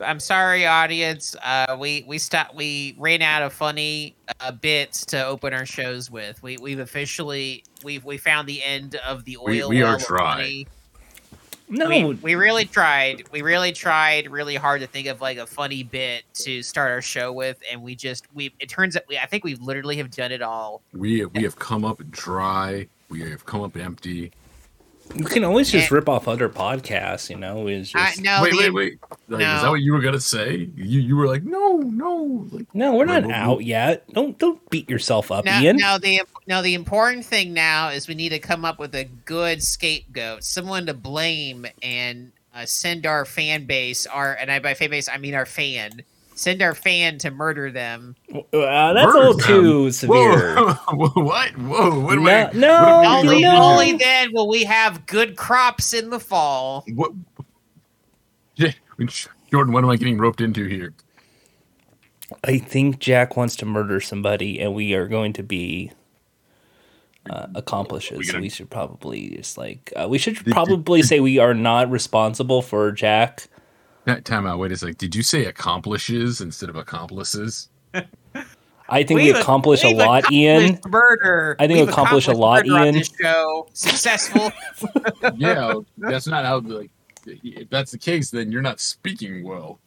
[0.00, 1.36] I'm sorry, audience.
[1.42, 2.54] Uh, we we stopped.
[2.54, 6.42] We ran out of funny uh, bits to open our shows with.
[6.42, 9.68] We we've officially we've we found the end of the We- oil.
[9.68, 10.64] we are well dry.
[11.66, 13.22] No, We, we really tried.
[13.32, 17.00] We really tried really hard to think of like a funny bit to start our
[17.00, 18.52] show with, and we just we.
[18.60, 19.16] It turns out we.
[19.18, 20.82] I think we literally have done it all.
[20.92, 22.86] We we have come up dry.
[23.08, 24.30] We have come up empty.
[25.14, 25.94] You can always just Eh.
[25.94, 27.28] rip off other podcasts.
[27.30, 28.98] You know, is I, just no, wait, wait, wait.
[29.28, 30.68] Like, Is that what you were gonna say?
[30.76, 32.46] You you were like, no, no.
[32.50, 34.08] Like, no, we're not Well, well, out yet.
[34.12, 35.76] Don't don't beat yourself up, No, Ian.
[35.76, 39.04] no, the no, the important thing now is we need to come up with a
[39.24, 44.74] good scapegoat, someone to blame, and uh, send our fan base, our and I by
[44.74, 46.02] fan base I mean our fan,
[46.34, 48.16] send our fan to murder them.
[48.34, 49.46] Uh, that's a Murder little them.
[49.46, 50.56] too severe.
[50.64, 50.74] Whoa,
[51.22, 51.50] what?
[51.58, 52.16] Whoa, what?
[52.18, 56.10] No, wait, no, what, you Only, know- only then will we have good crops in
[56.10, 56.84] the fall.
[56.94, 57.12] what?
[58.56, 58.70] Yeah,
[59.50, 60.92] Jordan, what am I getting roped into here?
[62.42, 65.90] I think Jack wants to murder somebody, and we are going to be
[67.28, 68.12] uh, accomplices.
[68.12, 71.38] We We, gonna- should probably just like uh, we should Did- did- probably say we
[71.38, 73.48] are not responsible for Jack.
[74.06, 74.58] That time out.
[74.58, 74.96] Wait a sec.
[74.98, 77.68] Did you say accomplishes instead of accomplices?
[78.86, 80.78] I think we We've- accomplish a we've lot, Ian.
[80.86, 81.56] Murder.
[81.58, 83.02] I think we We've accomplish a lot, Ian.
[83.02, 84.52] show successful.
[85.36, 86.58] yeah, that's not how.
[86.58, 86.90] Like,
[87.26, 89.78] if that's the case, then you're not speaking well.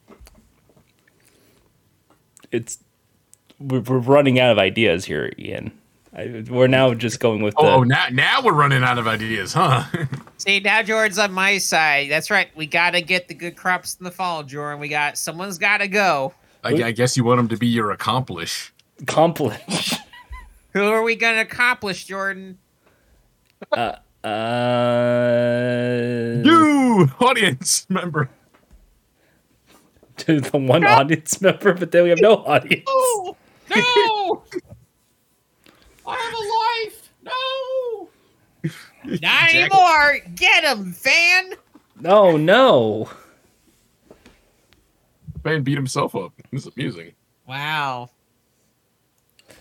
[2.52, 2.80] It's
[3.60, 5.72] we're, we're running out of ideas here, Ian.
[6.18, 7.62] I, we're now just going with the.
[7.62, 9.84] Oh, now now we're running out of ideas, huh?
[10.38, 12.10] See, now Jordan's on my side.
[12.10, 12.50] That's right.
[12.56, 14.80] We got to get the good crops in the fall, Jordan.
[14.80, 16.34] We got someone's got to go.
[16.64, 18.74] I, I guess you want him to be your accomplish.
[19.00, 19.94] accomplish.
[20.74, 22.58] Who are we going to accomplish, Jordan?
[23.72, 23.94] Uh,
[26.44, 28.30] You audience member.
[30.18, 32.84] to the one audience member, but then we have no audience.
[32.88, 33.36] No!
[33.76, 34.44] No!
[36.08, 36.46] I have a
[36.86, 37.12] life!
[37.24, 38.10] No!
[39.22, 40.20] Not anymore!
[40.36, 41.54] Get him, Van.
[42.00, 43.10] No, no.
[45.44, 46.34] Van beat himself up.
[46.52, 47.14] This is amusing.
[47.48, 48.10] Wow.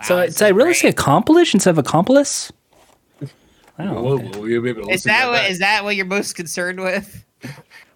[0.05, 2.53] So Wow, did I really say accomplish instead of accomplice?
[3.21, 3.29] Wow.
[3.77, 4.27] Whoa, oh, okay.
[4.27, 6.35] whoa, you'll be able to Is listen to that what is that what you're most
[6.35, 7.25] concerned with?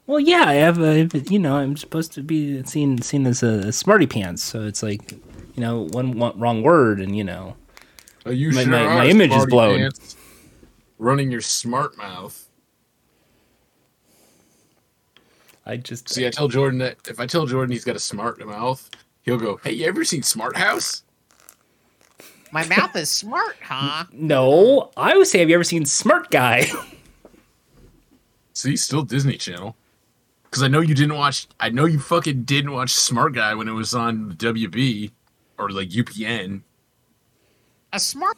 [0.07, 3.71] Well, yeah, I have a, you know, I'm supposed to be seen seen as a
[3.71, 7.55] smarty pants, so it's like, you know, one, one wrong word, and you know,
[8.27, 9.79] Oh, you My- sure my- my image is blown.
[9.79, 10.17] pants.
[10.99, 12.47] Running your smart mouth.
[15.67, 18.45] I just See, I tell Jordan that if I tell Jordan he's got a smart
[18.45, 18.89] mouth,
[19.23, 21.03] he'll go, "Hey, you ever seen Smart House?"
[22.53, 24.07] My mouth is smart, huh?
[24.13, 24.91] no.
[24.97, 26.69] I would say, have you ever seen Smart Guy?
[28.55, 29.77] See, still Disney Channel.
[30.45, 31.47] Because I know you didn't watch.
[31.61, 35.13] I know you fucking didn't watch Smart Guy when it was on WB
[35.59, 36.63] or like UPN.
[37.93, 38.37] A smart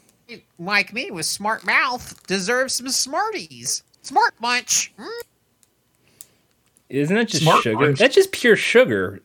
[0.59, 3.83] like me with smart mouth deserves some smarties.
[4.03, 4.93] Smart munch.
[4.99, 5.09] Mm.
[6.89, 7.77] Isn't that just Smart sugar?
[7.77, 7.99] Punch.
[7.99, 9.21] That's just pure sugar.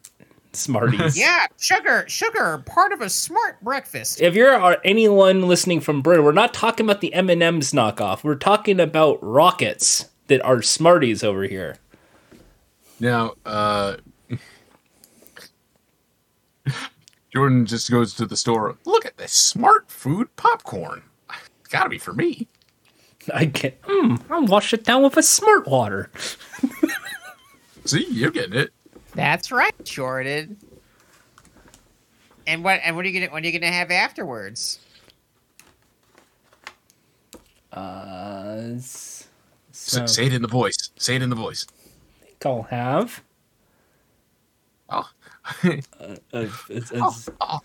[0.53, 1.17] Smarties.
[1.17, 4.21] Yeah, sugar, sugar, part of a smart breakfast.
[4.21, 7.73] If you're uh, anyone listening from Britain, we're not talking about the M and M's
[7.73, 8.23] knockoff.
[8.23, 11.77] We're talking about rockets that are Smarties over here.
[12.99, 13.97] Now, uh,
[17.37, 18.75] Jordan just goes to the store.
[18.85, 21.03] Look at this smart food popcorn.
[21.29, 22.47] It's Gotta be for me.
[23.31, 23.77] I get.
[23.83, 24.15] Hmm.
[24.31, 26.09] I'll wash it down with a Smart Water.
[27.85, 28.71] See, you're getting it.
[29.13, 30.57] That's right, Jordan.
[32.47, 34.79] And what and what are you gonna what are you gonna have afterwards?
[37.71, 39.27] Uh, s-
[39.71, 40.89] Say, so say it in the voice.
[40.97, 41.67] Say it in the voice.
[42.23, 43.21] I think I'll have.
[44.89, 45.07] Oh,
[45.63, 45.77] Uh,
[46.33, 47.63] it's, it's, I'll,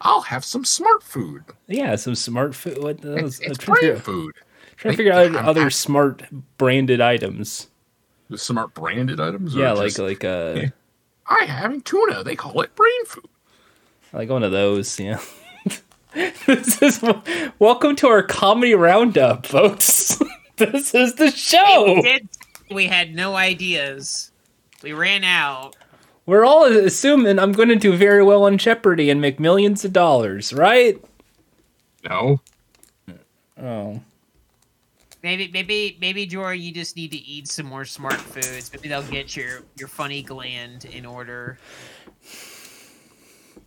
[0.00, 1.42] I'll have some smart food.
[1.66, 2.82] yeah, some smart food.
[2.82, 4.34] What It's, it's trying to brain food.
[4.76, 6.22] trying to figure out I'm- other I'm- smart
[6.58, 7.68] branded items.
[8.30, 9.54] The smart branded items.
[9.54, 10.62] Yeah, like just, like uh,
[11.26, 12.24] I having tuna.
[12.24, 13.28] They call it brain food.
[14.12, 14.98] I like one of those.
[14.98, 15.20] Yeah.
[16.46, 17.02] this is
[17.58, 20.20] welcome to our comedy roundup, folks.
[20.56, 22.00] this is the We show.
[22.02, 22.28] did
[22.70, 24.30] we had no ideas.
[24.82, 25.76] We ran out.
[26.26, 29.92] We're all assuming I'm going to do very well on Jeopardy and make millions of
[29.92, 31.02] dollars, right?
[32.08, 32.40] No.
[33.60, 34.00] Oh.
[35.22, 38.70] Maybe maybe maybe Jordan, you just need to eat some more smart foods.
[38.74, 41.58] Maybe they'll get your your funny gland in order.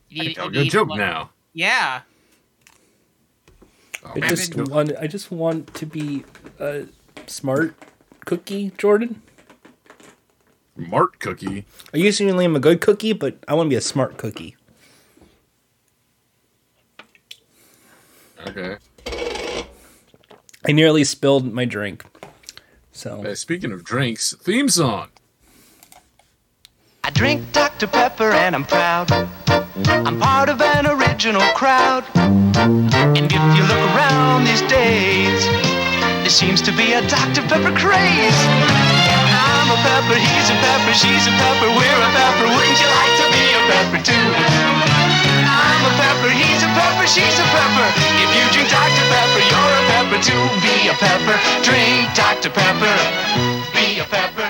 [0.10, 1.32] You I need- tell you good need joke one- now.
[1.54, 2.02] Yeah.
[4.06, 6.24] Oh, I just want I just want to be
[6.60, 6.86] a
[7.26, 7.74] smart
[8.26, 9.22] cookie, Jordan.
[10.78, 11.66] Mart cookie.
[11.94, 14.56] I usually am a good cookie, but I want to be a smart cookie.
[18.48, 18.78] Okay.
[20.66, 22.06] I nearly spilled my drink.
[22.92, 25.10] So Uh, speaking of drinks, theme song.
[27.04, 27.88] I drink Dr.
[27.88, 29.12] Pepper and I'm proud.
[29.88, 32.04] I'm part of an original crowd.
[32.16, 37.42] And if you look around these days, there seems to be a Dr.
[37.44, 38.87] Pepper craze.
[39.68, 42.48] I'm a pepper, he's a pepper, she's a pepper, we're a pepper.
[42.48, 44.28] Wouldn't you like to be a pepper too?
[45.44, 47.88] I'm a pepper, he's a pepper, she's a pepper.
[48.16, 49.04] If you drink Dr.
[49.12, 50.40] Pepper, you're a pepper too.
[50.64, 51.36] Be a pepper,
[51.68, 52.50] drink Dr.
[52.50, 52.96] Pepper.
[53.76, 54.50] Be a pepper.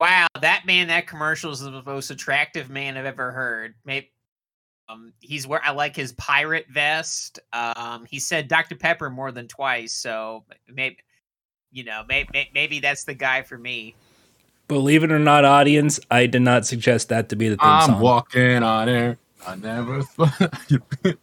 [0.00, 3.74] Wow, that man, that commercial is the most attractive man I've ever heard.
[3.84, 4.10] Maybe,
[4.88, 7.38] um, he's where I like his pirate vest.
[7.52, 8.76] Um, he said Dr.
[8.76, 10.96] Pepper more than twice, so maybe,
[11.72, 13.94] you know, maybe maybe that's the guy for me.
[14.68, 17.86] believe it or not, audience, I did not suggest that to be the theme I'm
[17.90, 18.00] song.
[18.00, 19.18] walking on air.
[19.46, 20.52] I never thought.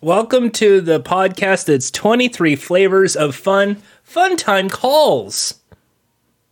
[0.00, 5.60] Welcome to the podcast that's 23 flavors of fun, fun time calls.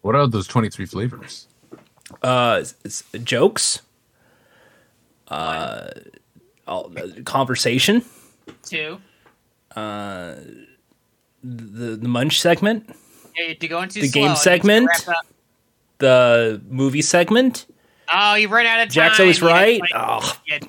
[0.00, 1.46] what are those 23 flavors?
[2.22, 3.82] Uh, s- s- jokes,
[5.28, 5.88] uh,
[6.66, 8.02] all, uh, conversation,
[8.62, 8.98] Two.
[11.42, 12.88] The the munch segment,
[13.36, 14.90] Yeah, to go into The slow, game I need to segment?
[15.98, 17.66] the movie segment.
[18.12, 18.92] Oh, you run out of time.
[18.92, 19.80] Jack's always You right.
[19.80, 20.66] like, Oh, get-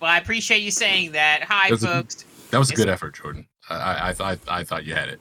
[0.00, 1.42] Well, I appreciate you saying that.
[1.48, 2.24] Hi, That's a- folks.
[2.50, 3.46] That was a It's- good effort, Jordan.
[3.68, 5.20] I, I, I thought I thought you had it.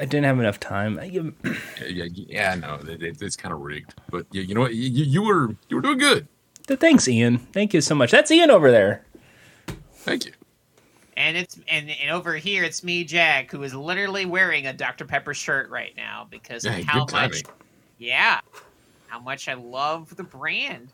[0.00, 0.98] I didn't have enough time.
[1.04, 1.30] Yeah,
[1.88, 4.74] yeah, yeah no, it, it, it's kind of rigged, but yeah, you know what?
[4.74, 6.26] You, you were you were doing good.
[6.66, 7.38] thanks, Ian.
[7.38, 8.10] Thank you so much.
[8.10, 9.04] That's Ian over there.
[9.98, 10.32] Thank you.
[11.16, 15.04] And it's and, and over here it's me, Jack, who is literally wearing a Dr.
[15.04, 17.42] Pepper shirt right now because Yeah, of how much timing.
[17.98, 18.40] Yeah.
[19.06, 20.88] How much I love the brand.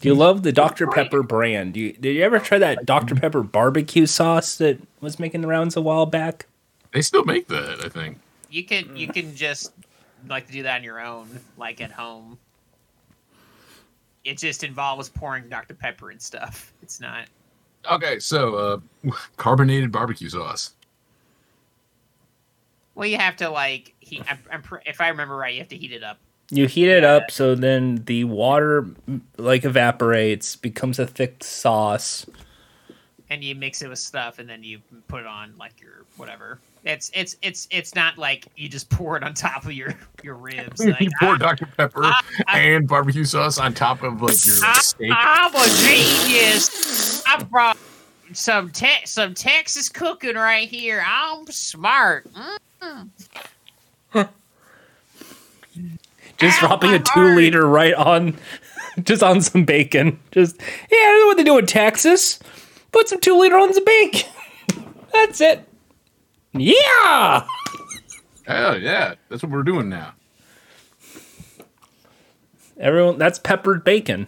[0.00, 0.88] Do you love the Dr.
[0.88, 1.74] Pepper brand?
[1.74, 3.14] Do you, did you ever try that Dr.
[3.14, 6.46] Pepper barbecue sauce that was making the rounds a while back?
[6.92, 8.18] They still make that, I think.
[8.50, 9.14] You can you mm.
[9.14, 9.72] can just
[10.28, 12.38] like to do that on your own, like at home.
[14.24, 15.74] It just involves pouring Dr.
[15.74, 16.72] Pepper and stuff.
[16.82, 17.26] It's not
[17.90, 20.74] Okay, so uh, carbonated barbecue sauce.
[22.94, 23.06] well.
[23.06, 24.22] You have to like heat.
[24.30, 26.18] I'm, I'm, if I remember right, you have to heat it up.
[26.50, 28.86] You heat it up so then the water
[29.38, 32.26] like evaporates, becomes a thick sauce.
[33.30, 36.58] and you mix it with stuff and then you put it on like your whatever
[36.84, 40.34] it's it's it's it's not like you just pour it on top of your your
[40.34, 42.10] ribs like you pour I, Dr Pepper
[42.48, 45.12] and barbecue sauce on top of like your I, steak.
[45.14, 47.71] i'm a genius i brought
[48.34, 52.26] some te- some texas cooking right here i'm smart
[52.82, 53.08] Mm.
[56.38, 57.36] Just Ow, dropping a two heart.
[57.36, 58.36] liter right on,
[59.04, 60.18] just on some bacon.
[60.32, 62.38] Just yeah, I know what they do in Texas.
[62.90, 64.28] Put some two liter on some bacon.
[65.12, 65.66] That's it.
[66.52, 67.46] Yeah.
[68.46, 70.12] Hell yeah, that's what we're doing now.
[72.78, 74.26] Everyone, that's peppered bacon.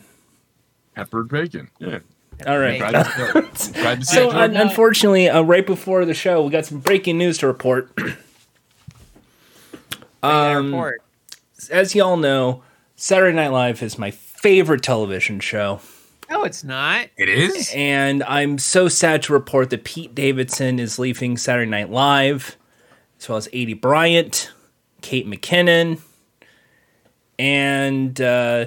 [0.94, 1.68] Peppered bacon.
[1.80, 1.98] Yeah.
[2.46, 2.80] All right.
[2.80, 2.90] Bacon.
[2.92, 6.66] Glad to, glad to see So un- unfortunately, uh, right before the show, we got
[6.66, 7.90] some breaking news to report.
[10.22, 11.02] Um, report.
[11.70, 12.62] as y'all know,
[12.96, 15.80] Saturday Night Live is my favorite television show.
[16.30, 17.70] no it's not it is.
[17.74, 22.56] And I'm so sad to report that Pete Davidson is leaving Saturday Night Live,
[23.20, 24.50] as well as Aidy Bryant,
[25.02, 26.00] Kate McKinnon,
[27.38, 28.66] and uh,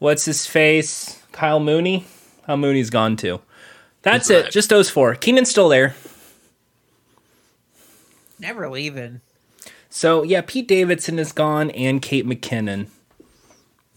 [0.00, 1.22] what's his face?
[1.30, 2.04] Kyle Mooney.
[2.46, 3.40] Kyle Mooney's gone too.
[4.02, 4.52] That's Who's it.
[4.52, 5.14] Just those four.
[5.16, 5.94] Kenan's still there.
[8.38, 9.20] never leaving
[9.90, 12.86] So yeah, Pete Davidson is gone, and Kate McKinnon.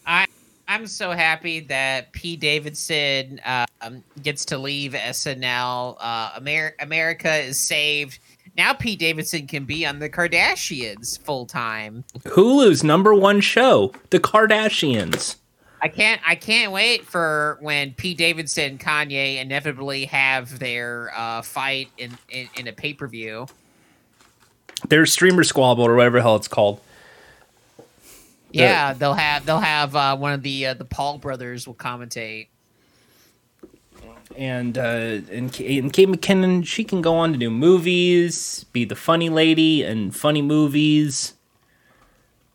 [0.08, 0.25] I
[0.68, 2.36] I'm so happy that P.
[2.38, 5.98] Davidson um, gets to leave SNL.
[6.00, 8.20] Uh, Amer- America is saved.
[8.56, 12.03] Now Pete Davidson can be on the Kardashians full time.
[12.20, 15.38] Hulu's number one show, The Kardashians.
[15.81, 21.41] I can't I can't wait for when Pete Davidson and Kanye inevitably have their uh,
[21.41, 23.48] fight in, in, in a pay per view.
[24.88, 26.81] Their streamer squabble or whatever the hell it's called.
[28.51, 32.48] Yeah, they'll have they'll have uh, one of the uh, the Paul brothers will commentate.
[34.36, 38.86] and uh, and, Kate, and Kate McKinnon, she can go on to do movies, be
[38.86, 41.33] the funny lady and funny movies.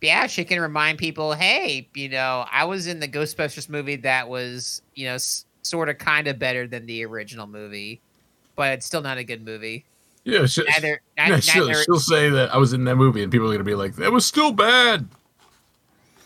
[0.05, 4.29] Yeah, she can remind people, hey, you know, I was in the Ghostbusters movie that
[4.29, 8.01] was, you know, s- sort of kind of better than the original movie,
[8.57, 9.85] but it's still not a good movie.
[10.25, 13.23] Yeah, she, Neither, yeah, not, she'll, neither, she'll say that I was in that movie,
[13.23, 15.07] and people are gonna be like, "That was still bad."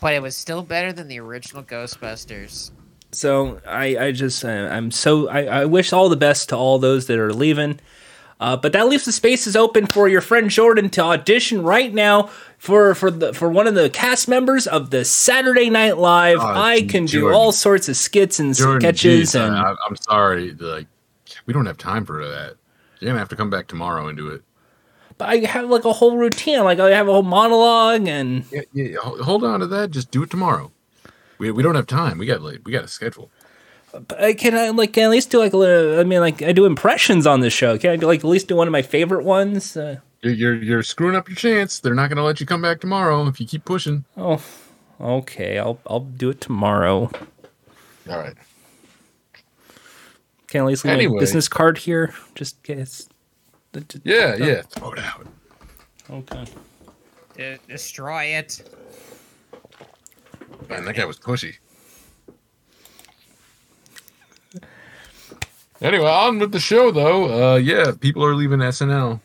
[0.01, 2.71] but it was still better than the original Ghostbusters.
[3.11, 6.79] So I, I just, uh, I'm so, I, I wish all the best to all
[6.79, 7.79] those that are leaving.
[8.39, 12.29] Uh, but that leaves the spaces open for your friend Jordan to audition right now
[12.57, 16.37] for for the for one of the cast members of the Saturday Night Live.
[16.39, 19.95] Oh, I can do all sorts of skits and Jordan, sketches geez, and I, I'm
[19.97, 20.87] sorry, like
[21.45, 22.55] we don't have time for that.
[22.99, 24.41] You're gonna have to come back tomorrow and do it.
[25.17, 26.63] but I have like a whole routine.
[26.63, 28.97] Like I have a whole monologue and Yeah, yeah.
[29.03, 29.91] Hold on to that.
[29.91, 30.71] Just do it tomorrow.
[31.39, 32.17] We, we don't have time.
[32.17, 33.31] We got like we got a schedule.
[33.91, 36.19] But I can I like can I at least do like a little, I mean
[36.19, 37.77] like I do impressions on this show.
[37.77, 39.75] Can I do like at least do one of my favorite ones?
[39.75, 41.79] Uh, You're, you're you're screwing up your chance.
[41.79, 44.05] They're not gonna let you come back tomorrow if you keep pushing.
[44.17, 44.41] oh,
[45.01, 45.57] okay.
[45.57, 47.09] I'll I'll do it tomorrow.
[48.09, 48.35] All right.
[50.47, 52.13] Can I at least leave my business card here?
[52.35, 53.07] Just guess.
[54.03, 54.61] Yeah, yeah.
[54.63, 55.27] Throw it out.
[56.09, 56.45] Okay.
[57.37, 58.67] De- destroy it.
[60.67, 61.57] Man, that guy was pushy.
[65.81, 67.53] Anyway, on with the show though.
[67.53, 69.21] Uh, yeah, people are leaving SNL.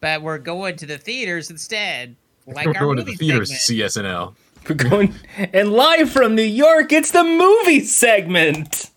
[0.00, 2.16] But we're going to the theaters instead.
[2.46, 4.34] Like We're our going to movie the theaters to see SNL.
[4.68, 5.14] We're going
[5.52, 6.92] and live from New York.
[6.92, 8.90] It's the movie segment.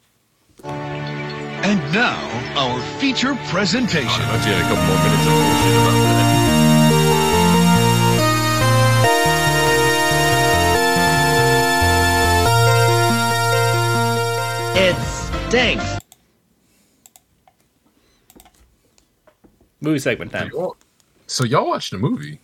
[0.63, 2.17] And now,
[2.57, 4.07] our feature presentation.
[4.07, 6.27] I thought you had a couple more minutes of bullshit about that.
[14.75, 14.95] It
[15.50, 15.97] stinks.
[19.88, 20.51] Movie segment time.
[21.27, 22.39] So y'all watched a movie?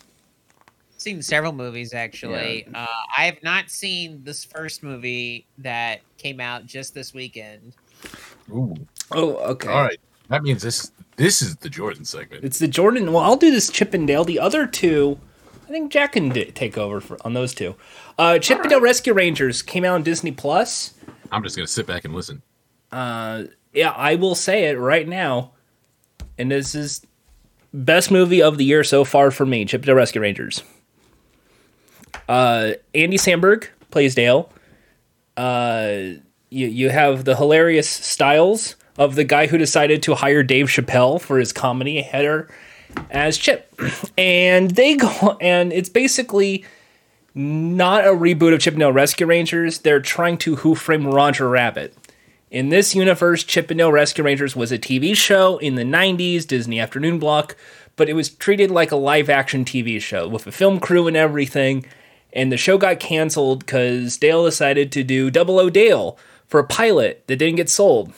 [0.98, 2.66] seen several movies actually.
[2.74, 2.86] Uh,
[3.18, 7.74] I have not seen this first movie that came out just this weekend.
[8.50, 8.74] Ooh.
[9.12, 9.68] Oh, okay.
[9.68, 10.00] All right.
[10.30, 12.46] That means this this is the Jordan segment.
[12.46, 13.12] It's the Jordan.
[13.12, 14.24] Well, I'll do this Chippendale.
[14.24, 15.20] The other two,
[15.68, 17.76] I think Jack can d- take over for, on those two.
[18.18, 20.94] Uh, Chip and Dale Rescue Rangers came out on Disney Plus.
[21.34, 22.42] I'm just gonna sit back and listen.
[22.94, 25.52] Uh, Yeah, I will say it right now,
[26.38, 27.02] and this is
[27.74, 29.66] best movie of the year so far for me.
[29.66, 30.64] Chip Dale Rescue Rangers.
[32.28, 34.50] Uh, Andy Samberg plays Dale.
[35.36, 40.68] Uh, you you have the hilarious styles of the guy who decided to hire Dave
[40.68, 42.50] Chappelle for his comedy header
[43.10, 43.74] as Chip,
[44.18, 46.64] and they go and it's basically
[47.36, 49.80] not a reboot of Chip and Dale Rescue Rangers.
[49.80, 51.96] They're trying to Who Framed Roger Rabbit.
[52.54, 56.46] In this universe, Chip and Dale Rescue Rangers was a TV show in the 90s,
[56.46, 57.56] Disney afternoon block,
[57.96, 61.18] but it was treated like a live action TV show with a film crew and
[61.18, 61.84] everything.
[62.32, 66.68] And the show got canceled because Dale decided to do Double O Dale for a
[66.68, 68.14] pilot that didn't get sold.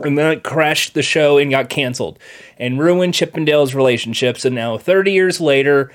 [0.00, 2.18] And then it crashed the show and got canceled
[2.58, 4.36] and ruined Chip and Dale's relationship.
[4.36, 5.90] So now, 30 years later,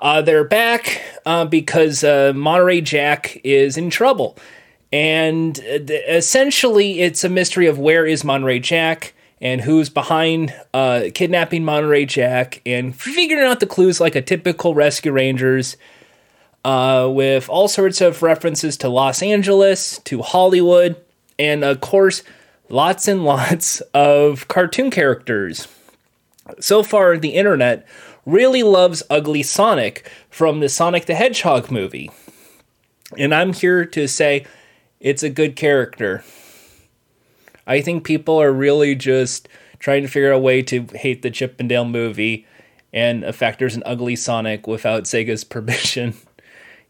[0.00, 4.36] uh, they're back uh, because uh, Monterey Jack is in trouble.
[4.92, 11.04] And uh, essentially, it's a mystery of where is Monterey Jack and who's behind uh,
[11.14, 15.76] kidnapping Monterey Jack and figuring out the clues like a typical Rescue Rangers
[16.64, 20.96] uh, with all sorts of references to Los Angeles, to Hollywood,
[21.38, 22.22] and of course,
[22.68, 25.68] lots and lots of cartoon characters.
[26.60, 27.86] So far, the internet
[28.24, 32.10] really loves Ugly Sonic from the Sonic the Hedgehog movie.
[33.16, 34.44] And I'm here to say
[35.00, 36.24] it's a good character.
[37.66, 39.48] I think people are really just
[39.78, 42.46] trying to figure out a way to hate the Chip and Dale movie
[42.92, 46.14] and affect there's an ugly Sonic without Sega's permission,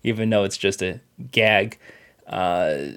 [0.02, 1.78] even though it's just a gag.
[2.26, 2.88] Uh,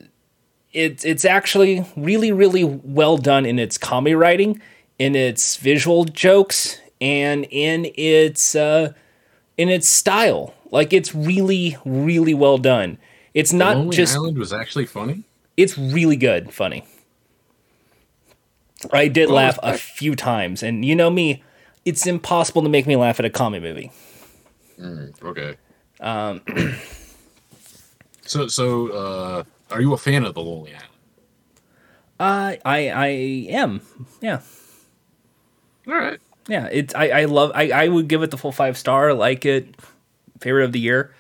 [0.72, 4.62] it's it's actually really really well done in its comedy writing,
[5.00, 8.94] in its visual jokes, and in its uh,
[9.58, 10.54] in its style.
[10.72, 13.00] Like it's really really well done.
[13.34, 15.24] It's not Lonely just Island was actually funny.
[15.58, 16.84] it's really good, funny.
[18.94, 21.44] I did Well, laugh a I- few times, and you know me,
[21.86, 23.92] it's impossible to make me laugh at a comedy movie.
[25.22, 25.58] Okay.
[26.00, 26.42] Um.
[28.26, 30.86] so so uh, are you a fan of the Lonely Island?
[32.20, 33.08] Uh, I I
[33.50, 33.82] am,
[34.22, 34.40] yeah,
[35.88, 36.20] All right.
[36.48, 36.68] yeah.
[36.72, 39.14] It's I I love I I would give it the full five star.
[39.14, 39.76] Like it,
[40.40, 41.14] favorite of the year.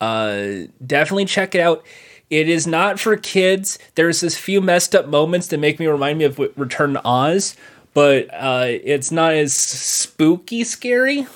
[0.00, 1.84] Uh, definitely check it out.
[2.30, 3.78] It is not for kids.
[3.96, 7.56] There's this few messed up moments that make me remind me of Return to Oz,
[7.92, 11.26] but uh, it's not as spooky scary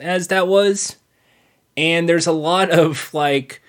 [0.00, 0.96] as that was.
[1.76, 3.62] And there's a lot of like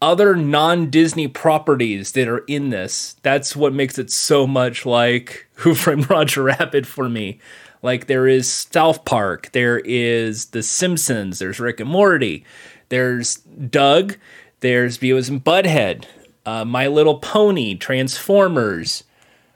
[0.00, 3.16] other non-Disney properties that are in this.
[3.22, 7.38] That's what makes it so much like Who Framed Roger Rabbit for me.
[7.82, 12.42] Like there is South Park, there is The Simpsons, there's Rick and Morty,
[12.88, 14.16] there's Doug,
[14.60, 16.04] there's Beavis and Butthead,
[16.46, 19.04] uh, My Little Pony, Transformers,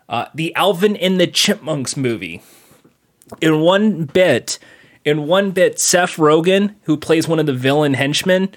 [0.08, 2.42] uh, the Alvin and the Chipmunks movie.
[3.40, 4.58] In one bit,
[5.04, 8.50] in one bit, Seth Rogen, who plays one of the villain henchmen,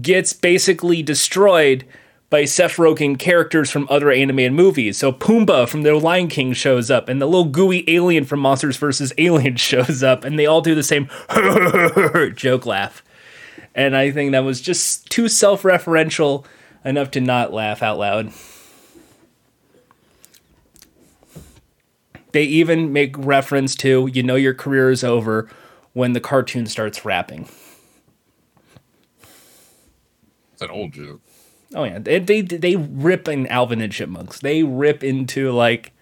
[0.00, 1.84] gets basically destroyed
[2.28, 4.98] by Seth Rogen characters from other animated movies.
[4.98, 8.76] So Pumbaa from The Lion King shows up, and the little gooey alien from Monsters
[8.76, 9.12] vs.
[9.18, 11.08] Aliens shows up, and they all do the same
[12.36, 13.02] joke laugh.
[13.76, 16.46] And I think that was just too self referential
[16.84, 18.32] enough to not laugh out loud.
[22.32, 25.48] They even make reference to, you know, your career is over
[25.92, 27.48] when the cartoon starts rapping.
[30.54, 31.20] It's an old joke.
[31.74, 34.40] Oh yeah, they they they rip in Alvin and Chipmunks.
[34.40, 35.92] They rip into like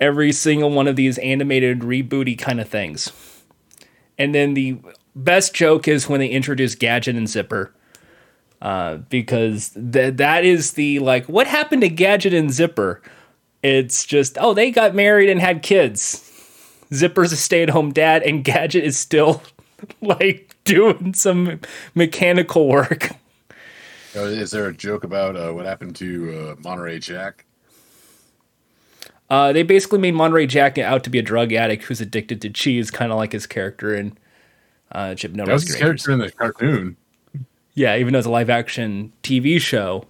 [0.00, 3.12] every single one of these animated rebooty kind of things.
[4.16, 4.78] And then the
[5.14, 7.72] best joke is when they introduce Gadget and Zipper.
[8.60, 13.02] Uh, because th- that is the like what happened to Gadget and Zipper?
[13.62, 16.30] It's just oh they got married and had kids.
[16.92, 19.42] Zipper's a stay-at-home dad and Gadget is still
[20.00, 21.60] like doing some
[21.94, 23.10] mechanical work.
[24.14, 27.44] Is there a joke about uh, what happened to uh, Monterey Jack?
[29.28, 32.50] Uh, they basically made Monterey Jack out to be a drug addict who's addicted to
[32.50, 34.16] cheese, kind of like his character in
[34.94, 36.96] uh, Chip No That was his Rescue character in the cartoon.
[37.74, 40.06] Yeah, even though it's a live action TV show,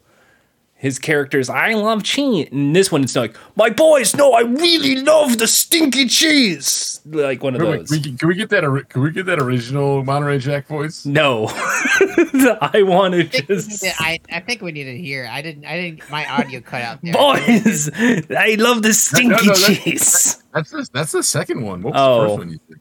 [0.74, 2.48] his character's I love cheese.
[2.52, 7.42] In this one, it's like my boys no, I really love the stinky cheese, like
[7.42, 7.90] one of Wait, wait, those.
[7.90, 8.84] we, can, can we get that?
[8.90, 11.06] Can we get that original Monterey Jack voice?
[11.06, 14.98] no, I want to I think, we just to, I, I think we need to
[14.98, 15.26] hear.
[15.30, 15.64] I didn't.
[15.64, 16.10] I didn't.
[16.10, 17.14] My audio cut out there.
[17.14, 17.88] boys.
[17.96, 20.42] I love the stinky no, that- cheese.
[20.52, 21.80] That's the, that's the second one.
[21.82, 22.20] What was Oh.
[22.22, 22.80] the first one you said?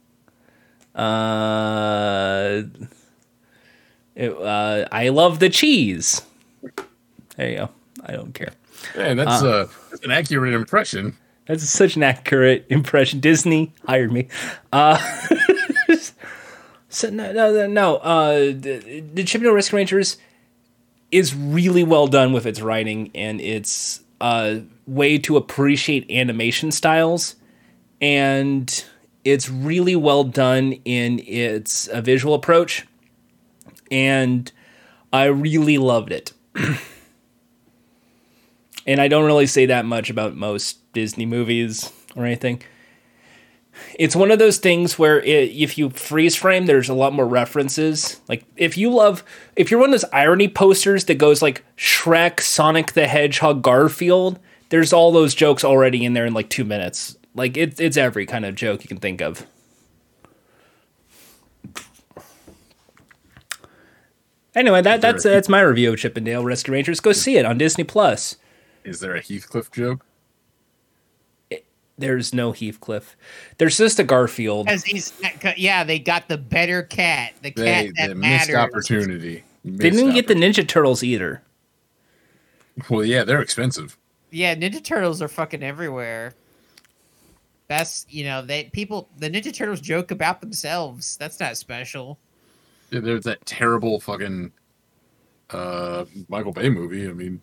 [0.95, 2.63] Uh,
[4.15, 6.21] it, uh, I love the cheese.
[7.35, 7.69] There you go.
[8.05, 8.53] I don't care.
[8.95, 11.17] Yeah, that's uh, that's an accurate impression.
[11.47, 13.19] That's such an accurate impression.
[13.19, 14.27] Disney hired me.
[14.71, 14.97] Uh,
[16.89, 17.97] so no, no, no.
[17.97, 20.17] Uh, the, the Dale Rescue Rangers
[21.11, 27.35] is really well done with its writing and its uh, way to appreciate animation styles,
[27.99, 28.85] and
[29.23, 32.85] it's really well done in its uh, visual approach,
[33.89, 34.51] and
[35.11, 36.33] I really loved it.
[38.85, 42.61] and I don't really say that much about most Disney movies or anything.
[43.97, 47.27] It's one of those things where it, if you freeze frame, there's a lot more
[47.27, 48.21] references.
[48.27, 49.23] Like if you love,
[49.55, 54.39] if you're one of those irony posters that goes like Shrek, Sonic the Hedgehog, Garfield,
[54.69, 57.17] there's all those jokes already in there in like two minutes.
[57.35, 59.45] Like it's it's every kind of joke you can think of.
[64.55, 66.99] Anyway, that that's that's my review of Chip and Dale Rescue Rangers.
[66.99, 68.37] Go see it on Disney Plus.
[68.83, 70.05] Is there a Heathcliff joke?
[71.97, 73.15] There's no Heathcliff.
[73.57, 74.69] There's just a Garfield.
[74.69, 75.13] He's
[75.57, 78.55] yeah, they got the better cat, the cat They, that the missed matters.
[78.55, 79.43] opportunity.
[79.63, 81.41] They didn't get the Ninja Turtles either.
[82.89, 83.97] Well, yeah, they're expensive.
[84.31, 86.33] Yeah, Ninja Turtles are fucking everywhere.
[87.67, 91.17] That's you know they people the Ninja Turtles joke about themselves.
[91.17, 92.19] That's not special.
[92.91, 94.51] Yeah, there's that terrible fucking
[95.49, 97.07] uh, Michael Bay movie.
[97.07, 97.41] I mean,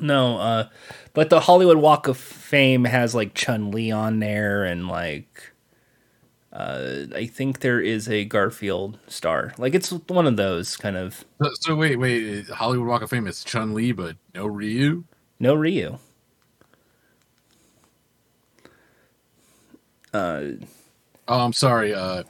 [0.00, 0.68] No, uh,
[1.12, 5.52] but the Hollywood Walk of Fame has like Chun Li on there, and like,
[6.52, 9.52] uh, I think there is a Garfield star.
[9.58, 12.48] Like, it's one of those kind of so, so wait, wait.
[12.48, 15.04] Hollywood Walk of Fame is Chun Li, but no Ryu.
[15.38, 15.98] no Ryu.
[20.12, 20.42] Uh,
[21.28, 21.94] Oh, I'm sorry.
[21.94, 22.24] Uh,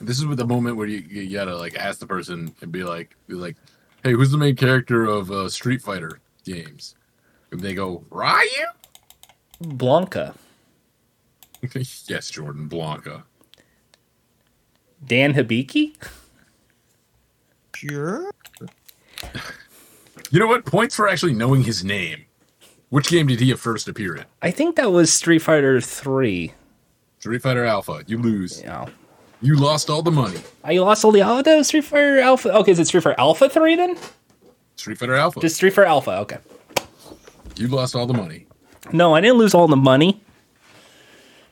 [0.00, 2.84] this is with the moment where you, you gotta like ask the person and be
[2.84, 3.54] like, be like,
[4.02, 6.94] "Hey, who's the main character of uh, Street Fighter games?"
[7.50, 8.48] And they go, "Ryu."
[9.62, 10.34] Blanka,
[12.08, 13.24] yes, Jordan Blanka.
[15.04, 15.94] Dan Hibiki.
[17.74, 18.30] Sure.
[20.30, 20.64] You know what?
[20.64, 22.24] Points for actually knowing his name.
[22.88, 24.24] Which game did he first appear in?
[24.40, 26.54] I think that was Street Fighter Three.
[27.26, 28.04] Street Fighter Alpha.
[28.06, 28.62] You lose.
[28.62, 28.86] Yeah.
[29.42, 30.38] You lost all the money.
[30.62, 32.54] I lost all the oh, that was Street Fighter Alpha.
[32.54, 33.96] Okay, is it Street Fighter Alpha Three then?
[34.76, 35.40] Street Fighter Alpha.
[35.40, 36.18] Just Street Fighter Alpha.
[36.18, 36.38] Okay.
[37.56, 38.46] you lost all the money.
[38.92, 40.22] No, I didn't lose all the money.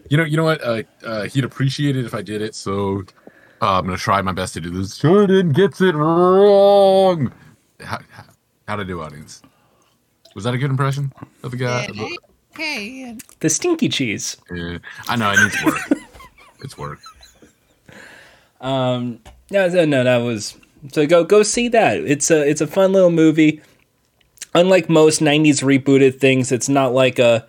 [0.09, 0.63] You know, you know what?
[0.63, 2.55] Uh, uh, he'd appreciate it if I did it.
[2.55, 3.03] So
[3.61, 4.97] uh, I'm gonna try my best to do this.
[4.97, 7.33] Jordan gets it wrong.
[7.81, 8.25] How, how,
[8.69, 9.43] how'd I do, audience?
[10.37, 11.89] Was that a good impression of the guy?
[11.93, 12.07] Yeah,
[12.57, 14.37] Hey, The stinky cheese.
[14.55, 16.01] Yeah, I know it needs work.
[16.63, 17.01] it's work.
[18.61, 20.57] Um, no, no, no, that was
[20.93, 21.99] so go go see that.
[21.99, 23.61] It's a it's a fun little movie.
[24.55, 27.47] Unlike most '90s rebooted things, it's not like a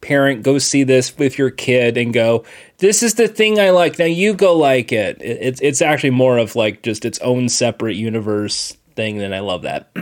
[0.00, 2.44] parent go see this with your kid and go,
[2.78, 5.20] "This is the thing I like." Now you go like it.
[5.22, 9.22] It- It's it's actually more of like just its own separate universe thing.
[9.22, 9.90] And I love that.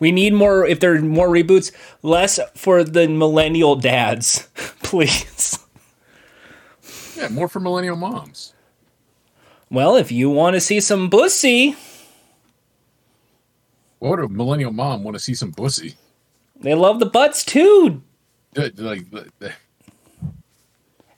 [0.00, 0.64] We need more.
[0.66, 4.48] If there are more reboots, less for the millennial dads,
[4.82, 5.58] please.
[7.16, 8.54] Yeah, more for millennial moms.
[9.70, 11.76] Well, if you want to see some bussy,
[13.98, 15.96] What would a millennial mom want to see some pussy?
[16.60, 18.02] they love the butts too.
[18.56, 19.04] Like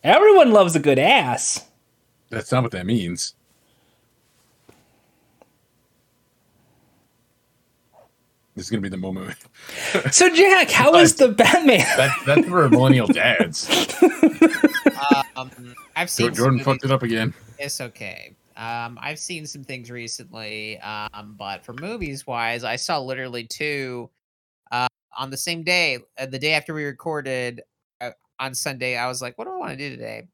[0.02, 1.66] Everyone loves a good ass.
[2.30, 3.34] that's not what that means.
[8.60, 9.38] This is gonna be the moment.
[10.12, 11.78] So, Jack, how is the Batman?
[11.96, 13.66] That, that's for millennial dads.
[15.34, 15.50] um,
[15.96, 17.32] I've seen some Jordan movies- fucked it up again.
[17.58, 18.36] It's okay.
[18.56, 24.10] Um, I've seen some things recently, um, but for movies wise, I saw literally two
[24.70, 25.98] uh, on the same day.
[26.18, 27.62] Uh, the day after we recorded
[28.02, 30.28] uh, on Sunday, I was like, "What do I want to do today?"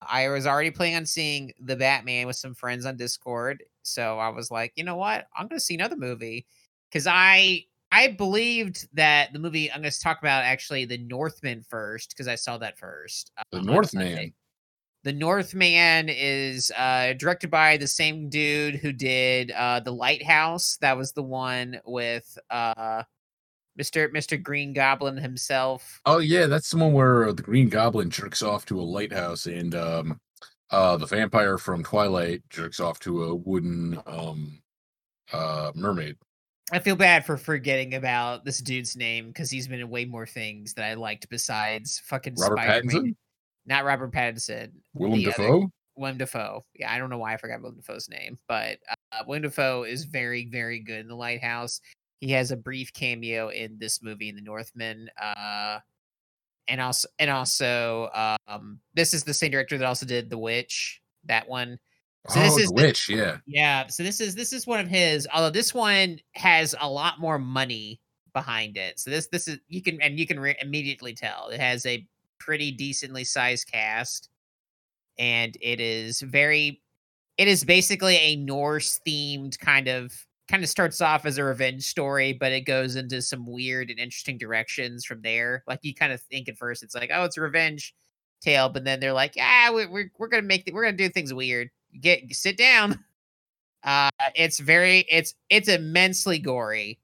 [0.00, 4.28] I was already planning on seeing the Batman with some friends on Discord, so I
[4.28, 5.26] was like, "You know what?
[5.36, 6.46] I'm going to see another movie
[6.94, 11.62] because I I believed that the movie I'm going to talk about actually the Northman
[11.62, 13.32] first because I saw that first.
[13.50, 14.32] The uh, on Northman.
[15.02, 20.78] The Northman is uh, directed by the same dude who did uh, The Lighthouse.
[20.80, 23.02] That was the one with uh,
[23.78, 24.10] Mr.
[24.10, 24.42] Mr.
[24.42, 26.00] Green Goblin himself.
[26.06, 29.74] Oh yeah, that's the one where the Green Goblin jerks off to a lighthouse, and
[29.74, 30.20] um,
[30.70, 34.62] uh, the vampire from Twilight jerks off to a wooden um,
[35.32, 36.16] uh, mermaid.
[36.72, 40.26] I feel bad for forgetting about this dude's name because he's been in way more
[40.26, 42.96] things that I liked besides fucking Robert Spider-Man.
[42.96, 43.16] Pattinson,
[43.66, 44.70] Not Robert Pattinson.
[44.94, 45.70] Willem the other- Dafoe.
[45.96, 46.64] Willem Dafoe.
[46.74, 50.04] Yeah, I don't know why I forgot Willem Dafoe's name, but uh, Willem Dafoe is
[50.04, 51.80] very, very good in The Lighthouse.
[52.20, 55.10] He has a brief cameo in this movie, in The Northman.
[55.20, 55.78] Uh,
[56.66, 61.00] and also, and also, um, this is the same director that also did The Witch.
[61.26, 61.78] That one.
[62.30, 63.08] So oh, this the is the- witch.
[63.08, 65.28] yeah, Yeah, so this is this is one of his.
[65.32, 68.00] Although this one has a lot more money
[68.32, 68.98] behind it.
[68.98, 72.06] So this this is you can and you can re- immediately tell it has a
[72.38, 74.28] pretty decently sized cast,
[75.18, 76.80] and it is very.
[77.36, 80.12] It is basically a Norse themed kind of
[80.48, 83.98] kind of starts off as a revenge story, but it goes into some weird and
[83.98, 85.62] interesting directions from there.
[85.66, 87.92] Like you kind of think at first it's like, oh, it's a revenge
[88.40, 91.08] tale, but then they're like, ah, we, we're we're gonna make th- we're gonna do
[91.08, 91.70] things weird.
[92.00, 93.04] Get sit down.
[93.86, 96.98] Uh, it's very it's it's immensely gory.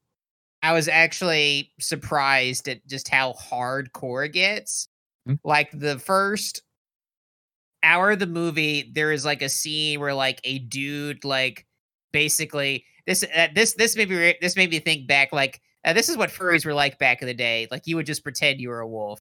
[0.63, 4.87] I was actually surprised at just how hardcore it gets.
[5.27, 5.35] Hmm.
[5.43, 6.63] Like the first
[7.83, 11.65] hour of the movie, there is like a scene where like a dude like
[12.11, 15.93] basically this uh, this this made me re- this made me think back like uh,
[15.93, 17.67] this is what furries were like back in the day.
[17.71, 19.19] Like you would just pretend you were a wolf.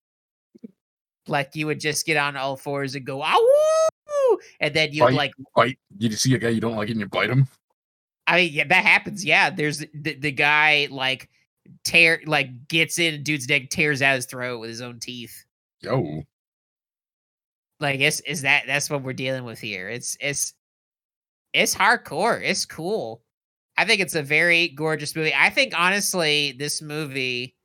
[1.27, 3.89] Like you would just get on all fours and go "Ow!"
[4.61, 5.15] And then you'd Bite.
[5.15, 5.79] like bite.
[5.99, 7.47] You see a guy you don't like, and you bite him.
[8.27, 9.25] I mean, yeah, that happens.
[9.25, 11.29] Yeah, there's the, the guy like
[11.85, 15.45] tear like gets in dude's neck, tears out his throat with his own teeth.
[15.81, 16.23] Yo,
[17.81, 19.89] Like, is is that that's what we're dealing with here?
[19.89, 20.55] It's it's
[21.53, 22.41] it's hardcore.
[22.43, 23.23] It's cool.
[23.77, 25.33] I think it's a very gorgeous movie.
[25.35, 27.57] I think honestly, this movie,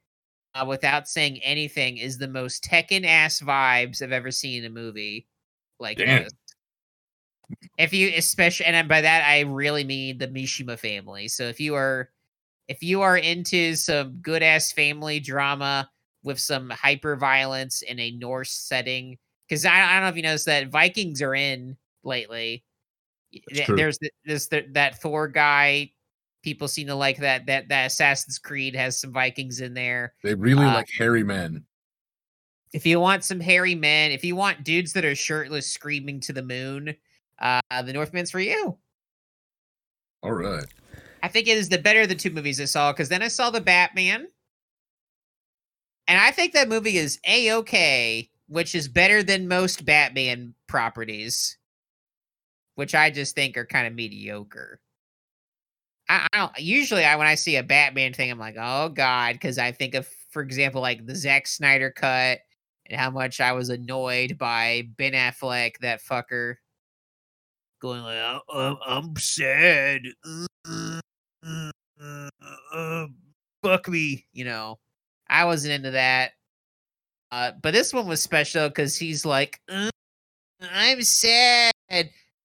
[0.56, 4.74] uh, without saying anything, is the most Tekken ass vibes I've ever seen in a
[4.74, 5.28] movie.
[5.80, 6.00] Like
[7.78, 11.28] If you especially and by that I really mean the Mishima family.
[11.28, 12.10] So if you are
[12.68, 15.90] if you are into some good ass family drama
[16.24, 20.24] with some hyper violence in a Norse setting, because I, I don't know if you
[20.24, 22.64] noticed that Vikings are in lately.
[23.32, 23.76] That's th- true.
[23.76, 25.92] There's th- there's th- that Thor guy.
[26.42, 27.46] People seem to like that.
[27.46, 30.14] That that Assassin's Creed has some Vikings in there.
[30.24, 31.64] they really Uh, like hairy men.
[32.76, 36.34] If you want some hairy men, if you want dudes that are shirtless screaming to
[36.34, 36.94] the moon,
[37.40, 38.78] uh, the Northman's for you.
[40.22, 40.66] All right.
[41.24, 43.30] I think it is the better of the two movies I saw because then I
[43.30, 44.28] saw the Batman,
[46.10, 51.58] and I think that movie is a okay, which is better than most Batman properties,
[52.76, 54.82] which I just think are kind of mediocre.
[56.10, 59.36] I, I don't usually I when I see a Batman thing, I'm like, oh god,
[59.36, 62.40] because I think of, for example, like the Zack Snyder cut
[62.90, 66.56] and how much I was annoyed by Ben Affleck, that fucker,
[67.82, 70.02] going like, "Oh, I'm, I'm sad.
[70.68, 71.00] Uh,
[71.46, 72.30] uh,
[72.74, 73.08] uh,
[73.64, 74.80] fuck me, you know.
[75.28, 76.32] I wasn't into that.
[77.32, 79.90] Uh, but this one was special because he's like, "Uh,
[80.62, 81.74] I'm sad.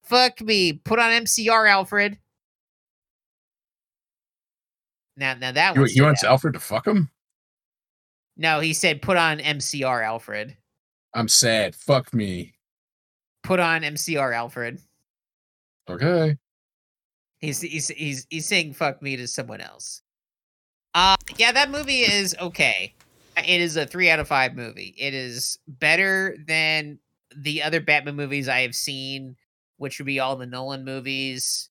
[0.02, 0.72] Fuck me.
[0.72, 2.18] Put on MCR, Alfred.
[5.16, 7.10] Now, now that You, you want Alfred to fuck him?
[8.40, 10.56] No, he said, put on MCR, Alfred.
[11.12, 11.74] I'm sad.
[11.74, 12.54] Fuck me.
[13.42, 14.80] Put on MCR, Alfred.
[15.90, 16.38] Okay.
[17.40, 20.02] He's he's he's he's saying "fuck me" to someone else.
[20.94, 22.94] Uh yeah, that movie is okay.
[23.36, 24.94] It is a three out of five movie.
[24.96, 26.98] It is better than
[27.36, 29.36] the other Batman movies I have seen,
[29.76, 31.68] which would be all the Nolan movies.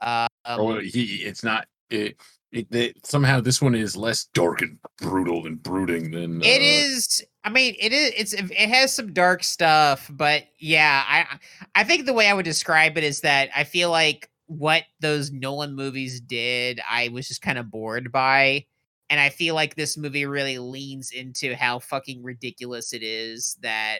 [0.00, 1.66] Uh, um, or he, it's not.
[1.90, 2.16] It,
[2.52, 6.86] it, it somehow this one is less dark and brutal and brooding than It uh,
[6.86, 7.24] is.
[7.44, 8.12] I mean, it is.
[8.16, 8.32] It's.
[8.32, 11.38] It has some dark stuff, but yeah, I.
[11.74, 15.30] I think the way I would describe it is that I feel like what those
[15.30, 18.64] Nolan movies did, I was just kind of bored by,
[19.10, 23.98] and I feel like this movie really leans into how fucking ridiculous it is that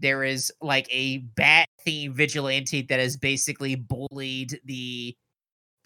[0.00, 5.16] there is like a bat themed vigilante that has basically bullied the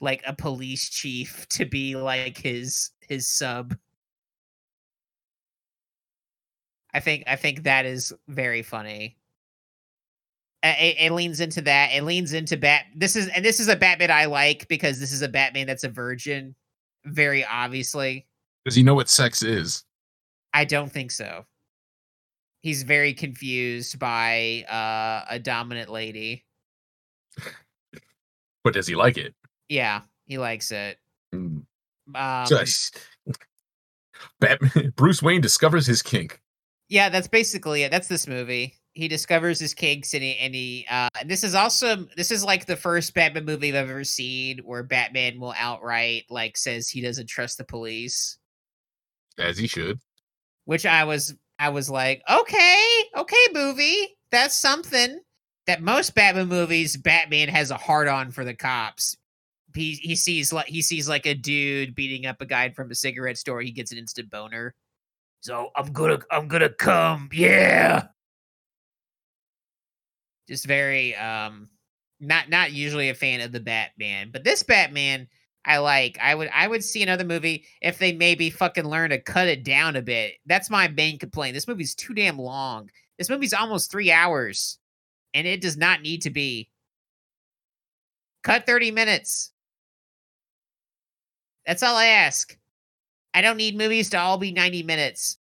[0.02, 3.74] like a police chief to be like his his sub.
[6.92, 9.16] I think I think that is very funny.
[10.64, 11.90] It, it leans into that.
[11.92, 12.84] It leans into bat.
[12.94, 15.84] This is and this is a Batman I like because this is a Batman that's
[15.84, 16.54] a virgin.
[17.04, 18.26] Very obviously,
[18.64, 19.84] Does he know what sex is?
[20.52, 21.46] I don't think so.
[22.60, 26.44] He's very confused by uh, a dominant lady.
[28.64, 29.34] But does he like it?
[29.72, 30.98] Yeah, he likes it.
[31.34, 31.64] Mm.
[32.14, 32.98] Um, Just
[34.40, 34.92] Batman.
[34.96, 36.42] Bruce Wayne discovers his kink.
[36.90, 37.90] Yeah, that's basically it.
[37.90, 38.74] That's this movie.
[38.92, 42.44] He discovers his kinks and he and he uh and this is also this is
[42.44, 47.00] like the first Batman movie I've ever seen where Batman will outright like says he
[47.00, 48.36] doesn't trust the police.
[49.38, 49.98] As he should.
[50.66, 52.84] Which I was I was like, okay,
[53.16, 54.18] okay, movie.
[54.30, 55.18] That's something.
[55.66, 59.16] That most Batman movies, Batman has a hard on for the cops.
[59.74, 62.94] He he sees like he sees like a dude beating up a guy from a
[62.94, 64.74] cigarette store, he gets an instant boner.
[65.40, 68.06] So I'm gonna I'm gonna come, yeah.
[70.48, 71.68] Just very um
[72.20, 75.28] not not usually a fan of the Batman, but this Batman
[75.64, 76.18] I like.
[76.20, 79.64] I would I would see another movie if they maybe fucking learn to cut it
[79.64, 80.34] down a bit.
[80.46, 81.54] That's my main complaint.
[81.54, 82.90] This movie's too damn long.
[83.18, 84.78] This movie's almost 3 hours
[85.34, 86.68] and it does not need to be.
[88.42, 89.51] Cut 30 minutes.
[91.66, 92.56] That's all I ask.
[93.34, 95.38] I don't need movies to all be 90 minutes,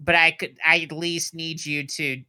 [0.00, 2.22] but I could I at least need you to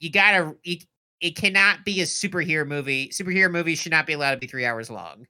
[0.00, 0.84] you got to it,
[1.20, 3.08] it cannot be a superhero movie.
[3.10, 5.26] Superhero movies should not be allowed to be 3 hours long.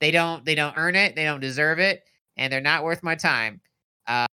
[0.00, 2.04] They don't they don't earn it, they don't deserve it,
[2.36, 3.60] and they're not worth my time.
[4.06, 4.26] Uh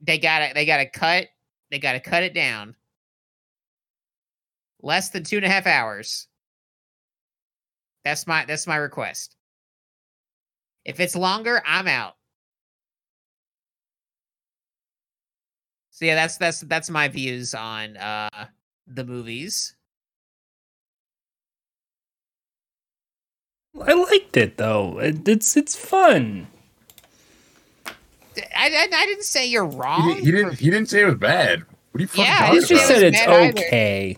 [0.00, 1.28] they got to they got to cut
[1.70, 2.74] they got to cut it down.
[4.82, 6.28] Less than two and a half hours.
[8.04, 9.36] That's my that's my request.
[10.84, 12.14] If it's longer, I'm out.
[15.90, 18.46] So yeah, that's that's that's my views on uh
[18.86, 19.76] the movies.
[23.80, 24.98] I liked it though.
[24.98, 26.48] It, it's it's fun.
[27.86, 30.08] I, I, I didn't say you're wrong.
[30.08, 30.58] didn't- he didn't.
[30.58, 31.60] He didn't say it was bad.
[31.92, 32.94] What are you fucking Yeah, talking He it's just about?
[32.94, 33.66] said it's was bad either.
[33.66, 34.16] okay.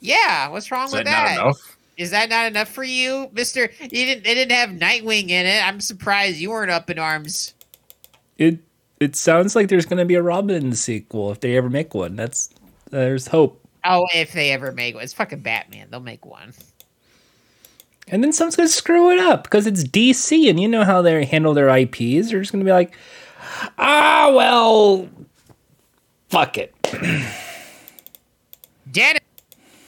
[0.00, 1.36] yeah, what's wrong Is with that that?
[1.36, 1.75] not enough?
[1.96, 3.70] Is that not enough for you, Mister?
[3.80, 4.24] You didn't.
[4.24, 5.66] They didn't have Nightwing in it.
[5.66, 7.54] I'm surprised you weren't up in arms.
[8.36, 8.58] It
[9.00, 12.16] it sounds like there's going to be a Robin sequel if they ever make one.
[12.16, 12.50] That's
[12.90, 13.60] there's hope.
[13.84, 15.88] Oh, if they ever make one, it's fucking Batman.
[15.90, 16.52] They'll make one.
[18.08, 21.02] And then someone's going to screw it up because it's DC, and you know how
[21.02, 22.30] they handle their IPs.
[22.30, 22.94] They're just going to be like,
[23.78, 25.08] ah, well,
[26.28, 26.74] fuck it.
[28.92, 29.22] Janet,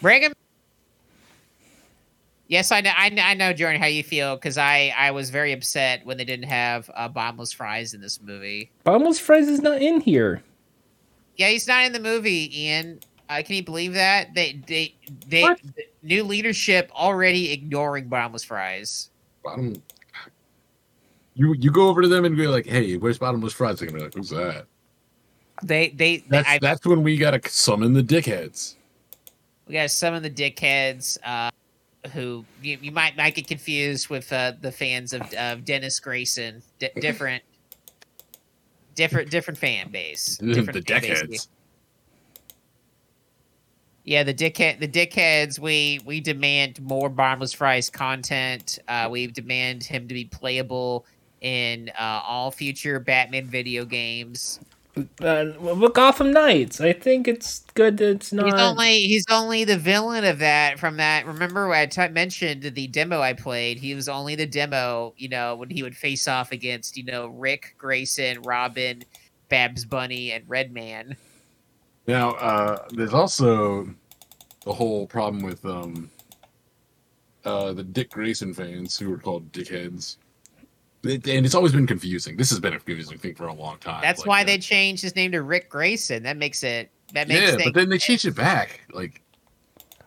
[0.02, 0.32] bring him.
[2.48, 2.92] Yes, I know.
[2.96, 6.16] I, know- I know, Jordan, how you feel because I I was very upset when
[6.16, 8.70] they didn't have uh, bombless fries in this movie.
[8.86, 10.42] Bombless Fries is not in here.
[11.36, 13.00] Yeah, he's not in the movie, Ian.
[13.28, 14.94] Uh, can you believe that they they
[15.28, 15.60] they What?
[16.02, 19.10] new leadership already ignoring bombless fries?
[19.44, 19.82] Bottom.
[21.34, 23.98] You you go over to them and be like, "Hey, where's bottomless fries?" They're gonna
[23.98, 24.64] be like, "Who's that?"
[25.62, 28.74] They they, they That's I, that's when we gotta summon the dickheads.
[29.66, 31.50] we gotta summon the dickheads uh,
[32.12, 36.62] who you, you might might get confused with uh, the fans of, of Dennis Grayson.
[36.78, 37.42] D- different,
[38.94, 40.36] different, different fan base.
[40.40, 41.22] the Different fan base.
[41.22, 41.48] dickheads.
[44.04, 45.58] Yeah, the dickhead, the dickheads.
[45.58, 48.78] We we demand more bottomless fries content.
[48.88, 51.04] Uh, we demand him to be playable
[51.42, 54.60] in uh, all future Batman video games.
[55.20, 56.80] Uh, well, Gotham Knights.
[56.80, 58.46] I think it's good that it's not.
[58.46, 61.26] He's only he's only the villain of that from that.
[61.26, 63.78] Remember when I t- mentioned the demo I played?
[63.78, 65.14] He was only the demo.
[65.16, 69.04] You know when he would face off against you know Rick Grayson, Robin,
[69.48, 71.16] Babs Bunny, and Redman.
[72.06, 73.86] Now, uh, there's also
[74.64, 76.10] the whole problem with um,
[77.44, 80.16] uh, the Dick Grayson fans who are called dickheads.
[81.04, 82.36] And it's always been confusing.
[82.36, 84.00] This has been a confusing thing for a long time.
[84.02, 86.24] That's Like, why uh, they changed his name to Rick Grayson.
[86.24, 88.80] That makes it that makes Yeah, but then they changed it back.
[88.92, 89.22] Like,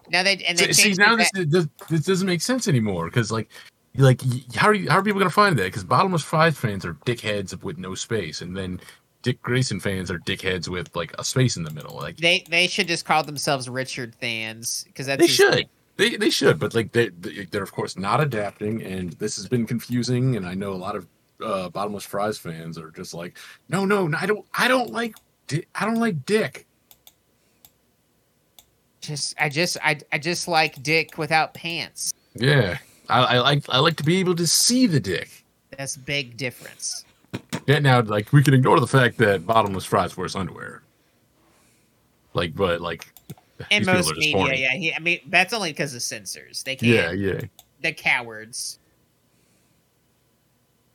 [0.10, 3.06] now they and they see, see, now it this, this this doesn't make sense anymore
[3.06, 3.50] because like,
[3.96, 4.22] like
[4.54, 5.66] how are you, how are people gonna find that?
[5.66, 8.82] Because bottomless fries fans are dickheads with no space, and then
[9.22, 11.96] Dick Grayson fans are dickheads with like a space in the middle.
[11.96, 15.70] Like they they should just call themselves Richard fans because that's they should.
[16.02, 19.48] They, they should, but like they they- they're of course not adapting, and this has
[19.48, 20.36] been confusing.
[20.36, 21.06] And I know a lot of
[21.44, 23.38] uh, bottomless fries fans are just like,
[23.70, 26.66] no, no, no, I don't, I don't like, Di- I don't like Dick.
[29.00, 32.12] Just I just I I just like Dick without pants.
[32.34, 35.30] Yeah, I, I like, I like to be able to see the Dick.
[35.78, 37.06] That's big difference.
[37.68, 40.82] Yeah, now like we can ignore the fact that bottomless fries wears underwear.
[42.34, 43.14] Like, but like,
[43.70, 44.72] In most media, yeah.
[44.72, 46.64] He, I mean, that's only because of censors.
[46.64, 47.18] They can't.
[47.20, 47.42] yeah, yeah.
[47.82, 48.80] The cowards.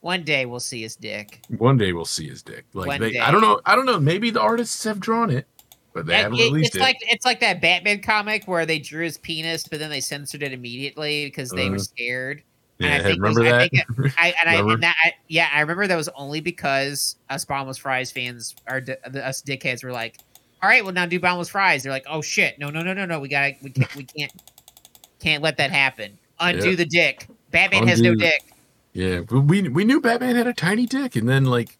[0.01, 1.41] One day we'll see his dick.
[1.57, 2.65] One day we'll see his dick.
[2.73, 3.19] Like, One they, day.
[3.19, 3.99] I don't know, I don't know.
[3.99, 5.47] Maybe the artists have drawn it,
[5.93, 6.81] but they Yeah, haven't it- released it's it.
[6.81, 10.43] like it's like that Batman comic where they drew his penis, but then they censored
[10.43, 11.83] it immediately because they were Uh-huh.
[11.83, 12.43] scared.
[12.79, 13.71] yeah, and I think it was- remember I that?
[13.71, 14.73] think I and I, Remember?
[14.75, 18.83] and that, I yeah, I remember that was only because us Bombless Fries fans, our
[19.15, 20.17] us dickheads, were like,
[20.61, 23.05] "All right, well now do Bombless Fries." They're like, "Oh shit, no, no, no, no,
[23.05, 24.31] no, we got to we can't, we can't,
[25.19, 26.17] can't let that happen.
[26.39, 26.75] Undo Yeah.
[26.75, 27.27] the dick.
[27.51, 28.41] Batman has no dick.
[28.93, 31.77] Yeah, but we we knew Batman had a tiny dick, and then like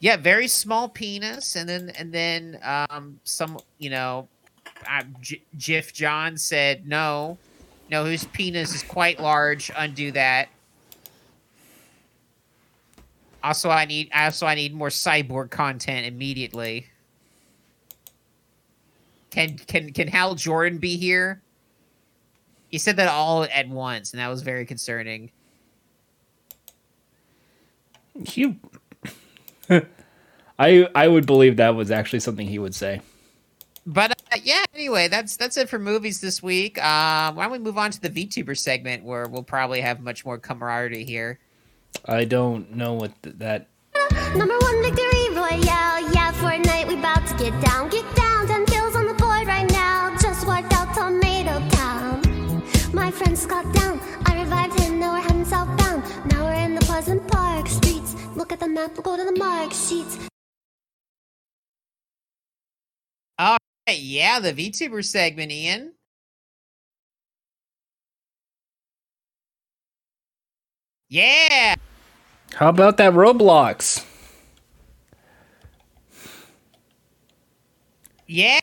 [0.00, 4.28] Yeah, very small penis, and then and then um some you know,
[4.88, 7.38] uh, J- Geoff John said no,
[7.90, 9.70] no, his penis is quite large.
[9.76, 10.48] Undo that.
[13.42, 16.86] Also, I need also I need more cyborg content immediately.
[19.30, 21.42] Can can can Hal Jordan be here?
[22.68, 25.30] He said that all at once, and that was very concerning.
[28.34, 28.56] You.
[30.58, 33.00] I I would believe that was actually something he would say.
[33.86, 36.82] But uh, yeah, anyway, that's that's it for movies this week.
[36.82, 40.26] Um, why don't we move on to the VTuber segment where we'll probably have much
[40.26, 41.38] more camaraderie here.
[42.04, 43.68] I don't know what th- that.
[44.36, 48.66] Number one victory royale, yeah, Fortnite, we about to get down, get down, 10
[58.58, 60.18] at the map, we'll go to the mark sheets.
[63.86, 65.94] Hey, yeah, the VTuber segment, Ian.
[71.08, 71.74] Yeah,
[72.54, 74.04] How about that Roblox?
[78.26, 78.60] yeah.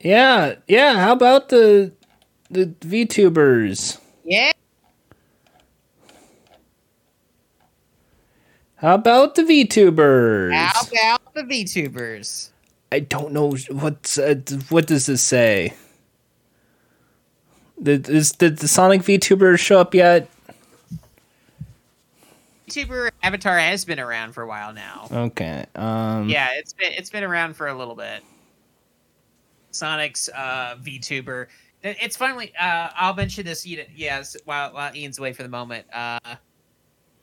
[0.00, 0.94] Yeah, yeah.
[0.94, 1.92] How about the
[2.50, 3.98] the VTubers?
[4.24, 4.52] Yeah,
[8.76, 10.52] How about the VTubers?
[10.52, 12.50] how about the VTubers?
[12.92, 14.36] I don't know what's uh,
[14.68, 15.74] what does this say.
[17.82, 20.30] Did, is, did the Sonic VTuber show up yet?
[22.68, 25.08] VTuber Avatar has been around for a while now.
[25.10, 25.66] Okay.
[25.74, 28.22] Um, Yeah, it's been it's been around for a little bit.
[29.70, 31.46] Sonic's uh, VTuber.
[31.82, 32.52] It's finally.
[32.58, 33.66] Uh, I'll mention this.
[33.66, 35.86] Yes, while, while Ian's away for the moment.
[35.92, 36.18] Uh,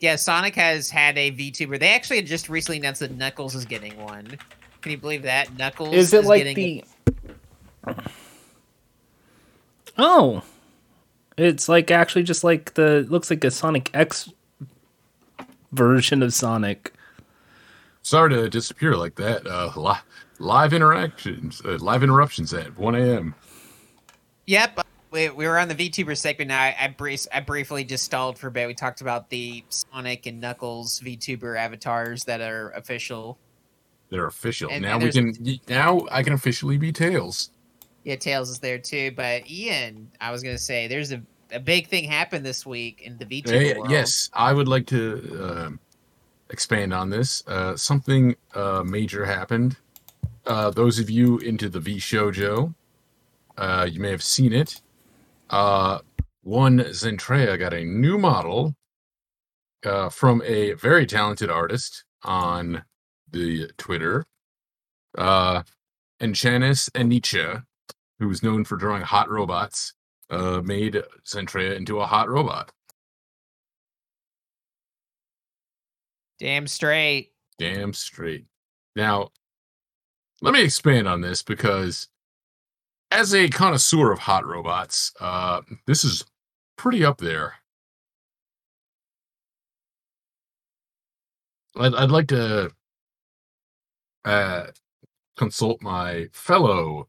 [0.03, 1.79] yeah, Sonic has had a VTuber.
[1.79, 4.37] They actually just recently announced that Knuckles is getting one.
[4.81, 5.57] Can you believe that?
[5.57, 6.83] Knuckles Is it like getting
[7.85, 7.95] the?
[9.97, 10.43] Oh,
[11.37, 14.29] it's like actually just like the looks like a Sonic X
[15.71, 16.93] version of Sonic.
[18.01, 19.47] sorry to disappear like that.
[19.47, 19.93] Uh, li-
[20.37, 23.35] live interactions, uh, live interruptions at one a.m.
[24.47, 24.82] Yep.
[25.13, 26.59] We, we were on the VTuber segment now.
[26.59, 28.65] I, I, brief, I briefly just stalled for a bit.
[28.65, 33.37] We talked about the Sonic and Knuckles VTuber avatars that are official.
[34.09, 34.95] They're official And- now.
[34.95, 36.07] and we can now.
[36.11, 37.51] I can officially be Tails.
[38.03, 39.11] Yeah, Tails is there too.
[39.15, 43.17] But Ian, I was gonna say there's a, a big thing happened this week in
[43.19, 43.91] the VTuber Hey, world.
[43.91, 45.79] yes, I would like to um
[46.49, 47.43] expand on this.
[47.47, 49.77] Uh, something uh, major happened.
[50.45, 52.73] Uh, those of you into the VShojo,
[53.57, 54.81] uh, you may have seen it.
[55.53, 55.99] Uh,
[56.41, 58.75] one Zentreya got a new model
[59.85, 62.83] uh, from a very talented artist on
[63.29, 64.25] the Twitter,
[65.15, 65.61] uh,
[66.19, 67.63] Enchanus Anicha,
[68.17, 69.93] who's known for drawing hot robots,
[70.31, 72.71] uh, made Zentreya into a hot robot.
[76.39, 77.31] Damn straight.
[77.59, 78.45] Damn straight.
[78.95, 79.29] Now,
[80.41, 82.07] let me expand on this because,
[83.13, 86.25] as a connoisseur of hot robots, uh, this is
[86.77, 87.53] pretty up there.
[91.77, 92.71] I'd, I'd like to
[94.25, 94.67] uh,
[95.37, 97.07] consult my fellow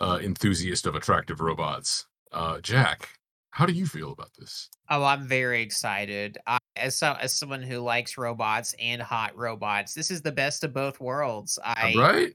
[0.00, 3.10] uh, enthusiast of attractive robots, uh, Jack.
[3.50, 4.70] How do you feel about this?
[4.88, 6.38] Oh, I'm very excited.
[6.46, 10.64] I, as so, as someone who likes robots and hot robots, this is the best
[10.64, 11.58] of both worlds.
[11.62, 12.34] I right?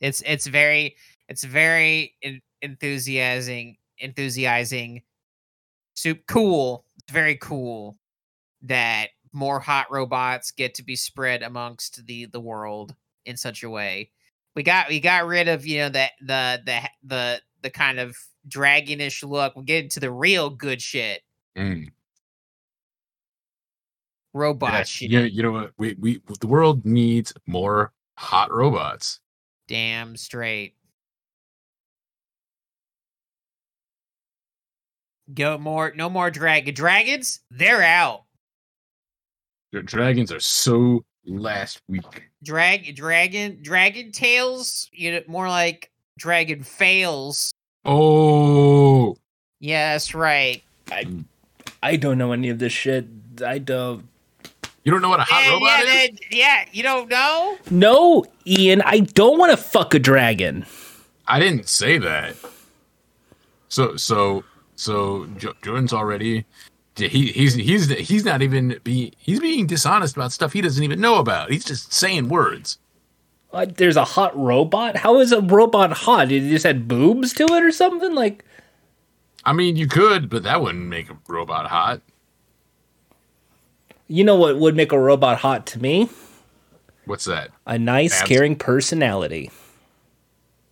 [0.00, 0.96] it's it's very
[1.28, 2.14] it's very
[2.62, 5.02] en- enthusiasing
[5.94, 7.98] soup cool it's very cool
[8.62, 12.94] that more hot robots get to be spread amongst the the world
[13.26, 14.10] in such a way
[14.54, 18.16] we got we got rid of you know the the the the the kind of
[18.48, 21.22] dragonish look we get into the real good shit
[21.56, 21.88] Mm.
[24.32, 25.72] robot Yeah, shit you, know, you know what?
[25.76, 29.20] We, we the world needs more hot robots.
[29.68, 30.74] damn straight
[35.34, 38.24] go more no more dragon dragons they're out
[39.72, 42.30] Your dragons are so last week.
[42.42, 47.52] drag dragon dragon tails you know more like dragon fails
[47.84, 49.16] Oh,
[49.58, 51.04] yes, right I
[51.82, 53.06] I don't know any of this shit.
[53.44, 54.06] I don't.
[54.84, 56.10] you don't know what a hot yeah, robot yeah, is?
[56.10, 60.64] that- yeah you don't know No, Ian, I don't want to fuck a dragon.
[61.26, 62.36] I didn't say that.
[63.68, 64.44] So so
[64.82, 66.44] so Jo- Jordan's already
[66.96, 71.00] he he's he's he's not even be he's being dishonest about stuff he doesn't even
[71.00, 71.50] know about.
[71.50, 72.78] He's just saying words.
[73.52, 74.96] Uh, there's a hot robot.
[74.96, 76.28] How is a robot hot?
[76.28, 78.14] Did it just had boobs to it or something?
[78.14, 78.44] Like,
[79.44, 82.00] I mean, you could, but that wouldn't make a robot hot.
[84.08, 86.08] you know what would make a robot hot to me?
[87.04, 87.50] What's that?
[87.66, 88.28] A nice, Abs.
[88.28, 89.50] caring personality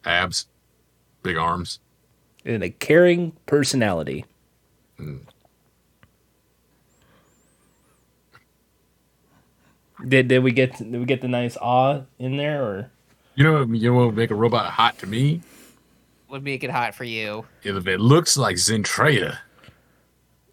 [0.04, 0.46] Abs,
[1.22, 1.80] big arms.
[2.45, 4.24] And a caring personality.
[10.07, 12.91] Did did we get did we get the nice awe in there or?
[13.34, 15.41] You know, you know what would make a robot hot to me?
[16.28, 19.38] would make it hot for you If it looks like Zentreya.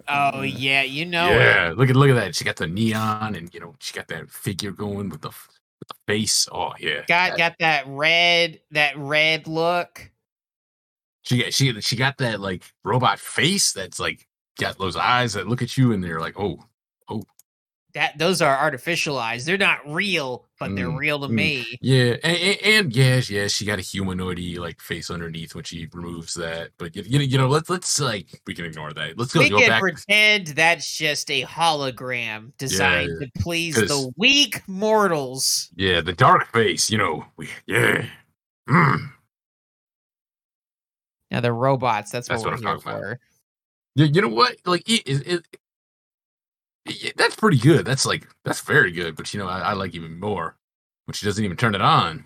[0.07, 1.35] oh yeah you know it.
[1.35, 2.35] yeah, look at look at that.
[2.35, 5.87] She got the neon, and you know she got that figure going with the with
[5.87, 6.47] the face.
[6.51, 10.09] Oh yeah, got got that red that red look
[11.27, 14.25] She got she she got that like robot face that's like
[14.57, 16.63] got those eyes that look at you and they're like, oh,
[17.09, 17.23] oh.
[17.93, 21.31] that those are artificial eyes they're not real but they're Mm, real to mm.
[21.33, 25.63] me yeah, and, and, and yes, yes, she got a humanoidy like face underneath when
[25.63, 26.71] she removes that.
[26.77, 29.17] But you, you know, let's let's like we can ignore that.
[29.17, 29.81] Let's go we go can back.
[29.81, 36.51] pretend that's just a hologram designed Yeah, to please the weak mortals Yeah, the dark
[36.51, 36.89] face.
[36.89, 38.05] You know, we yeah.
[38.69, 39.11] Mm.
[41.31, 43.01] Now they're robots that's, That's what, what we're I'm here talking about.
[43.01, 43.19] for
[43.95, 44.57] You, you know what?
[44.65, 45.45] Like it, it,
[46.85, 47.85] it, that's pretty good.
[47.85, 49.15] That's like that's very good.
[49.15, 50.57] But you know, I, I like even more
[51.05, 52.25] when she doesn't even turn it on.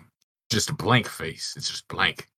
[0.50, 1.54] Just a blank face.
[1.56, 2.28] It's just blank.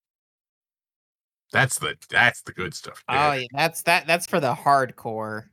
[1.52, 3.04] That's the that's the good stuff.
[3.08, 5.44] oh yeah that's that that's for the hardcore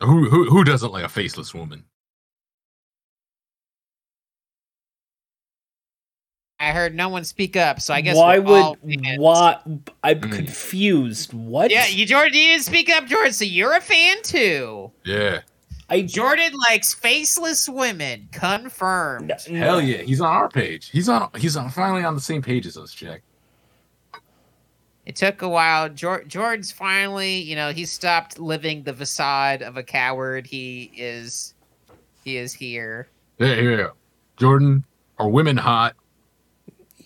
[0.00, 1.84] Who who who doesn't like a faceless woman?
[6.60, 9.18] I heard no one speak up so i guess why we're all would fans.
[9.18, 9.58] why?
[10.02, 10.32] I'm Mm.
[10.32, 11.32] confused.
[11.34, 11.70] What?
[11.70, 15.40] yeah you jordan you didn't speak up jordan so you're a fan too Yeah.
[15.88, 19.98] I jordan likes faceless women confirmed n- Hell yeah.
[19.98, 20.90] He's on our page.
[20.90, 23.22] He's on he's on finally on the same page as us, Jack.
[25.04, 25.88] It took a while.
[25.88, 30.44] Jor- Jordan's finally, you know, he stopped living the facade of a coward.
[30.48, 31.54] He is,
[32.24, 33.06] he is here.
[33.38, 33.86] Yeah, yeah, yeah.
[34.36, 34.82] Jordan,
[35.18, 35.94] are women hot?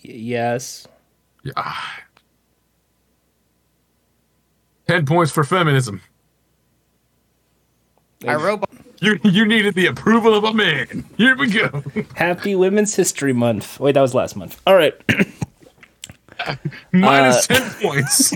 [0.01, 0.87] Yes.
[1.43, 1.53] Yeah.
[1.57, 1.99] ah.
[4.87, 6.01] Ten points for feminism.
[8.27, 8.69] Our robot.
[8.99, 11.05] You you needed the approval of a man.
[11.17, 11.83] Here we go.
[12.15, 13.79] Happy Women's History Month.
[13.79, 14.61] Wait, that was last month.
[14.67, 14.93] All right.
[16.91, 18.35] Minus Uh, ten points.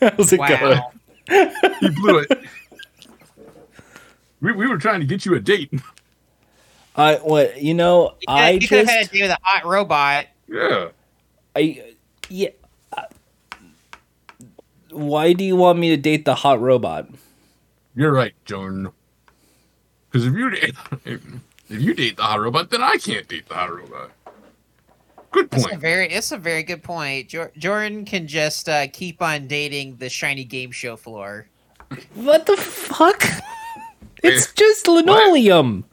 [0.00, 0.78] How's it going?
[0.78, 0.92] Wow.
[1.80, 2.38] He blew it.
[4.40, 5.72] We, we were trying to get you a date.
[6.96, 8.14] I what you know?
[8.28, 10.26] I you could have had just to do with a hot robot.
[10.48, 10.88] Yeah.
[11.56, 11.94] I
[12.28, 12.48] yeah.
[12.96, 13.02] uh,
[14.90, 17.08] Why do you want me to date the hot robot?
[17.94, 18.88] You're right, Jordan.
[20.10, 20.74] Because if you date,
[21.04, 21.20] if,
[21.68, 24.10] if you date the hot robot, then I can't date the hot robot.
[25.32, 25.80] Good That's a point.
[25.80, 27.28] very it's a very good point.
[27.28, 31.46] Jor- Jordan can just uh, keep on dating the shiny game show floor.
[32.14, 33.22] What the fuck?
[34.22, 35.84] It's just linoleum.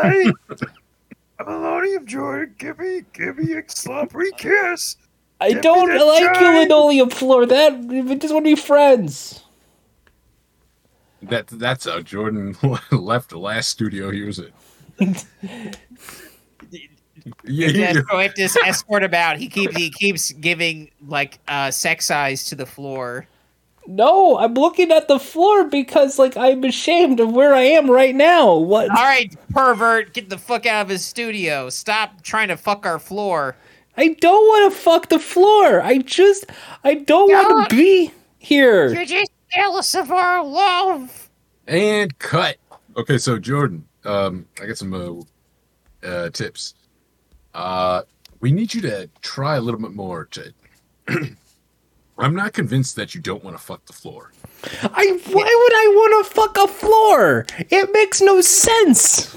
[0.00, 0.32] Hey,
[1.40, 4.96] Melodium Jordan, give me, give me a slippery kiss.
[5.40, 7.44] I Give don't like your giant- linoleum floor.
[7.46, 9.42] That we just want to be friends.
[11.22, 12.56] That that's how Jordan
[12.90, 14.52] left the last studio he was in.
[16.70, 16.80] yeah,
[17.44, 19.36] Yeah, he- so we have to escort him out.
[19.38, 23.26] He keeps he keeps giving like uh, sex eyes to the floor.
[23.88, 28.14] No, I'm looking at the floor because like I'm ashamed of where I am right
[28.14, 28.54] now.
[28.56, 28.90] What?
[28.90, 31.70] All right, pervert, get the fuck out of his studio.
[31.70, 33.56] Stop trying to fuck our floor.
[33.96, 35.80] I don't want to fuck the floor.
[35.80, 36.46] I just
[36.84, 38.92] I don't want to be here.
[38.92, 41.30] You're just jealous of our love.
[41.66, 42.56] and cut.
[42.96, 46.74] Okay, so Jordan, um, I got some uh, uh, tips.
[47.54, 48.02] Uh,
[48.40, 50.26] we need you to try a little bit more.
[50.26, 50.52] To,
[52.18, 54.32] I'm not convinced that you don't want to fuck the floor.
[54.82, 57.46] I why would I want to fuck a floor?
[57.58, 59.36] It makes no sense.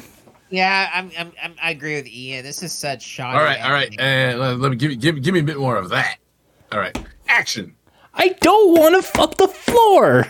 [0.49, 2.43] Yeah, I'm, I'm, I'm I agree with Ian.
[2.43, 3.37] This is such shoddy.
[3.37, 3.99] All right, all right, acting.
[3.99, 6.17] and let, let me give, give give me a bit more of that.
[6.71, 7.75] All right, action.
[8.13, 10.27] I don't want to fuck the floor.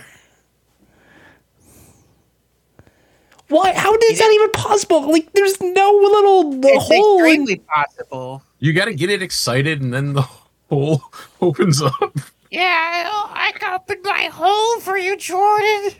[3.48, 3.72] Why?
[3.72, 5.10] How is that even possible?
[5.10, 7.18] Like, there's no little the it's hole.
[7.20, 8.42] In, extremely possible.
[8.58, 10.22] You got to get it excited, and then the
[10.68, 11.02] hole
[11.40, 12.18] opens up.
[12.50, 15.92] Yeah, I opened my hole for you, Jordan.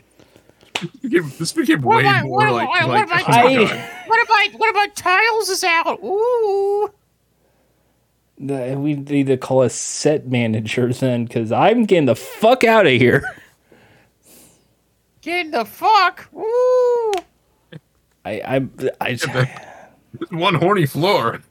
[1.03, 3.87] This became What way am I- more what like, I- like what am oh my
[4.07, 5.99] What about what about tiles is out?
[6.03, 6.91] Ooh.
[8.39, 12.85] The- we need to call a set manager then, because I'm getting the fuck out
[12.87, 13.23] of here.
[15.21, 16.27] Getting the fuck.
[16.35, 17.13] Ooh.
[18.25, 18.67] I I
[18.99, 19.17] I.
[20.31, 21.41] one horny floor.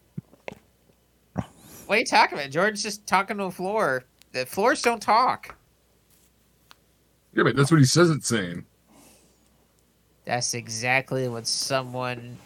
[1.35, 1.45] What
[1.89, 2.51] are you talking about?
[2.51, 4.05] Jordan's just talking to the floor.
[4.33, 5.57] The floors don't talk.
[7.35, 8.65] Yeah, but that's what he says it's saying.
[10.25, 12.37] That's exactly what someone,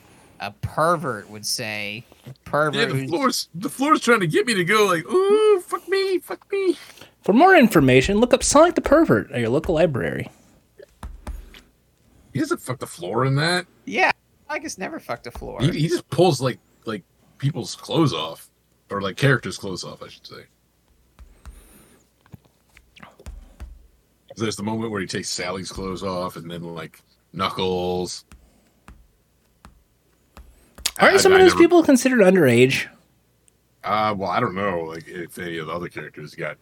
[0.41, 2.05] a pervert, would say.
[2.45, 2.75] Pervert.
[2.75, 5.87] Yeah, the who's- floor's the floor's trying to get me to go like, ooh, fuck
[5.89, 6.77] me, fuck me.
[7.23, 10.31] For more information, look up Sonic the Pervert at your local library.
[12.33, 13.67] He doesn't fuck the floor in that.
[13.85, 14.11] yeah,
[14.49, 15.61] I guess never fucked a floor.
[15.61, 17.03] He, he just pulls like like
[17.39, 18.51] people's clothes off,
[18.91, 20.43] or like characters' clothes off, I should say.
[24.37, 27.01] There's the moment where he takes Sally's clothes off, and then like
[27.33, 28.25] Knuckles.
[30.99, 32.87] Aren't I- some I of those never- people considered underage?
[33.83, 36.57] Uh, well, I don't know, like if any of the other characters got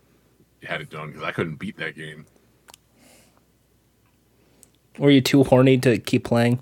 [0.64, 2.26] had it done because I couldn't beat that game.
[4.98, 6.60] Were you too horny to keep playing?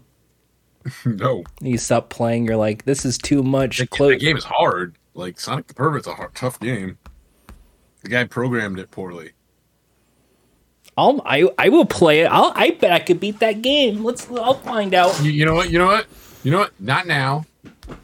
[1.05, 2.47] no, You stopped playing.
[2.47, 3.79] You're like, this is too much.
[3.79, 4.97] The, Clo- that game is hard.
[5.15, 6.97] Like Sonic the Pervert's a hard, tough game.
[8.03, 9.33] The guy programmed it poorly.
[10.97, 12.27] I'll, I I will play it.
[12.27, 14.05] I'll, I bet I could beat that game.
[14.05, 14.31] Let's.
[14.31, 15.19] I'll find out.
[15.23, 15.71] You, you know what?
[15.71, 16.07] You know what?
[16.43, 16.79] You know what?
[16.81, 17.45] Not now.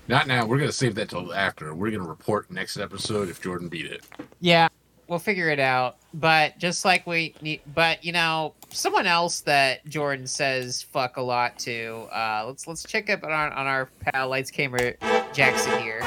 [0.09, 0.47] Not now.
[0.47, 1.75] We're gonna save that till after.
[1.75, 4.05] We're gonna report next episode if Jordan beat it.
[4.41, 4.69] Yeah,
[5.09, 5.97] we'll figure it out.
[6.15, 11.23] But just like we need, but you know, someone else that Jordan says fuck a
[11.23, 12.09] lot to.
[12.13, 14.95] Uh, let's let's check up on our, on our pal Lights Camera
[15.33, 16.01] Jackson here.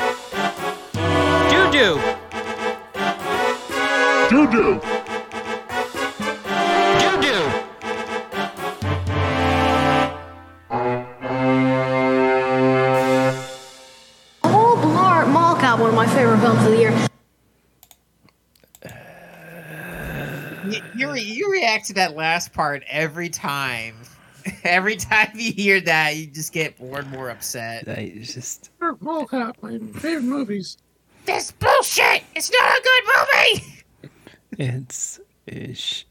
[1.50, 2.02] Doo doo.
[4.30, 4.80] Doo doo.
[4.80, 4.99] Doo
[16.20, 17.08] favorite films of the year.
[20.70, 23.96] You, you, re- you react to that last part every time.
[24.64, 27.88] Every time you hear that, you just get more and more upset.
[27.88, 28.72] I just.
[29.00, 30.78] Mall Cop, my favorite movies.
[31.26, 32.24] This bullshit!
[32.36, 33.84] It's not a good movie.
[34.58, 35.20] It's.
[35.48, 36.06] It's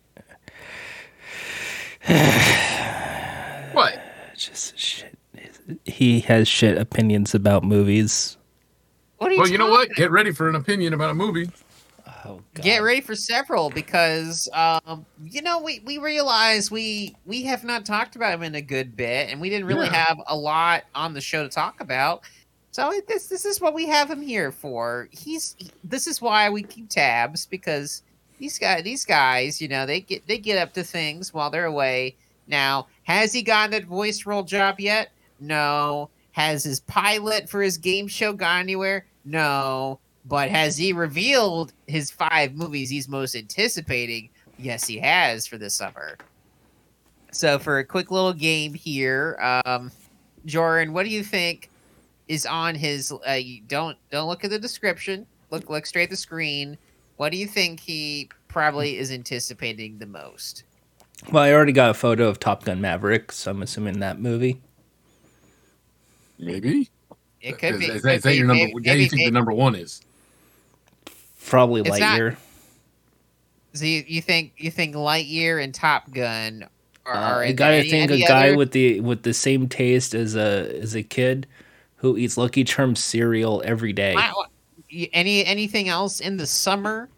[3.72, 4.00] What?
[4.36, 5.18] just shit.
[5.84, 8.37] He has shit opinions about movies.
[9.18, 9.40] What are you?
[9.40, 9.90] Well, you know what?
[9.94, 11.50] Get ready for an opinion about a movie.
[12.24, 12.64] Oh god.
[12.64, 17.84] get ready for several because um, you know we, we realize we we have not
[17.86, 20.04] talked about him in a good bit and we didn't really Yeah.
[20.04, 22.22] have a lot on the show to talk about
[22.72, 25.54] so this this is what we have him here for he's
[25.84, 28.02] this is why we keep tabs because
[28.38, 31.66] these guys these guys you know they get they get up to things while they're
[31.66, 32.16] away
[32.48, 35.10] now has he gotten that voice role job yet
[35.40, 41.72] no has his pilot for his game show gone anywhere no but has he revealed
[41.86, 44.28] his five movies he's most anticipating?
[44.58, 46.18] Yes, he has for this summer.
[47.32, 49.90] So for a quick little game here, um,
[50.44, 51.70] Jordan, what do you think
[52.28, 53.10] is on his?
[53.10, 55.26] Uh, don't don't look at the description.
[55.50, 56.76] Look look straight at the screen.
[57.16, 60.64] What do you think he probably is anticipating the most?
[61.32, 64.60] Well, I already got a photo of Top Gun Maverick, so I'm assuming that movie.
[66.38, 66.90] Maybe.
[67.40, 67.86] It could Is, be.
[67.86, 68.60] is that, is that be, your number?
[68.64, 70.00] maybe- what do you maybe- think the number one is?
[71.46, 72.36] Probably It's not- Lightyear.
[73.74, 76.66] So you, you think you think Lightyear and Top Gun
[77.06, 77.14] are?
[77.14, 80.14] Uh, are you in gotta think a guy other- with the with the same taste
[80.14, 81.46] as a as a kid
[81.96, 84.14] who eats Lucky Charms cereal every day.
[84.14, 87.08] Why- why- any anything else in the summer?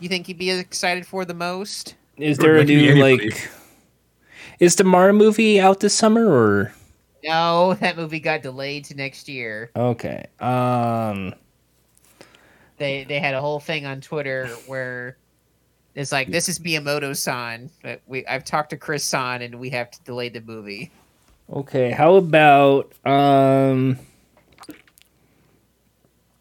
[0.00, 1.94] You think he'd be excited for the most?
[2.16, 3.50] Is there a That could be new like?
[4.60, 6.72] Is the Mario movie out this summer or?
[7.28, 9.70] No, that movie got delayed to next year.
[9.76, 10.26] Okay.
[10.40, 11.34] Um.
[12.78, 15.16] They they had a whole thing on Twitter where
[15.94, 19.90] it's like this is Miyamoto-san, but we I've talked to Chris San and we have
[19.90, 20.90] to delay the movie.
[21.52, 21.90] Okay.
[21.90, 23.98] How about um?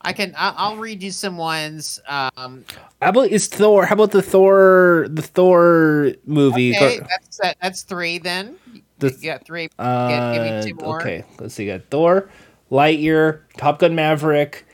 [0.02, 2.00] I can I- I'll read you some ones.
[2.08, 2.64] Um,
[3.02, 3.86] How about is Thor?
[3.86, 5.08] How about the Thor?
[5.10, 6.74] The Thor movie?
[6.76, 8.56] okay, that's that, that's three then.
[9.00, 9.70] The- you got three.
[9.78, 11.00] Uh, give me two more.
[11.02, 11.68] Okay, let's see.
[11.68, 12.30] Got Thor,
[12.72, 14.66] Lightyear, Top Gun Maverick.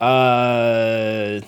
[0.00, 1.40] Uh,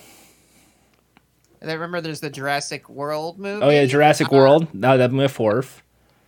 [1.61, 3.63] And then remember, there's the Jurassic World movie.
[3.63, 4.73] oh yeah, Jurassic Uh, World.
[4.73, 5.83] Now that's my fourth.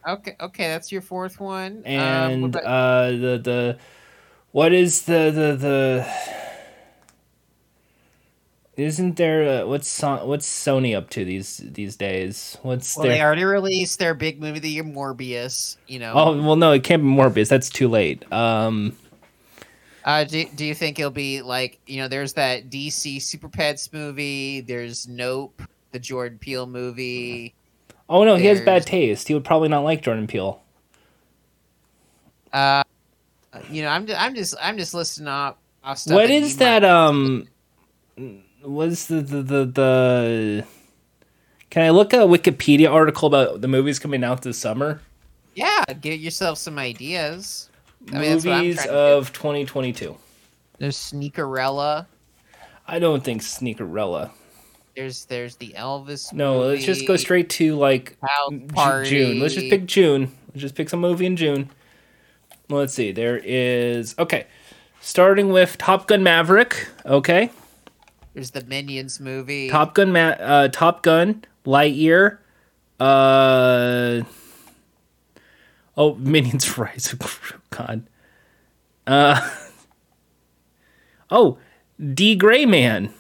[0.08, 1.84] Okay, okay, that's your fourth one.
[1.86, 3.78] Um, And about- uh, the the
[4.52, 6.08] what is the the the?
[8.82, 12.58] Isn't there uh, what's what's Sony up to these these days?
[12.64, 15.78] What's well, they already released their big movie of the year, Morbius.
[15.88, 16.14] You know.
[16.16, 17.48] Oh well, no, it can't be Morbius.
[17.50, 18.30] That's too late.
[18.34, 18.98] Um,
[20.04, 22.08] Uh, do, do you think it'll be like you know?
[22.08, 24.62] There's that DC Super Pets movie.
[24.62, 25.62] There's Nope,
[25.92, 27.54] the Jordan Peele movie.
[28.10, 29.28] oh no, he has bad taste.
[29.28, 30.60] He would probably not like Jordan Peele.
[32.52, 32.84] Uh,
[33.70, 35.56] you know, I'm just, I'm just I'm just listing off.
[35.84, 36.82] off stuff What is that?
[36.82, 37.48] might- Um,
[38.64, 40.66] what's the, the the the?
[41.70, 45.02] Can I look at a Wikipedia article about the movies coming out this summer?
[45.56, 47.70] Yeah, give yourself some ideas.
[48.12, 48.98] I mean, that's what I'm movies trying to do.
[49.18, 50.18] of 2022.
[50.80, 52.08] There's Sneakerella.
[52.88, 54.32] I don't think Sneakerella.
[54.96, 56.34] There's there's the Elvis.
[56.34, 59.10] No, let's just go straight to like House Ju- Party.
[59.10, 59.40] June.
[59.40, 60.32] Let's just pick June.
[60.50, 61.70] Let's just pick some movie in June.
[62.68, 63.12] Let's see.
[63.12, 64.48] There is okay.
[65.00, 66.88] Starting with Top Gun Maverick.
[67.06, 67.50] Okay,
[68.34, 69.70] There's the Minions movie.
[69.70, 70.12] Top Gun.
[70.12, 71.44] Ma- uh, Top Gun.
[71.66, 72.38] Lightyear.
[73.00, 74.22] Uh.
[75.98, 78.02] Oh, Minions Rise of.
[79.08, 79.50] Uh.
[81.34, 81.58] Oh,
[82.14, 82.36] D.
[82.36, 83.14] Gray Man.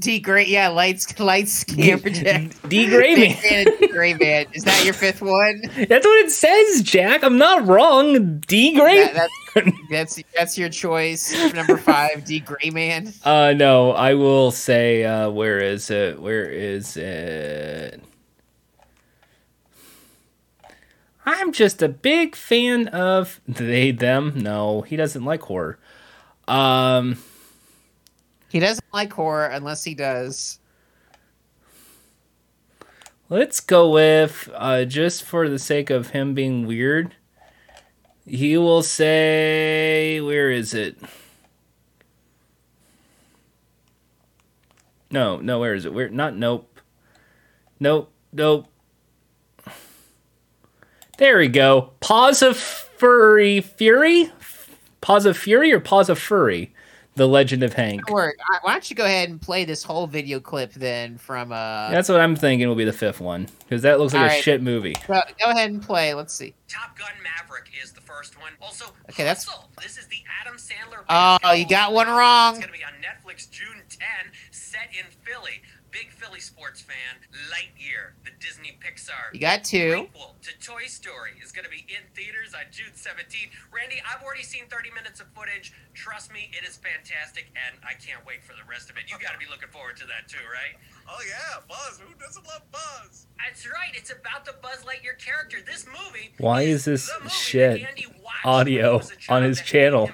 [0.00, 0.46] D Gray.
[0.46, 2.56] Yeah, lights lights can't project.
[2.68, 2.88] D.
[2.88, 3.66] Gray Man.
[3.78, 4.46] D Gray Man.
[4.52, 5.62] Is that your fifth one?
[5.76, 7.22] That's what it says, Jack.
[7.22, 8.40] I'm not wrong.
[8.40, 8.74] D.
[8.74, 9.04] Gray.
[9.04, 9.32] That, that's
[9.90, 11.32] that's that's your choice.
[11.54, 13.12] Number five, D Gray Man.
[13.24, 16.20] Uh no, I will say uh where is it?
[16.20, 18.02] Where is it?
[21.26, 24.32] I'm just a big fan of they them.
[24.36, 25.78] No, he doesn't like horror.
[26.48, 27.18] Um
[28.48, 30.58] He doesn't like horror unless he does.
[33.28, 37.14] let's go with uh just for the sake of him being weird.
[38.30, 40.96] He will say where is it?
[45.10, 45.92] No, no, where is it?
[45.92, 46.78] Where not nope.
[47.80, 48.68] Nope, nope.
[51.18, 51.90] There we go.
[51.98, 54.30] Paws of Furry Fury?
[55.00, 56.72] Paws of Fury or Paws of Furry?
[57.16, 58.10] The Legend of Hank.
[58.10, 61.90] Or why don't you go ahead and play this whole video clip then from uh?
[61.90, 63.48] That's what I'm thinking will be the fifth one.
[63.60, 64.42] Because that looks like a Alright.
[64.42, 64.94] shit movie.
[65.06, 66.14] Go, go ahead and play.
[66.14, 66.54] Let's see.
[66.68, 68.52] Top Gun Maverick is the first one.
[68.62, 69.68] Also, Okay, that's- Hustle.
[69.82, 71.04] This is the Adam Sandler.
[71.42, 72.54] Oh, you got one wrong.
[72.56, 74.06] It's gonna be on Netflix June 10,
[74.52, 75.62] set in Philly.
[75.90, 77.18] Big Philly sports fan.
[77.50, 79.34] Lightyear, the Disney Pixar.
[79.34, 80.06] You got two.
[80.06, 83.50] Prequel to Toy Story is gonna be in theaters on June 17th.
[83.74, 85.72] Randy, I've already seen 30 minutes of footage.
[85.94, 89.10] Trust me, it is fantastic, and I can't wait for the rest of it.
[89.10, 90.78] You gotta be looking forward to that too, right?
[91.08, 91.98] Oh yeah, Buzz.
[91.98, 93.26] Who doesn't love Buzz?
[93.38, 93.90] That's right.
[93.94, 95.58] It's about the Buzz Lightyear character.
[95.64, 99.42] This movie Why is this shit that Andy watched audio when he was a child
[99.42, 100.10] on his channel?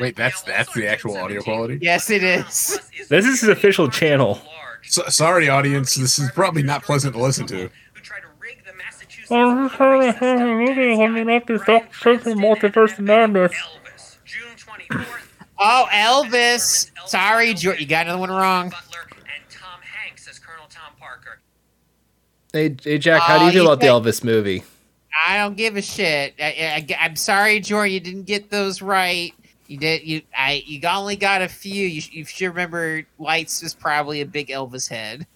[0.00, 1.78] Wait, that's that's the actual audio quality.
[1.80, 2.78] Yes, it is.
[3.08, 4.40] This is his official channel.
[4.82, 5.94] So, sorry, audience.
[5.94, 7.70] This is probably not pleasant to listen to.
[7.92, 10.28] Who tried to rig the Massachusetts Oh, lottery system.
[12.38, 13.52] multiverse madness.
[13.52, 15.06] Elvis, June 24th.
[15.58, 16.90] Oh, Elvis.
[17.06, 17.80] Sorry, George.
[17.80, 18.70] You got another one wrong.
[18.70, 21.40] Butler and Tom Hanks as Colonel Tom Parker.
[22.52, 24.64] Hey, hey Jack, how do you uh, feel you about the Elvis movie?
[25.26, 26.34] I don't give a shit.
[26.40, 27.92] I, I, am sorry, Jordan.
[27.92, 29.32] You didn't get those right.
[29.66, 30.02] You did.
[30.02, 30.62] You I.
[30.66, 31.86] You only got a few.
[31.86, 33.02] You, you should remember.
[33.18, 35.26] Lights was probably a big Elvis head.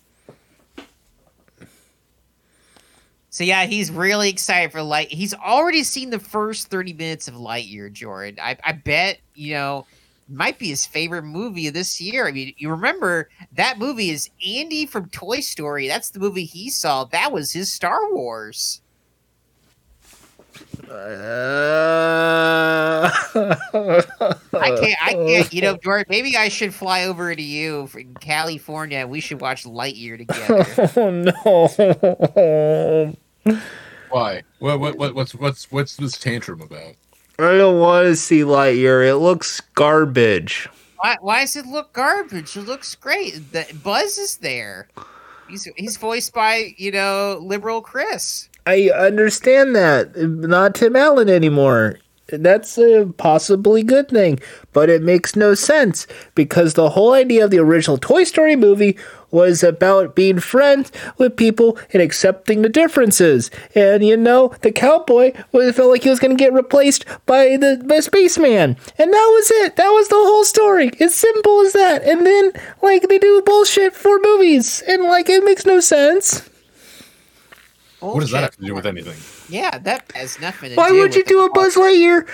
[3.31, 5.13] So yeah, he's really excited for Light.
[5.13, 8.39] He's already seen the first thirty minutes of Lightyear, Jordan.
[8.43, 9.87] I, I bet you know
[10.29, 12.27] might be his favorite movie of this year.
[12.27, 15.89] I mean, you remember that movie is Andy from Toy Story.
[15.89, 17.05] That's the movie he saw.
[17.05, 18.83] That was his Star Wars.
[20.91, 20.95] Uh,
[24.55, 25.03] I can't.
[25.03, 25.53] I can't.
[25.53, 26.07] You know, Jordan.
[26.09, 28.99] Maybe I should fly over to you from California.
[28.99, 30.93] and We should watch Lightyear together.
[31.05, 33.13] oh
[33.45, 33.61] no!
[34.11, 34.43] Why?
[34.59, 36.95] What, what, what, what's, what's, what's this tantrum about?
[37.39, 39.07] I don't want to see Lightyear.
[39.09, 40.69] It looks garbage.
[40.97, 42.57] why, why does it look garbage?
[42.57, 43.53] It looks great.
[43.53, 44.89] The Buzz is there.
[45.49, 48.48] He's he's voiced by you know liberal Chris.
[48.69, 50.15] I understand that.
[50.15, 52.01] Not Tim Allen anymore.
[52.27, 54.41] That's a possibly good thing,
[54.75, 58.99] but it makes no sense because the whole idea of the original Toy Story movie
[59.31, 63.51] was about being friends with people and accepting the differences.
[63.75, 67.83] And you know, the cowboy felt like he was going to get replaced by the
[67.87, 69.77] by spaceman, and that was it.
[69.77, 70.91] That was the whole story.
[70.99, 72.03] It's simple as that.
[72.03, 72.53] And then
[72.83, 76.47] like they do bullshit for movies, and like it makes no sense.
[78.01, 79.17] What does that have to do with anything?
[79.53, 80.93] Yeah, that has nothing to do with that.
[80.95, 82.29] Why would you do a Buzz Lightyear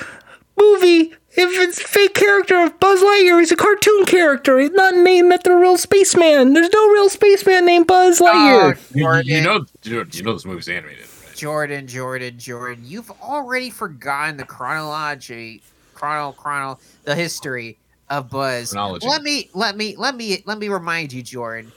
[0.59, 3.41] movie if it's a fake character of Buzz Lightyear?
[3.41, 4.59] He's a cartoon character.
[4.59, 6.53] He's not named after a real spaceman.
[6.53, 8.95] There's no real spaceman named Buzz ah, Lightyear.
[8.95, 11.07] You, you- you know, you know, you know this movie's animated.
[11.35, 15.63] Jordan, Jordan, Jordan, you've already forgotten the chronology,
[15.95, 17.77] chrono, chrono, the history
[18.11, 18.71] of Buzz.
[18.71, 19.07] Chronology.
[19.09, 21.73] Let me, let me, let me, let me remind you, Jordan.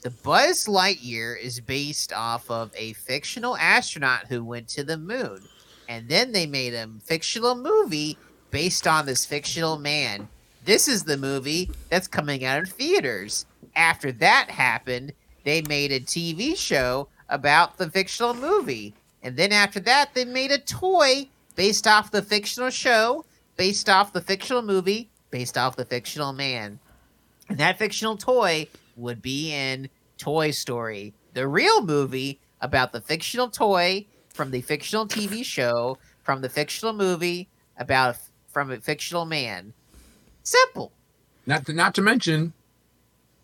[0.00, 5.40] The Buzz Lightyear is based off of a fictional astronaut who went to the moon,
[5.88, 8.16] and then they made a fictional movie
[8.52, 10.28] based on this fictional man.
[10.64, 13.46] This is the movie that's coming out in theaters.
[13.74, 18.94] After that happened, they made a TV show about the fictional movie.
[19.24, 23.24] And then after that, they made a toy based off the fictional show,
[23.56, 26.78] based off the fictional movie, based off the fictional man.
[27.48, 28.68] And that fictional toy
[28.98, 29.88] would be in
[30.18, 36.40] Toy Story, the real movie about the fictional toy from the fictional TV show, from
[36.40, 38.16] the fictional movie about
[38.48, 39.72] from a fictional man.
[40.42, 40.92] Simple.
[41.46, 42.52] Not to, not to mention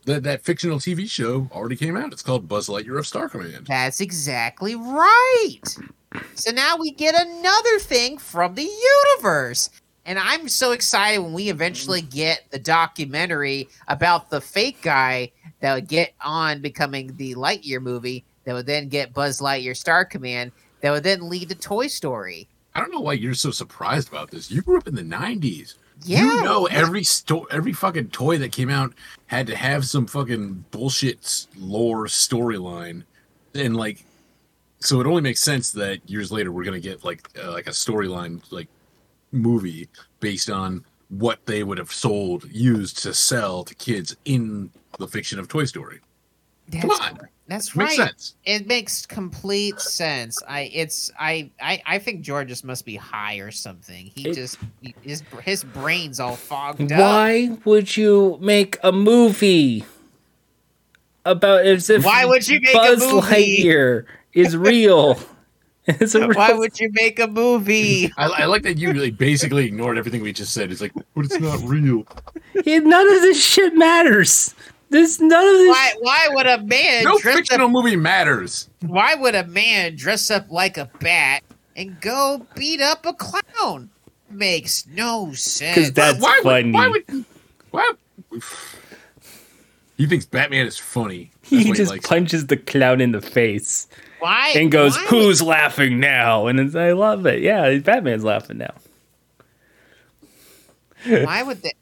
[0.04, 2.12] that that fictional TV show already came out.
[2.12, 3.66] It's called Buzz Lightyear of Star Command.
[3.66, 5.62] That's exactly right.
[6.34, 8.68] So now we get another thing from the
[9.16, 9.70] universe.
[10.06, 15.74] And I'm so excited when we eventually get the documentary about the fake guy that
[15.74, 20.52] would get on becoming the Lightyear movie that would then get Buzz Lightyear Star Command
[20.80, 22.48] that would then lead to Toy Story.
[22.74, 24.50] I don't know why you're so surprised about this.
[24.50, 25.76] You grew up in the '90s.
[26.04, 28.94] Yeah, you know every sto- every fucking toy that came out
[29.26, 33.04] had to have some fucking bullshit lore storyline,
[33.54, 34.04] and like,
[34.80, 37.70] so it only makes sense that years later we're gonna get like uh, like a
[37.70, 38.68] storyline like
[39.30, 39.88] movie
[40.20, 45.38] based on what they would have sold used to sell to kids in the fiction
[45.38, 46.00] of Toy Story.
[46.72, 48.08] Come That's, on, that's Makes right.
[48.08, 48.34] sense.
[48.46, 50.42] It makes complete sense.
[50.48, 54.06] I it's I I, I think George just must be high or something.
[54.06, 54.58] He It- just
[55.02, 56.98] his his brain's all fogged up.
[56.98, 59.84] Why would you make a movie
[61.26, 63.62] about as if Why would you make a Buzz movie?
[63.62, 65.18] Lightyear is real?
[65.86, 68.10] It's a real- Why would you make a movie?
[68.16, 70.72] I, I like that you like basically ignored everything we just said.
[70.72, 72.06] It's like, but it's not real.
[72.64, 74.54] Yeah, none of this shit matters.
[74.94, 75.70] This none of this.
[75.70, 78.68] Why why would a man No fictional up, movie matters.
[78.80, 81.42] why would a man dress up like a bat
[81.74, 83.90] and go beat up a clown?
[84.30, 85.74] Makes no sense.
[85.74, 86.70] Because that's why funny.
[86.70, 87.24] Would, why would
[87.72, 87.92] why?
[89.96, 91.32] He thinks Batman is funny.
[91.42, 92.06] That's he just likes.
[92.06, 93.88] punches the clown in the face
[94.20, 97.42] why and goes, why "Who's laughing now?" And it's, I love it.
[97.42, 98.74] Yeah, Batman's laughing now.
[101.04, 101.72] why would they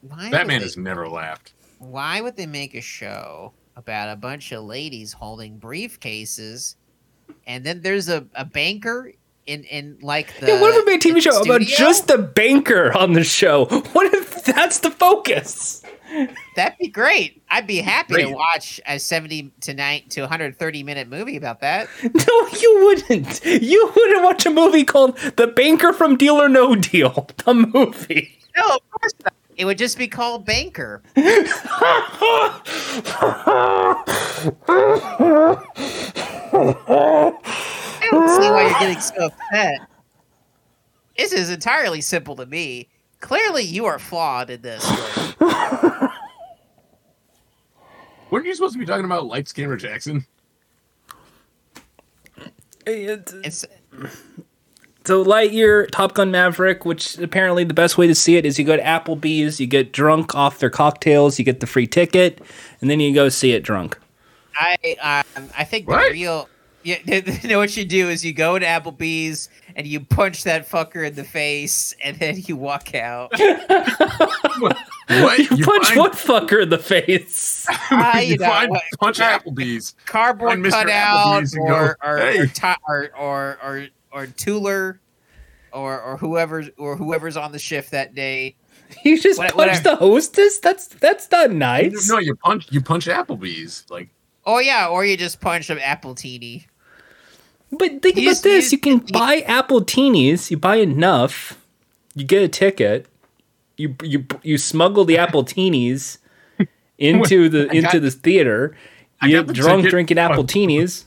[0.00, 1.52] why Batman would has never laughed.
[1.82, 6.76] Why would they make a show about a bunch of ladies holding briefcases
[7.46, 9.12] and then there's a, a banker
[9.46, 12.18] in in like the yeah, what if we made a TV show about just the
[12.18, 13.64] banker on the show?
[13.92, 15.82] What if that's the focus?
[16.56, 17.42] That'd be great.
[17.50, 21.88] I'd be happy to watch a 70 to 9 to 130 minute movie about that.
[22.02, 23.44] No, you wouldn't.
[23.44, 28.38] You wouldn't watch a movie called The Banker from Deal or No Deal, the movie.
[28.56, 29.34] No, of course not.
[29.56, 31.02] It would just be called Banker.
[31.16, 31.22] I
[38.10, 39.80] don't see why you're getting so upset.
[41.16, 42.88] This is entirely simple to me.
[43.20, 44.84] Clearly, you are flawed in this.
[48.30, 50.26] Weren't you supposed to be talking about Light Camera Jackson?
[52.86, 53.66] It's,
[55.04, 58.64] so Lightyear, Top Gun Maverick, which apparently the best way to see it is you
[58.64, 62.40] go to Applebee's, you get drunk off their cocktails, you get the free ticket,
[62.80, 63.98] and then you go see it drunk.
[64.54, 66.12] I um, I think the What?
[66.12, 66.48] real
[66.84, 66.98] yeah.
[67.06, 71.06] You know what you do is you go to Applebee's and you punch that fucker
[71.06, 73.32] in the face, and then you walk out.
[75.08, 75.38] What?
[75.38, 77.66] You, punch find- what fucker in the face?
[77.90, 79.94] Ah, you you know, find what- punch Applebee's.
[80.06, 85.00] cardboard cutout Applebee's and or or, "Hey." or, or or or or Tuller
[85.72, 88.56] or or whoever's or whoever's on the shift that day.
[89.04, 89.82] You just What- punch whatever.
[89.82, 90.58] the hostess?
[90.58, 92.10] That's that's not nice.
[92.10, 93.84] No, you punch you punch Applebee's.
[93.88, 94.10] Like
[94.44, 96.66] Oh yeah, or you just punch an appletini.
[97.70, 100.50] But think You about just- this: you- you can buy appletinis.
[100.50, 101.58] You buy enough,
[102.14, 103.06] you get a ticket.
[103.78, 106.18] You you you smuggle the appletinis
[106.98, 108.76] into the I got- into the theater.
[109.22, 109.90] You got get the drunk ticket.
[109.90, 110.46] drinking apple oh.
[110.46, 111.04] teenies.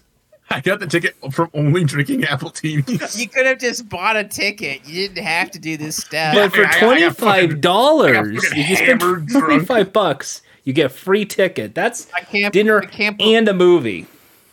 [0.56, 3.18] I got the ticket from only drinking appletinis.
[3.20, 4.88] You could have just bought a ticket.
[4.88, 6.34] You didn't have to do this stuff.
[6.34, 8.76] But for I got- I twenty got fucking- five dollars, I got fucking if you
[8.78, 11.76] spend twenty five bucks, you get a free ticket.
[11.76, 14.06] That's I can't dinner I can't and a movie.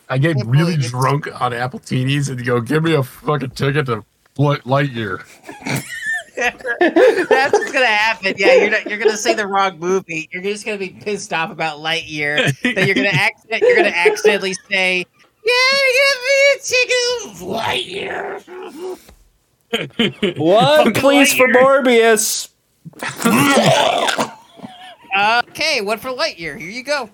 [0.09, 4.03] I get Can't really drunk on appletinis and go, give me a fucking ticket to
[4.37, 5.23] Light- Lightyear.
[6.35, 8.33] That's what's gonna happen.
[8.37, 10.29] Yeah, you're not, you're gonna say the wrong movie.
[10.31, 12.59] You're just gonna be pissed off about Lightyear.
[12.61, 15.05] then you're gonna accident, you're gonna accidentally say,
[15.45, 17.03] "Yeah, give me a ticket
[17.41, 18.27] Lightyear."
[20.37, 22.49] One, please, for Morbius.
[25.49, 26.57] Okay, one for Lightyear.
[26.57, 27.09] Here you go.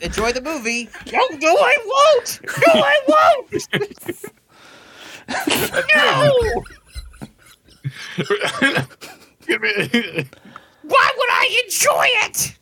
[0.00, 0.88] Enjoy the movie.
[1.12, 2.40] No, no, I won't.
[2.66, 3.50] No, I won't.
[5.94, 6.64] no.
[9.46, 10.28] Give me-
[10.82, 12.56] Why would I enjoy it?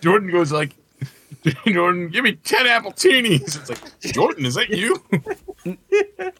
[0.00, 0.72] Jordan goes like,
[1.66, 3.42] Jordan, give me 10 appletinis.
[3.42, 5.02] It's like, Jordan, is that you?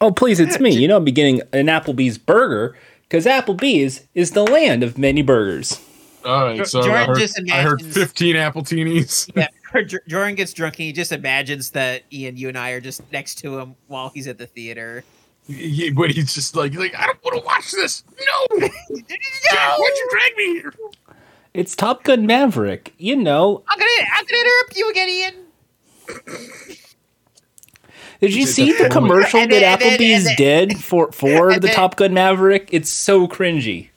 [0.00, 0.70] Oh, please, it's me.
[0.70, 5.80] You know, I'm beginning an Applebee's burger because Applebee's is the land of many burgers.
[6.24, 9.30] All right, so I heard, just I heard 15 appletinis.
[9.34, 9.48] Yeah,
[10.06, 13.36] Jordan gets drunk and he just imagines that Ian, you and I are just next
[13.38, 15.02] to him while he's at the theater.
[15.48, 18.04] He- but he's just like, he's like, I don't want to watch this.
[18.10, 20.74] No, Jack, why'd you drag me here?
[21.56, 22.92] It's Top Gun Maverick.
[22.98, 25.34] You know, I'm gonna, I'm gonna interrupt you again, Ian.
[28.20, 32.68] did you see the the commercial that Applebee's did for for the Top Gun Maverick?
[32.72, 33.88] It's so cringy.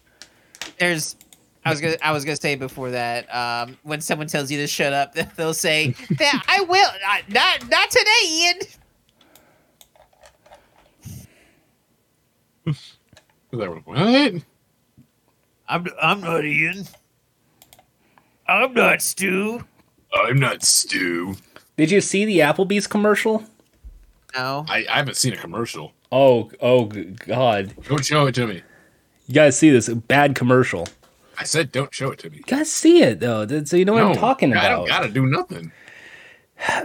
[0.80, 1.18] There's,
[1.66, 4.68] I was gonna, I was gonna say before that, um, when someone tells you to
[4.68, 8.60] shut up, they'll say, "That I will, uh, not, not today, Ian."
[13.84, 14.44] What?
[15.68, 16.88] I'm, I'm not Ian.
[18.50, 19.64] I'm not Stu.
[20.12, 21.36] I'm not Stu.
[21.78, 23.44] Did you see the Applebee's commercial?
[24.36, 24.66] No.
[24.68, 25.94] I, I haven't seen a commercial.
[26.12, 27.74] Oh, oh, God!
[27.88, 28.64] Don't show it to me.
[29.28, 30.88] You guys see this bad commercial?
[31.38, 32.38] I said, don't show it to me.
[32.38, 35.10] You guys see it though, so you know what I'm No, talking I don't gotta
[35.10, 35.72] do nothing.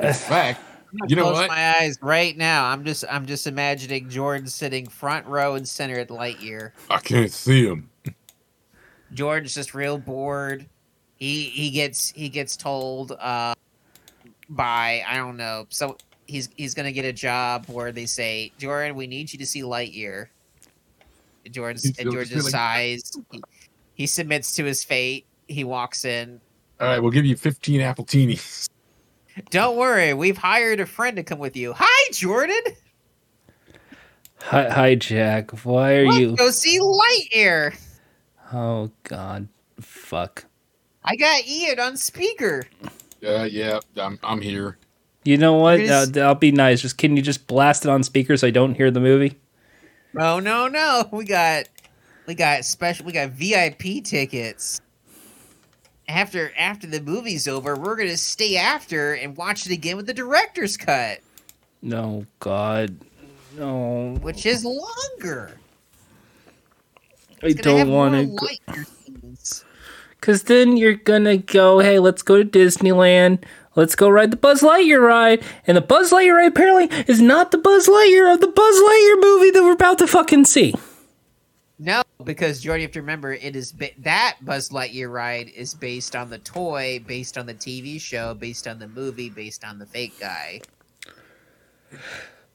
[0.01, 0.61] In fact,
[1.09, 1.49] you know Close what?
[1.49, 2.67] my eyes right now.
[2.67, 6.73] I'm just, I'm just imagining Jordan sitting front row and center at Lightyear.
[6.91, 7.91] I can't see him.
[9.13, 10.67] George's just real bored.
[11.25, 13.55] He he gets he gets told uh,
[14.51, 15.65] by I don't know.
[15.71, 15.97] So
[16.27, 19.63] he's he's gonna get a job where they say, Jordan, we need you to see
[19.63, 20.27] Lightyear.
[21.47, 23.11] And Jordan He's and still George feeling- sighs.
[23.31, 23.43] He,
[23.95, 25.25] he submits to his fate.
[25.49, 26.43] He walks in.
[26.79, 28.69] All right, we'll give you 15 appletinis.
[29.49, 31.73] Don't worry, we've hired a friend to come with you.
[31.75, 32.61] Hi, Jordan.
[34.43, 35.53] Hi, hi, Jack.
[35.65, 36.37] Why are Let's you?
[36.37, 37.75] go see Lightyear.
[38.53, 39.49] Oh God,
[39.81, 40.45] fuck.
[41.05, 42.65] I got Ian on speaker.
[43.27, 44.79] Uh, yeah, I'm, I'm here.
[45.25, 45.81] You know what?
[45.81, 46.81] Uh, just- I'll be nice.
[46.83, 49.39] Just can you just blast it on speaker so I don't hear the movie?
[50.13, 51.09] No, no, no.
[51.11, 51.65] We got
[52.27, 54.81] we got special we got VIP tickets.
[56.07, 60.13] After after the movie's over, we're gonna stay after and watch it again with the
[60.15, 61.21] director's cut,
[61.83, 62.97] No, God,
[63.57, 64.17] no.
[64.21, 65.57] which is longer.
[67.43, 68.27] I It's gonna don't want to.
[68.27, 69.04] Go- Lightyear scenes.
[70.25, 73.45] Cause then you're gonna go, hey, let's go to Disneyland.
[73.77, 75.45] Let's go ride the Buzz Lightyear ride.
[75.67, 79.21] And the Buzz Lightyear ride apparently is not the Buzz Lightyear of the Buzz Lightyear
[79.21, 80.75] movie that we're about to fucking see.
[81.79, 85.75] No, because Jordan, you have to remember, it is ba- that Buzz Lightyear ride is
[85.75, 89.79] based on the toy, based on the TV show, based on the movie, based on
[89.79, 90.63] the fake guy.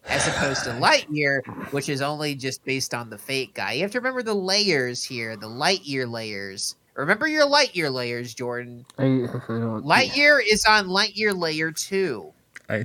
[0.07, 3.74] as opposed to Lightyear, which is only just based on the fake guy.
[3.74, 6.76] You have to remember the layers here, the Lightyear layers.
[6.95, 8.85] Remember your Lightyear layers, Jordan.
[8.97, 12.31] I, I don't, Lightyear is on Lightyear layer two.
[12.69, 12.83] I,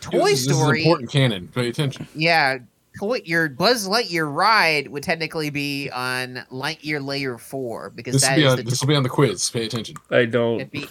[0.00, 1.48] Toy this, is- this is Story, important canon.
[1.48, 2.08] Pay attention.
[2.14, 2.58] yeah.
[2.98, 8.36] Toy, your Buzz Lightyear ride would technically be on Lightyear layer four because This will
[8.36, 9.48] be is on the this will be on the quiz.
[9.50, 9.96] Pay attention.
[10.10, 10.70] I don't.
[10.70, 10.88] be-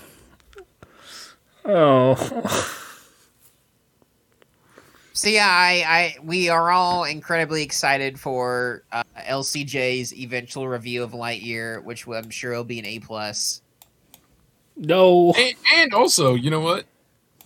[1.63, 2.15] Oh.
[5.13, 11.11] So yeah, I, I we are all incredibly excited for uh, LCJ's eventual review of
[11.11, 13.61] Lightyear, which I'm sure will be an A plus.
[14.77, 15.33] No.
[15.37, 16.85] And, and also, you know what?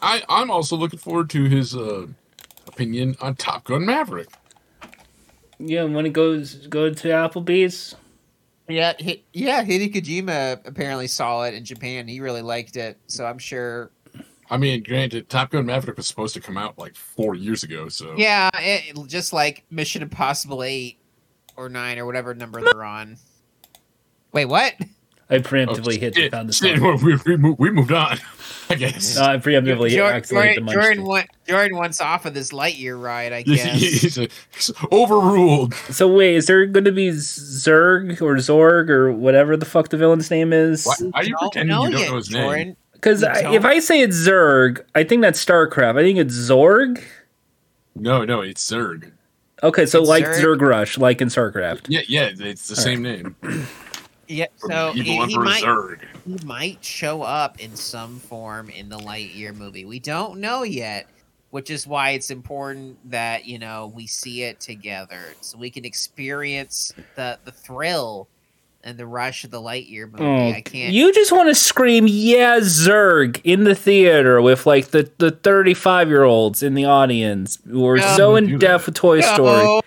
[0.02, 2.06] I I'm also looking forward to his uh,
[2.68, 4.30] opinion on Top Gun Maverick.
[5.58, 7.96] Yeah, when it goes go to Applebee's.
[8.68, 9.64] Yeah, hi, yeah.
[9.64, 12.08] Hideo Kojima apparently saw it in Japan.
[12.08, 13.92] He really liked it, so I'm sure.
[14.50, 17.90] I mean, granted, Top Gun Maverick was supposed to come out like four years ago,
[17.90, 21.00] so Yeah, it, just like Mission Impossible Eight
[21.58, 23.18] or Nine or whatever number they're on.
[24.32, 24.74] Wait, what?
[25.28, 27.02] I preemptively Oh, hit shit, the found the shit, song.
[27.04, 28.20] we, we, we moved on.
[28.70, 29.16] I guess.
[29.18, 31.06] No, I preemptively hit, Jor- accidentally hit the Jordan, Jordan, thing.
[31.08, 33.64] want, Jordan wants off of this Lightyear ride, I guess.
[33.64, 35.74] He's he's overruled.
[35.74, 39.98] So wait, is there going to be Zerg or Zorg or whatever the fuck the
[39.98, 40.86] villain's name is?
[40.86, 42.76] Why are you Don't pretending you don't yet, know his name?
[43.06, 43.34] Jordan.
[43.34, 43.66] Because if?
[43.66, 45.98] I say it's Zerg, I think that's StarCraft.
[45.98, 47.04] I think it's Zorg.
[47.96, 49.12] No, no, it's Zerg.
[49.64, 50.42] Okay, so It's like Zerg.
[50.42, 51.86] Zerg Rush, like in StarCraft.
[51.88, 53.36] Yeah, yeah, it's the same name.
[54.28, 56.00] Yeah, so the he, evil he might Zerg.
[56.26, 59.86] he might show up in some form in the Lightyear movie.
[59.86, 61.08] We don't know yet,
[61.52, 65.86] which is why it's important that you know we see it together so we can
[65.86, 68.28] experience the the thrill
[68.86, 70.24] and the rush of the Lightyear movie.
[70.24, 70.94] Oh, I can't.
[70.94, 76.08] You just want to scream, yeah, Zerg, in the theater with like the, the 35
[76.08, 78.16] year olds in the audience who are No.
[78.16, 79.82] so in depth with Toy Story.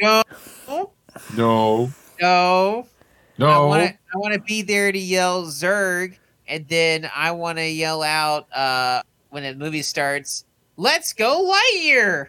[0.00, 0.22] no,
[0.70, 0.92] no,
[1.36, 2.86] No, no.
[3.38, 3.66] I no.
[3.66, 3.94] want to.
[4.14, 6.16] I want to be there to yell Zerg,
[6.48, 10.44] and then I want to yell out uh, when the movie starts.
[10.76, 12.28] Let's go Lightyear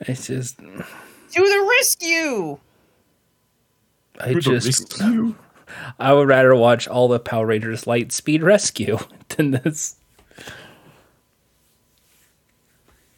[0.00, 0.64] It's just, to
[1.34, 2.58] the rescue!
[4.18, 5.00] I Who just.
[5.98, 8.98] I would rather watch all the Power Rangers Light Speed Rescue
[9.36, 9.96] than this.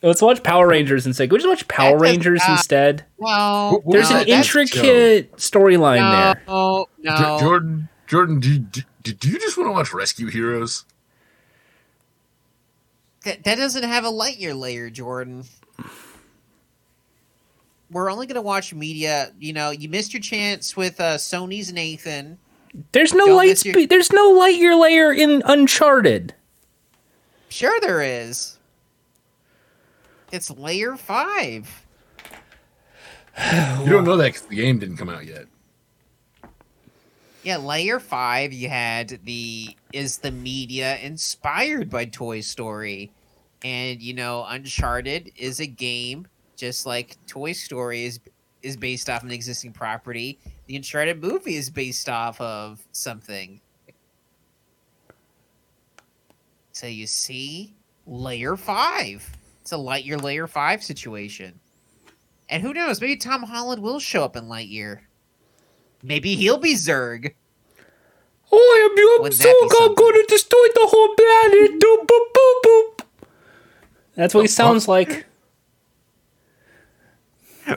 [0.02, 3.04] Let's watch Power Rangers and say, go just watch Power That does Rangers not- instead.
[3.18, 6.42] Well, There's no, an intricate storyline no, there.
[6.46, 10.86] no, Jo- Jordan, Jordan, do you, do, do you just want to watch Rescue Heroes?
[13.24, 15.44] That, that doesn't have a light year layer, Jordan.
[17.90, 19.32] We're only gonna watch media.
[19.38, 22.38] You know, you missed your chance with uh, Sony's Nathan.
[22.92, 23.90] There's no Don't light your- speed.
[23.90, 26.34] There's no light year layer in Uncharted.
[27.48, 28.58] Sure, there is.
[30.30, 31.84] It's layer five.
[33.84, 35.46] You don't know that 'cause the game didn't come out yet.
[37.42, 38.52] Yeah, layer five.
[38.52, 43.10] You had the is the media inspired by Toy Story,
[43.64, 46.26] and you know, Uncharted is a game
[46.60, 48.20] just like Toy Story is
[48.62, 50.38] is based off an existing property.
[50.66, 53.62] The Uncharted movie is based off of something.
[56.72, 57.74] So you see,
[58.06, 59.28] layer five.
[59.62, 61.58] It's a Lightyear layer five situation.
[62.50, 63.00] And who knows?
[63.00, 65.00] Maybe Tom Holland will show up in Lightyear.
[66.02, 67.32] Maybe he'll be Zerg.
[68.52, 69.88] Oh, I am your Wouldn't that be Zerg.
[69.88, 71.80] I'm going to destroy the whole planet.
[71.80, 73.28] Boop, boop, boop.
[74.16, 75.26] That's what he sounds like.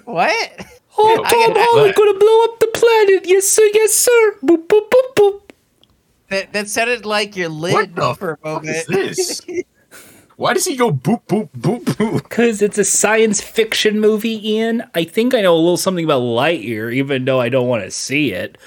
[0.06, 0.66] What?
[0.98, 3.24] Oh, I Tom gotta- Holland going to blow up the planet.
[3.26, 3.64] Yes, sir.
[3.74, 4.36] Yes, sir.
[4.44, 5.40] Boop, boop, boop, boop.
[6.30, 8.70] That that sounded like your lid What the for a moment.
[8.70, 9.42] is this?
[10.36, 12.24] Why does he go boop boop boop boop?
[12.24, 14.84] Because it's a science fiction movie, Ian.
[14.96, 17.92] I think I know a little something about Lightyear, even though I don't want to
[17.92, 18.58] see it.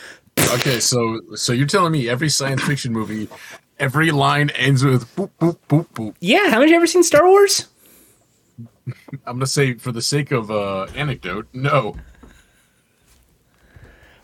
[0.55, 3.29] Okay, so so you're telling me every science fiction movie,
[3.81, 6.15] every line ends with boop boop boop boop.
[6.21, 7.67] Yeah, haven't you ever seen Star Wars?
[9.27, 11.97] I'm gonna say for the sake of uh, anecdote, no.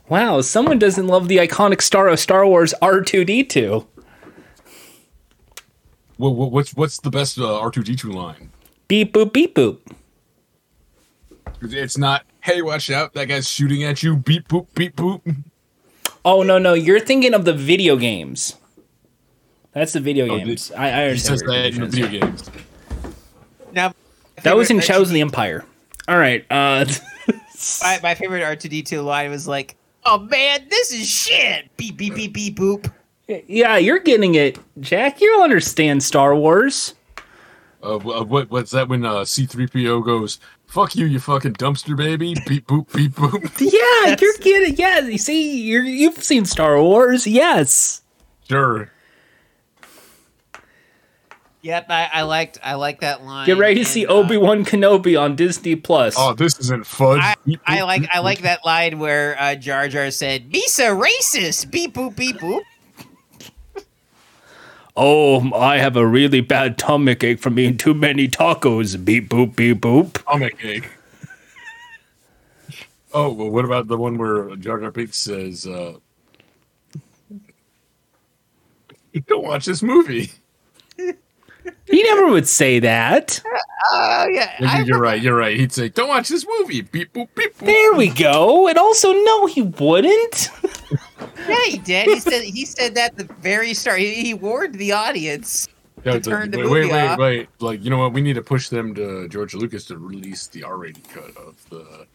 [0.08, 3.86] Wow, someone doesn't love the iconic star of Star Wars, R2D2.
[6.16, 8.50] What, what, what's what's the best uh, R2D2 line?
[8.88, 9.78] Beep boop beep boop.
[11.62, 12.24] It's not.
[12.40, 13.14] Hey, watch out!
[13.14, 14.16] That guy's shooting at you.
[14.16, 15.20] Beep boop beep boop.
[16.24, 18.56] Oh no no, you're thinking of the video games.
[19.72, 20.70] That's the video Oh, games.
[20.72, 22.50] I, I He says that in video games.
[23.72, 23.94] Now,
[24.42, 25.64] That was in favorite Shadows of the Empire.
[26.08, 26.44] All right.
[26.50, 26.84] Uh,
[27.82, 31.74] My, my favorite R two D two line was like, "Oh man, this is shit."
[31.76, 32.92] Beep beep beep beep boop.
[33.46, 35.20] yeah, you're getting it, Jack.
[35.20, 36.94] You'll understand Star Wars.
[37.82, 42.66] Uh, what what's that when uh, C3PO goes, "Fuck you, you fucking dumpster baby." Beep
[42.66, 43.40] boop beep boop.
[43.60, 44.76] Yeah, you're kidding.
[44.76, 47.26] Yeah, you see, you're, you've seen Star Wars.
[47.28, 48.02] Yes.
[48.48, 48.90] Sure.
[51.62, 53.46] Yep, I, I liked I like that line.
[53.46, 56.16] Get ready to and, see uh, Obi Wan Kenobi on Disney Plus.
[56.18, 57.20] Oh, this isn't fudge.
[57.22, 61.94] I, I like I like that line where uh, Jar Jar said, "Misa racist." Beep
[61.94, 62.62] boop beep boop.
[64.96, 69.02] Oh, I have a really bad stomach ache from eating too many tacos.
[69.02, 70.14] Beep boop beep boop.
[70.24, 70.88] Comic egg.
[73.14, 75.94] Oh well, what about the one where Jar Jar Binks says, uh,
[79.28, 80.32] "Don't watch this movie."
[81.86, 83.42] He never would say that.
[83.92, 85.20] Oh yeah, Yeah, I you're right.
[85.20, 85.58] You're right.
[85.58, 87.66] He'd say, "Don't watch this movie." Beep boop beep boop.
[87.66, 88.68] There we go.
[88.68, 90.48] And also, no, he wouldn't.
[91.48, 92.06] Yeah, he did.
[92.06, 94.00] He said he said that the very start.
[94.00, 95.68] He, he warned the audience.
[96.04, 97.18] Yeah, to turn like, the wait, movie wait, wait, off.
[97.18, 97.48] wait.
[97.60, 98.12] Like, you know what?
[98.12, 102.06] We need to push them to George Lucas to release the R-rated cut of the.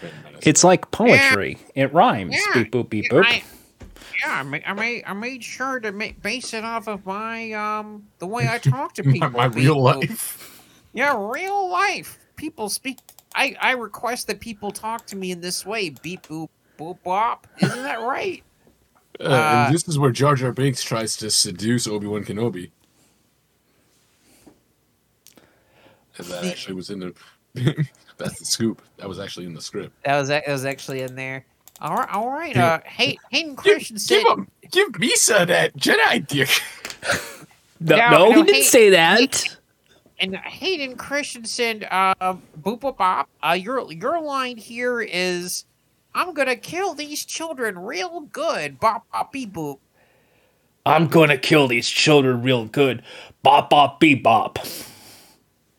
[0.00, 1.58] Phantom It's like poetry.
[1.74, 2.34] It rhymes.
[2.34, 2.62] Yeah.
[2.62, 3.44] Beep boop beep Yeah, boop.
[4.24, 7.04] I, yeah, I made, I made I made sure to ma- base it off of
[7.06, 9.30] my um the way I talk to people.
[9.30, 9.82] my real people.
[9.82, 10.62] life.
[10.92, 12.18] Yeah, real life.
[12.36, 12.98] People speak.
[13.34, 15.90] I I request that people talk to me in this way.
[15.90, 16.48] Beep boop
[16.78, 17.46] boop bop.
[17.60, 18.42] Isn't that right?
[19.20, 22.70] Uh, Uh, and this is where Jar Jar Binks tries to seduce Obi Wan Kenobi.
[26.18, 27.14] And that actually was in the.
[28.16, 28.82] that's the scoop.
[28.98, 29.94] That was actually in the script.
[30.04, 31.44] That was that was actually in there.
[31.80, 32.54] All right, all right.
[32.54, 32.74] Yeah.
[32.74, 34.18] Uh, hey, Hayden Give, Christensen.
[34.18, 36.50] give him, give Misa that Jedi dick.
[37.82, 39.56] No, No, no, no, he didn't hey- say that.
[40.18, 42.12] and Hayden Christensen, uh,
[42.60, 43.26] boop boop bop.
[43.42, 45.64] Uh, your your line here is,
[46.14, 49.78] "I'm gonna kill these children real good." Bop bop beep boop.
[50.84, 53.02] I'm gonna kill these children real good.
[53.42, 54.58] Bop bop beep bop.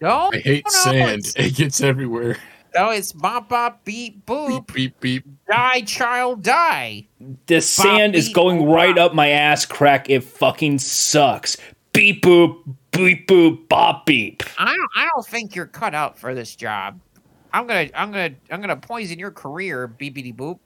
[0.01, 1.25] No, I hate no, sand.
[1.35, 2.37] It gets everywhere.
[2.75, 4.67] No, it's bop bop beep boop.
[4.67, 5.25] Beep, beep, beep.
[5.49, 7.07] Die, child, die.
[7.47, 9.11] The sand is going boop, right bop.
[9.11, 10.09] up my ass crack.
[10.09, 11.57] It fucking sucks.
[11.93, 14.43] Beep boop beep boop bop beep.
[14.57, 16.99] I don't, I don't think you're cut out for this job.
[17.53, 20.59] I'm gonna, I'm gonna, I'm gonna poison your career, beepity boop.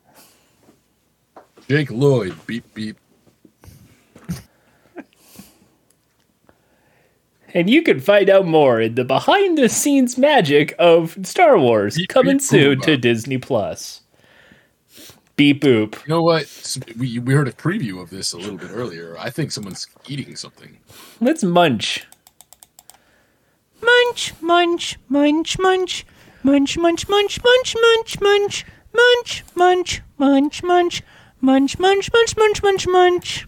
[1.68, 2.36] Jake Lloyd.
[2.46, 2.98] Beep, beep.
[7.56, 11.96] And you can find out more in the behind the scenes magic of Star Wars
[11.96, 12.98] Beep, coming beep, soon boop, to.
[12.98, 14.02] Disney Plus.
[15.38, 15.96] Beep boop.
[16.06, 16.78] You know what?
[16.98, 19.16] We, we heard a preview of this a little bit earlier.
[19.18, 20.78] I think someone's eating something.
[21.22, 22.06] Let's munch.
[23.82, 26.06] Munch, munch, munch, munch,
[26.44, 31.04] munch, munch, munch, munch, munch, munch, munch, munch, munch, munch,
[31.40, 33.48] munch, munch, munch, munch, munch, munch.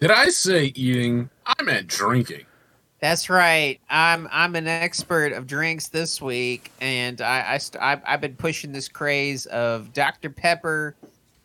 [0.00, 1.28] Did I say eating?
[1.44, 2.46] I meant drinking.
[3.02, 3.80] That's right.
[3.90, 8.36] I'm I'm an expert of drinks this week, and I, I st- I've, I've been
[8.36, 10.94] pushing this craze of Dr Pepper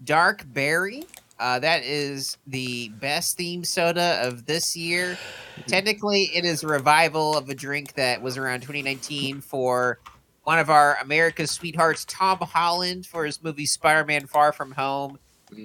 [0.04, 1.06] Dark Berry.
[1.40, 5.18] Uh, that is the best themed soda of this year.
[5.66, 9.98] Technically, it is a revival of a drink that was around 2019 for
[10.44, 15.18] one of our America's sweethearts, Tom Holland, for his movie Spider-Man: Far From Home.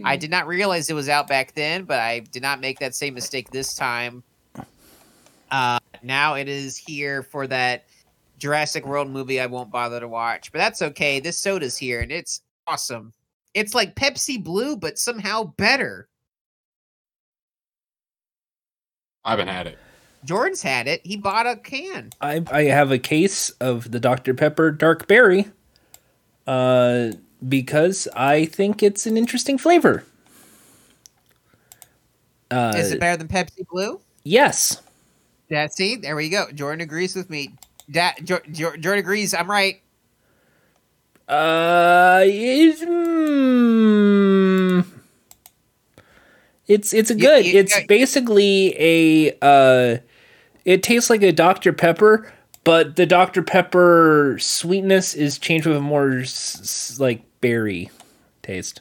[0.05, 2.95] I did not realize it was out back then, but I did not make that
[2.95, 4.23] same mistake this time.
[5.51, 7.85] Uh, now it is here for that
[8.39, 11.21] Jurassic World movie I won't bother to watch, but that's okay.
[11.21, 13.13] This soda's here and it's awesome.
[13.55, 16.09] It's like Pepsi Blue, but somehow better.
[19.25, 19.79] I haven't had it.
[20.25, 21.01] Jordan's had it.
[21.05, 22.11] He bought a can.
[22.21, 24.35] I, I have a case of the Dr.
[24.35, 25.47] Pepper Dark Berry
[26.47, 27.13] uh,
[27.49, 30.05] because I think it's an interesting flavor.
[32.51, 34.01] Uh, is it better than Pepsi Blue?
[34.25, 34.81] yes.
[35.53, 36.47] Yeah, see, there we go.
[36.55, 37.51] Jordan agrees with me.
[37.91, 39.35] Da- jo- jo- Jordan agrees.
[39.35, 39.83] I'm right.
[41.29, 44.83] Uh, it's, mm,
[46.67, 47.45] it's it's a You- good.
[47.45, 49.99] you- it's you- basically a uh,
[50.65, 52.33] it tastes like a Dr Pepper,
[52.65, 56.25] but the Dr Pepper sweetness is changed with a more
[56.99, 57.91] like berry
[58.43, 58.81] taste.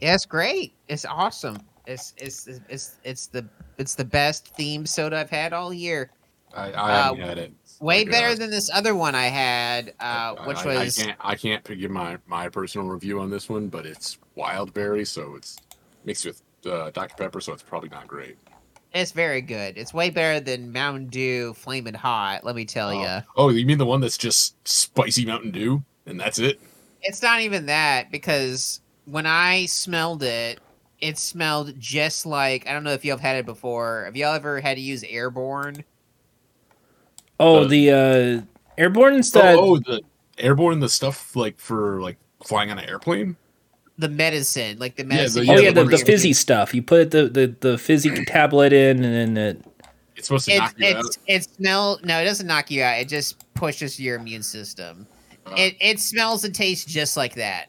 [0.00, 0.72] Yeah, it's great.
[0.88, 1.58] It's awesome.
[1.86, 3.46] It's it's it's it's the
[3.78, 6.10] it's the best theme soda I've had all year.
[6.54, 7.52] I, I haven't Uh, had it.
[7.80, 11.02] Way Like, better uh, than this other one I had, uh, which I, was I
[11.04, 15.04] can't I can't give my my personal review on this one, but it's wild berry,
[15.04, 15.58] so it's
[16.04, 18.36] mixed with uh, Dr Pepper, so it's probably not great.
[18.94, 19.76] it's very good.
[19.76, 22.44] It's way better than Mountain Dew Flamin' Hot.
[22.44, 23.02] Let me tell Oh.
[23.02, 26.58] you, Oh, you mean the one that's just spicy Mountain Dew, and that's it?
[27.02, 30.58] it's not even that because when I smelled it,
[31.00, 34.04] it smelled just like I don't know if y'all have had it before.
[34.06, 35.84] Have y'all ever had to use Airborne?
[37.38, 38.42] Oh, The- the uh,
[38.78, 40.02] airborne's Oh, oh, the
[40.38, 43.36] airborne, the stuff like for like flying on an airplane.
[43.98, 45.44] The medicine, like the Yeah, medicine.
[45.46, 46.74] the- oh yeah, yeah, the, the the fizzy stuff.
[46.74, 49.64] You put the, the, the fizzy tablet in, and then it.
[50.16, 51.04] It's supposed to It knock you out.
[51.04, 52.98] it's it smell no, it doesn't knock you out.
[52.98, 55.06] It just pushes your immune system.
[55.46, 57.66] Uh, It it smells and tastes just like that.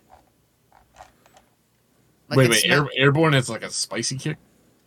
[2.30, 4.38] Like wait, it wait, smell- air, airborne is like a spicy kick.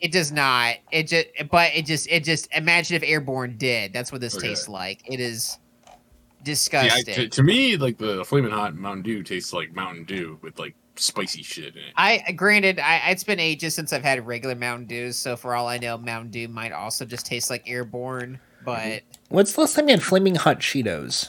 [0.00, 0.76] It does not.
[0.92, 2.48] It just, but it just, it just.
[2.54, 3.92] Imagine if Airborne did.
[3.92, 4.48] That's what this Okay.
[4.48, 5.02] tastes like.
[5.06, 7.14] It is See, I, disgusting.
[7.14, 10.74] to, to me, like the flaming hot Mountain Dew tastes like Mountain Dew with like
[10.96, 11.92] spicy shit in it.
[11.96, 15.68] I granted, I it's been ages since I've had regular Mountain Dew, so for all
[15.68, 18.40] I know, Mountain Dew might also just taste like Airborne.
[18.64, 18.64] Mm-hmm.
[18.64, 21.28] But What's the last time you had flaming hot Cheetos?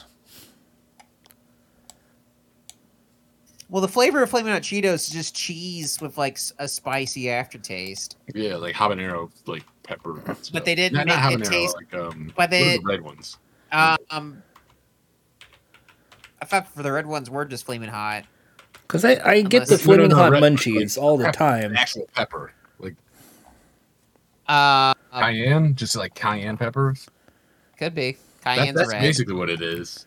[3.72, 8.18] Well, the flavor of Flaming Hot Cheetos is just cheese with like a spicy aftertaste.
[8.34, 10.12] Yeah, like habanero, like pepper.
[10.52, 12.84] But they didn't not, not make it taste- like um, but what are they- the
[12.84, 13.38] red ones.
[13.72, 14.42] Um,
[16.42, 18.24] I thought for the red ones were just Flaming Hot.
[18.82, 21.24] Because I, I get the Unless- flaming No, no, no, hot red- munchies all the
[21.24, 21.74] pepper, time.
[21.74, 22.94] Actual pepper, like
[24.48, 27.08] Uh, cayenne, just like cayenne peppers.
[27.78, 29.00] could be That- cayenne's that's red.
[29.00, 30.06] basically what it is.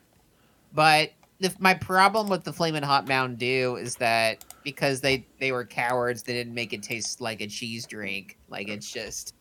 [0.71, 5.51] But the, my problem with the Flamin' Hot Mountain Dew is that because they they
[5.51, 8.37] were cowards, they didn't make it taste like a cheese drink.
[8.49, 9.33] Like it's just,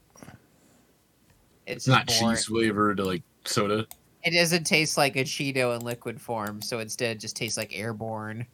[1.67, 2.37] It's it's, not just boring.
[2.37, 3.87] cheese flavored like soda.
[4.25, 7.77] It doesn't taste like a Cheeto in liquid form, so instead it just tastes like
[7.79, 8.47] Airborne.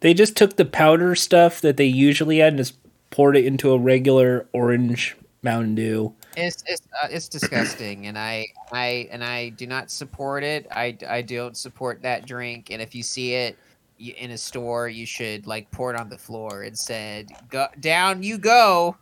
[0.00, 2.78] They just took the powder stuff that they usually had and just
[3.10, 6.14] poured it into a regular orange Mountain Dew.
[6.36, 10.66] It's it's uh, it's disgusting, and I I and I do not support it.
[10.70, 13.58] I I don't support that drink, and if you see it
[13.98, 17.66] you, in a store, you should like pour it on the floor and said, "Go
[17.80, 18.96] down, you go."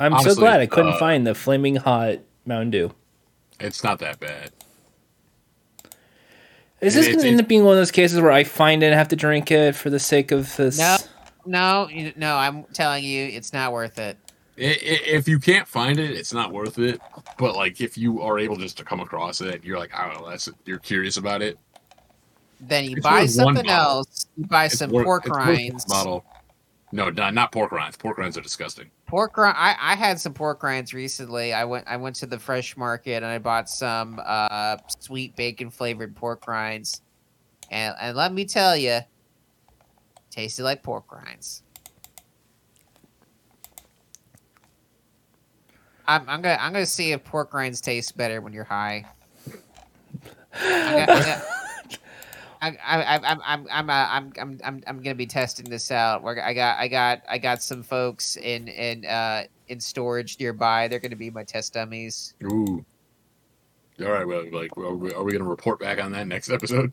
[0.00, 2.94] I'm Honestly, so glad I couldn't uh, find the flaming hot Mountain Dew.
[3.60, 4.52] It's not that bad.
[6.80, 8.86] Is this going to end up being one of those cases where I find it
[8.86, 10.78] and have to drink it for the sake of this?
[10.78, 10.96] No,
[11.44, 12.36] no, no.
[12.36, 14.16] I'm telling you, it's not worth it.
[14.60, 17.00] If you can't find it, it's not worth it.
[17.38, 20.22] But like, if you are able just to come across it, you're like, I don't
[20.22, 21.58] know, that's you're curious about it.
[22.60, 24.26] Then you It's buy something else.
[24.36, 25.84] You buy It's some worth- pork it's worth one rinds.
[25.84, 26.24] Bottle.
[26.90, 27.96] No, not, not pork rinds.
[27.96, 28.90] Pork rinds are disgusting.
[29.06, 29.54] Pork rind.
[29.56, 31.52] I, I had some pork rinds recently.
[31.52, 35.70] I went I went to the fresh market and I bought some uh, sweet bacon
[35.70, 37.02] flavored pork rinds,
[37.70, 39.00] and and let me tell you,
[40.30, 41.62] tasted like pork rinds.
[46.08, 49.04] I'm, I'm gonna I'm gonna see if pork rinds taste better when you're high.
[50.54, 51.42] I'm gonna- I'm gonna-
[52.60, 55.92] I, I, I, I'm, I'm, I'm, uh, I'm, I'm, I'm, I'm gonna be testing this
[55.92, 56.24] out.
[56.24, 60.88] Where I got, I got, I got some folks in, in, uh, in storage nearby.
[60.88, 62.34] They're gonna be my test dummies.
[62.42, 62.84] Ooh.
[64.00, 64.26] All right.
[64.26, 66.92] Well, like, are we, are we going to report back on that next episode?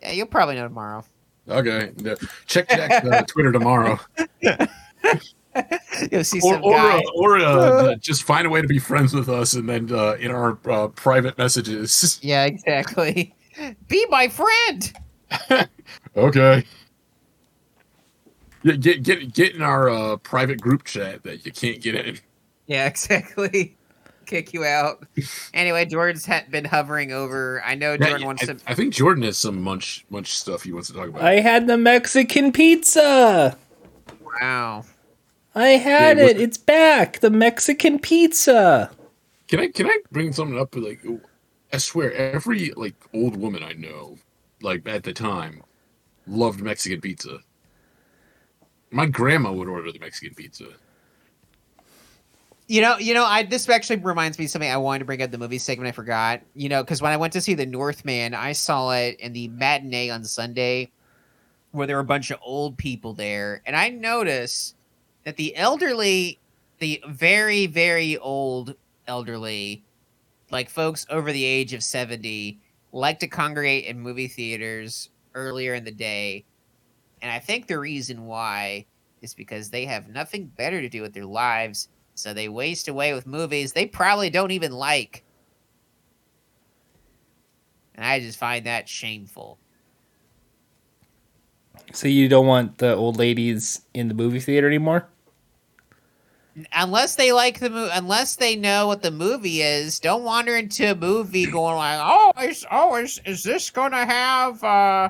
[0.00, 1.04] Yeah, you'll probably know tomorrow.
[1.48, 1.92] Okay.
[1.98, 2.14] Yeah.
[2.46, 3.98] Check Jack's uh, Twitter tomorrow,
[6.12, 6.98] You'll see or some or, guy.
[6.98, 10.14] uh, or uh, just find a way to be friends with us, and then uh,
[10.14, 12.18] in our uh, private messages.
[12.22, 13.34] Yeah, exactly.
[13.88, 14.92] Be my friend.
[16.16, 16.64] Okay.
[18.62, 22.18] Yeah, get get get in our uh, private group chat that you can't get in.
[22.66, 23.76] Yeah, exactly.
[24.26, 25.06] Kick you out.
[25.54, 27.62] Anyway, Jordan's ha- been hovering over.
[27.64, 28.58] I know Jordan Yeah, wants I, to.
[28.66, 31.22] I think Jordan has some munch munch stuff he wants to talk about.
[31.22, 33.56] I had the Mexican pizza.
[34.40, 34.84] Wow.
[35.56, 36.40] I had Yeah, it.
[36.40, 37.20] It's back.
[37.20, 38.90] The Mexican pizza.
[39.48, 40.76] Can I can I bring something up?
[40.76, 41.04] Like,
[41.72, 44.18] I swear, every like old woman I know,
[44.60, 45.62] like at the time,
[46.26, 47.38] loved Mexican pizza.
[48.90, 50.66] My grandma would order the Mexican pizza.
[52.68, 55.22] You know, you know, I this actually reminds me of something I wanted to bring
[55.22, 55.88] up the movie segment.
[55.88, 56.42] I forgot.
[56.54, 59.48] You know, because when I went to see The Northman, I saw it in the
[59.48, 60.90] matinee on Sunday,
[61.70, 64.75] where there were a bunch of old people there, and I noticed
[65.26, 66.38] that the elderly,
[66.78, 68.76] the very very old
[69.08, 69.82] elderly,
[70.50, 72.60] like folks over the age of seventy,
[72.92, 76.46] like to congregate in movie theaters earlier in the day,
[77.20, 78.86] and I think the reason why
[79.20, 83.12] is because they have nothing better to do with their lives so they waste away
[83.12, 85.24] with movies they probably don't even like.
[87.96, 89.58] And I just find that shameful.
[91.92, 95.08] So you don't want the old ladies in the movie theater anymore?
[96.72, 100.90] Unless they like the movie, unless they know what the movie is, don't wander into
[100.90, 105.08] a movie going like, "Oh, is oh is is this going to have uh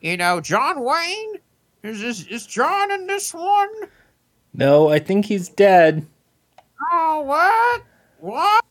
[0.00, 1.36] you know, John Wayne?
[1.82, 3.70] Is this is John in this one?
[4.52, 6.06] No, I think he's dead.
[6.92, 7.82] Oh, what?
[8.20, 8.64] What?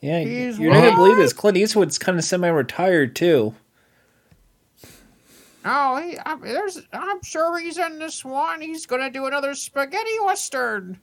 [0.00, 1.32] Yeah, He's you're not gonna believe this.
[1.32, 3.54] Clint Eastwood's kind of semi-retired too.
[5.70, 8.60] Oh, he, I'm, there's, I'm sure he's in this one.
[8.62, 10.98] He's gonna do another spaghetti western.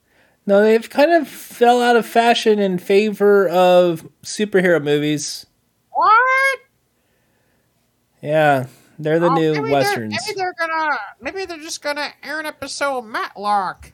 [0.47, 5.45] No, they've kind of fell out of fashion in favor of superhero movies.
[5.91, 6.59] What?
[8.21, 8.67] Yeah,
[8.97, 10.13] they're the Oh, new maybe westerns.
[10.13, 13.91] They're, maybe they're gonna, maybe they're just gonna air an episode of Matlock.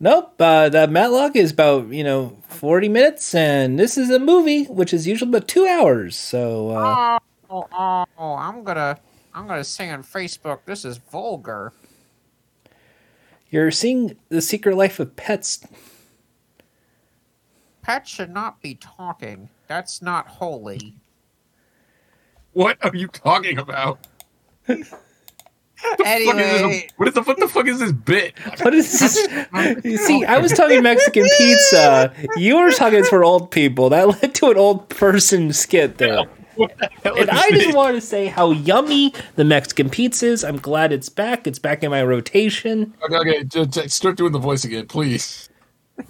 [0.00, 4.64] Nope, uh, the Matlock is about you know forty minutes, and this is a movie
[4.64, 6.16] which is usually about two hours.
[6.16, 7.18] So uh,
[7.50, 8.98] Oh, oh, oh, I'm gonna,
[9.38, 11.72] I'm gonna say on Facebook, this is vulgar.
[13.50, 15.64] you're seeing the Secret Life of Pets.
[17.82, 19.48] Pets should not be talking.
[19.68, 20.94] That's not holy.
[22.52, 24.00] What are you talking about?
[24.66, 24.92] Fuck is
[26.04, 28.36] Anyway, this- what is the what the fuck is this bit?
[28.62, 29.28] What is this?
[29.84, 32.12] You see, I was talking Mexican pizza.
[32.36, 33.88] You were talking for old people.
[33.90, 36.24] That led to an old person skit there.
[37.04, 40.44] And I just want to say how yummy the Mexican pizza is.
[40.44, 41.46] I'm glad it's back.
[41.46, 42.94] It's back in my rotation.
[43.04, 45.48] Okay, okay, j- j- start doing the voice again, please.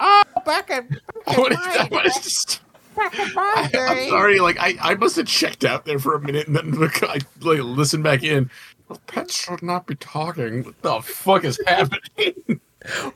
[0.00, 0.98] oh, back in, back
[1.28, 1.90] in What is my, that?
[1.90, 2.60] What is
[2.96, 3.78] back in my day.
[3.78, 6.74] I'm sorry, like I, I must have checked out there for a minute and then
[7.02, 8.50] I like listened back in.
[8.88, 10.64] Well, pets should not be talking.
[10.64, 12.60] What the fuck is happening?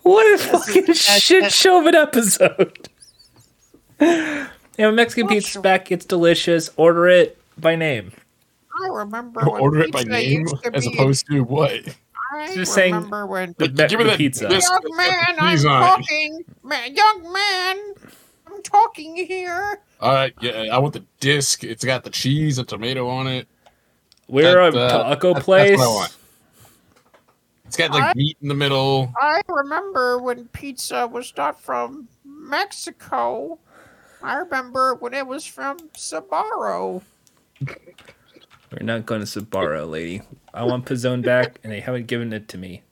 [0.03, 2.89] What a fucking shit show of an episode.
[4.79, 5.91] Yeah, Mexican pizza's back.
[5.93, 6.71] It's delicious.
[6.77, 8.13] Order it by name.
[8.83, 11.97] I remember when Order it by pizza name used to as be- opposed to what?
[12.33, 14.49] I Just saying remember when The, Give me the that pizza.
[14.49, 14.83] biscuit.
[14.89, 15.87] young man, I'm Please on it.
[15.87, 17.95] talking, man, young man,
[18.47, 19.81] I'm talking here.
[20.01, 21.65] All right, yeah, I want the disc.
[21.65, 23.49] It's got the cheese, a tomato on it.
[24.29, 25.71] We're a uh, taco that's- place.
[25.71, 26.17] That's what I want.
[27.67, 29.13] It's got like I- meat in the middle.
[29.21, 33.59] I remember when pizza was not from Mexico.
[34.23, 37.03] I remember when it was from Sbarro.
[37.67, 40.23] We're not going to Sbarro, lady.
[40.55, 42.83] I want Pizzone back, and they haven't given it to me.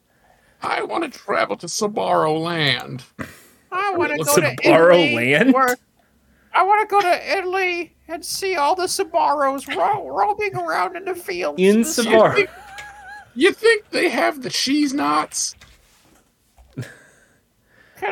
[0.62, 3.04] I want to travel to Sbarro Land.
[3.70, 5.14] I want to What's go to Sbarro Italy.
[5.34, 5.52] land?
[5.54, 5.76] Where
[6.54, 11.04] I want to go to Italy and see all the Sbarros ro- roaming around in
[11.04, 11.60] the fields.
[11.60, 12.48] In This- Sbarro.
[13.34, 15.54] You think they have the cheese knots?
[16.76, 16.84] Can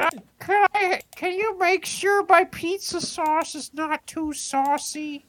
[0.02, 0.09] I,
[0.47, 5.27] can I, can you make sure my pizza sauce is not too saucy?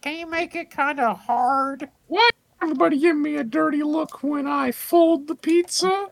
[0.00, 1.88] Can you make it kind of hard?
[2.06, 2.34] What?
[2.62, 6.10] everybody give me a dirty look when I fold the pizza?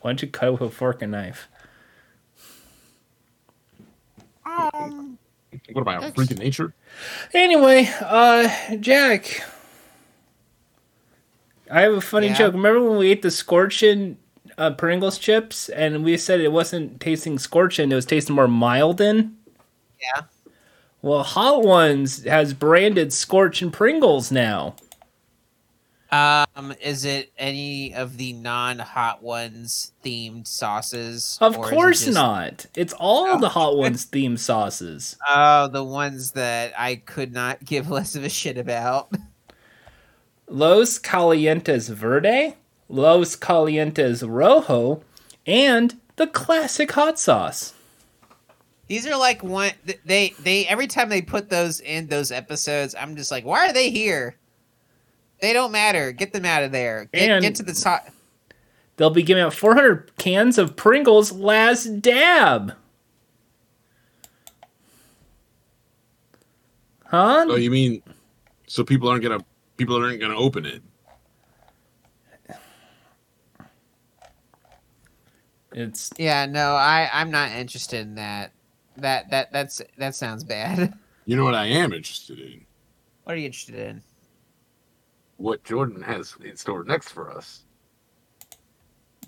[0.00, 1.48] Why don't you cut it with a fork and knife?
[4.46, 5.18] Um,
[5.72, 6.72] What am I, a freak of nature?
[7.34, 9.42] Anyway, uh, Jack,
[11.70, 12.38] I have a funny Yeah?
[12.38, 12.54] joke.
[12.54, 14.16] Remember when we ate the scorching
[14.60, 19.00] uh, Pringles chips, and we said it wasn't tasting scorching; it was tasting more mild
[19.00, 19.36] in.
[20.00, 20.22] Yeah.
[21.02, 24.76] Well, Hot Ones has branded scorching Pringles now.
[26.12, 31.38] um, is it any of the non-hot ones themed sauces?
[31.40, 32.66] Of is it course just- not.
[32.74, 35.16] It's all the Hot Ones themed sauces.
[35.26, 39.10] Oh, the ones that I could not give less of a shit about.
[40.48, 42.56] Los Calientes Verde,
[42.90, 45.02] Los Calientes Rojo,
[45.46, 47.72] and the classic hot sauce.
[48.88, 49.70] These are like one
[50.04, 53.72] they they every time they put those in those episodes, I'm just like, why are
[53.72, 54.34] they here?
[55.40, 56.10] They don't matter.
[56.12, 57.08] Get them out of there.
[57.12, 58.08] Get, And- get to the top.
[58.96, 62.74] They'll be giving out 400 cans of Pringles last dab.
[67.06, 67.46] Huh?
[67.48, 68.02] Oh, you mean
[68.66, 69.44] so people aren't gonna
[69.76, 70.82] people aren't gonna open it?
[75.72, 78.52] It's Yeah, no, I I'm not interested in that.
[78.96, 80.94] That that that's that sounds bad.
[81.26, 82.64] You know what I am interested in?
[83.22, 84.02] What are you interested in?
[85.36, 87.60] What Jordan has in store next for us.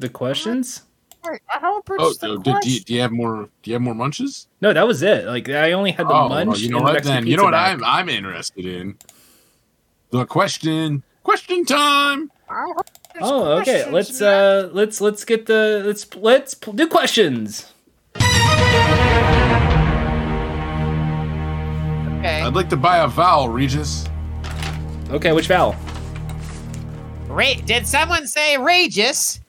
[0.01, 0.83] the questions?
[1.25, 2.83] I hope it's Oh, the so do, do, you, question.
[2.87, 3.49] do you have more?
[3.63, 4.49] Do you have more munches?
[4.61, 5.27] No, that was it.
[5.27, 6.49] Like I only had the oh, munch.
[6.49, 6.95] well, you know and the what?
[6.95, 7.75] Mexican Then you know what back.
[7.77, 8.97] I'm I'm interested in.
[10.11, 11.05] The question.
[11.23, 12.33] Question time.
[12.49, 13.91] I hope there's Oh, okay.
[13.91, 17.73] Let's in uh let's let's get the let's let's p- do questions.
[22.19, 22.41] Okay.
[22.43, 24.07] I'd like to buy a vowel, Regis.
[25.11, 25.75] Okay, which vowel?
[27.27, 29.41] Ra- did someone say Regis?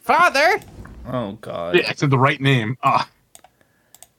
[0.00, 0.60] Father?
[1.06, 1.76] Oh god.
[1.76, 2.76] Yeah, I said the right name.
[2.82, 3.08] Ah,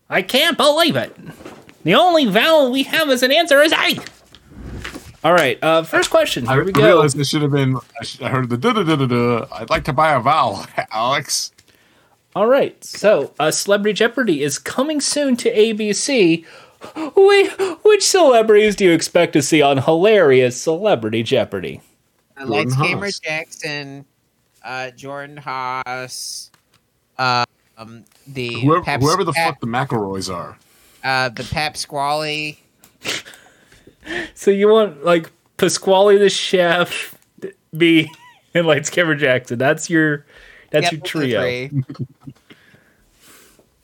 [0.09, 1.15] I can't believe it.
[1.83, 3.97] The only vowel we have as an answer is A.
[5.23, 6.47] All right, uh first question.
[6.47, 6.83] I Here we go.
[6.83, 7.77] realized it should have been.
[7.99, 9.45] I, sh- I heard the da da da da da.
[9.53, 11.51] I'd like to buy a vowel, Alex.
[12.35, 12.81] All right.
[12.83, 16.45] So, uh, Celebrity Jeopardy is coming soon to ABC.
[17.15, 17.51] Wait,
[17.83, 21.81] which celebrities do you expect to see on hilarious Celebrity Jeopardy?
[22.39, 23.19] Uh, Lights, Jordan Camera, Haas.
[23.19, 24.05] Jackson,
[24.63, 26.49] uh, Jordan Haas,
[27.19, 27.45] uh,
[27.77, 30.57] um, the Whoever, Pep- whoever the Pep- fuck the McElroys are.
[31.03, 32.59] uh, the Pep Squally.
[34.33, 37.15] So you want like Pasquale the chef
[37.77, 38.09] be
[38.53, 39.57] in Lights Camera Jackson?
[39.59, 40.25] That's your
[40.71, 41.41] that's Yep, your trio.
[41.41, 41.83] three.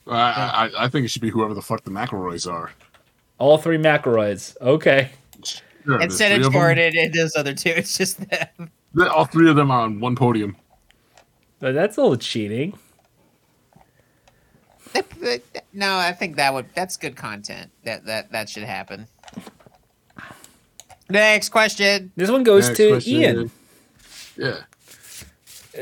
[0.10, 2.72] I, I, I think it should be whoever the fuck the McElroys are.
[3.38, 4.56] All three McElroys.
[4.60, 5.10] Okay.
[5.44, 6.52] Sure, there's Instead of of them.
[6.54, 8.70] Jordan and those other two, it's just them.
[8.94, 10.56] They're- All three of them are on one podium.
[11.60, 12.76] But that's a little cheating.
[15.74, 17.70] No, I think that would that's good content.
[17.84, 19.06] That that that should happen.
[21.08, 22.12] Next question.
[22.16, 23.12] This one goes Next to question.
[23.12, 23.50] Ian.
[24.36, 24.62] Yeah.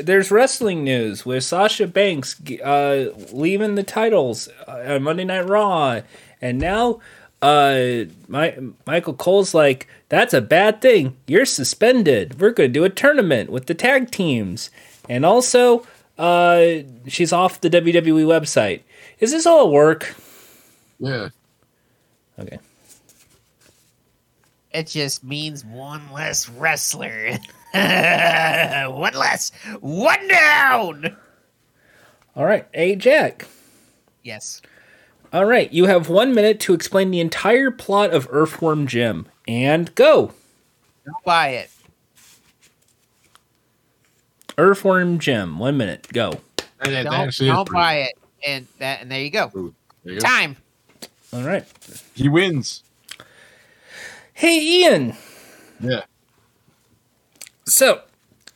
[0.01, 6.01] There's wrestling news with Sasha Banks uh, leaving the titles uh, on Monday Night Raw,
[6.43, 7.01] and now
[7.41, 11.17] uh, my, Michael Cole's like, "That's a bad thing.
[11.27, 12.41] You're suspended.
[12.41, 14.71] We're going to do a tournament with the tag teams."
[15.09, 15.87] And also,
[16.19, 18.83] uh, she's off the WWE website.
[19.19, 20.15] Is this all work?
[20.99, 21.29] Yeah.
[22.39, 22.59] Okay.
[24.77, 27.31] It just means one less wrestler.
[27.73, 29.51] one less.
[29.81, 31.17] One down.
[32.37, 32.67] All right.
[32.75, 33.47] Hey, Jack.
[34.23, 34.61] Yes.
[35.33, 35.73] All right.
[35.73, 39.25] You have one minute to explain the entire plot of Earthworm Jim.
[39.49, 40.35] And go.
[41.07, 41.71] Don't buy it.
[44.59, 45.59] Earthworm Jim.
[45.59, 46.07] One minute.
[46.13, 46.33] Go.
[46.81, 48.13] That- that Don't, don't buy it.
[48.47, 49.51] And that and there you go.
[50.05, 50.27] There you go.
[50.27, 50.59] Time.
[51.33, 51.65] All right.
[52.15, 52.83] He wins.
[54.37, 55.17] Hey, Ian.
[55.81, 56.03] Yeah.
[57.65, 58.03] So,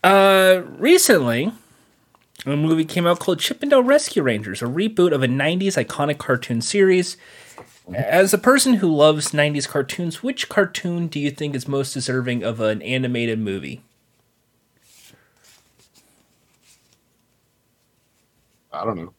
[0.04, 1.52] uh, recently,
[2.44, 5.76] a movie came out called Chip 'n Dale Rescue Rangers, a reboot of a 90s
[5.76, 7.16] iconic cartoon series.
[7.94, 12.44] As a person who loves 90s cartoons, which cartoon do you think is most deserving
[12.44, 13.82] of an animated movie?
[18.72, 19.14] I don't know.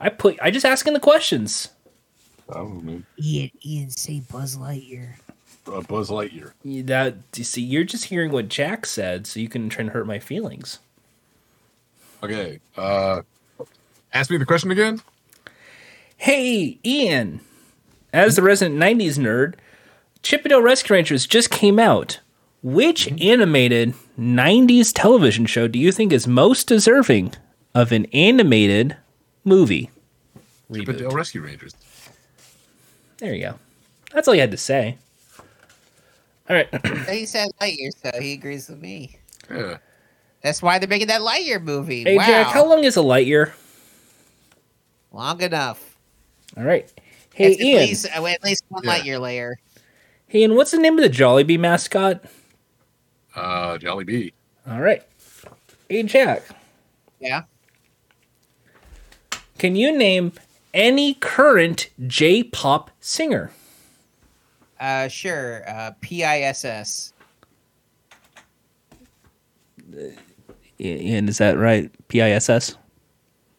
[0.00, 1.70] I put I just asking the questions.
[2.50, 3.02] I don't know.
[3.22, 5.14] Ian, Ian, say Buzz Lightyear.
[5.66, 6.52] Uh, Buzz Lightyear.
[6.62, 9.90] You- That you see, you're just hearing what Jack said, so you can try and
[9.90, 10.78] hurt my feelings.
[12.22, 12.60] Okay.
[12.76, 13.22] Uh,
[14.12, 15.00] ask me the question again.
[16.16, 17.40] Hey, Ian.
[18.12, 19.54] As the resident 90s nerd,
[20.22, 22.20] Chip 'n Dale Rescue Rangers just came out.
[22.62, 27.34] Which animated 90s television show do you think is most deserving
[27.74, 28.96] of an animated
[29.44, 29.90] movie?
[30.72, 31.74] Chip 'n Dale Rescue Rangers.
[33.24, 33.54] There you go.
[34.12, 34.98] That's all you had to say.
[36.50, 36.68] All right.
[37.08, 39.16] He said Lightyear, so he agrees with me.
[39.50, 39.78] Yeah.
[40.42, 42.04] That's why they're making that Lightyear movie.
[42.04, 42.26] Hey, wow.
[42.26, 43.54] Jack, how long is a light year?
[45.10, 45.96] Long enough.
[46.54, 46.92] All right.
[47.32, 47.76] Hey, It's Ian.
[47.80, 48.98] At least, uh, at least one Yeah.
[48.98, 49.56] Lightyear layer.
[50.26, 52.22] Hey, Ian, what's the name of the Jollibee mascot?
[53.34, 54.34] Uh, Jolly Bee.
[54.68, 55.02] All right.
[55.88, 56.42] Hey, Jack.
[57.20, 57.44] Yeah.
[59.56, 60.32] Can you name
[60.74, 63.50] any current J-pop singer?
[64.78, 65.62] Uh, sure.
[65.66, 67.14] Uh, P-I-S-S.
[70.80, 71.90] Ian, is that right?
[72.08, 72.76] P I S S.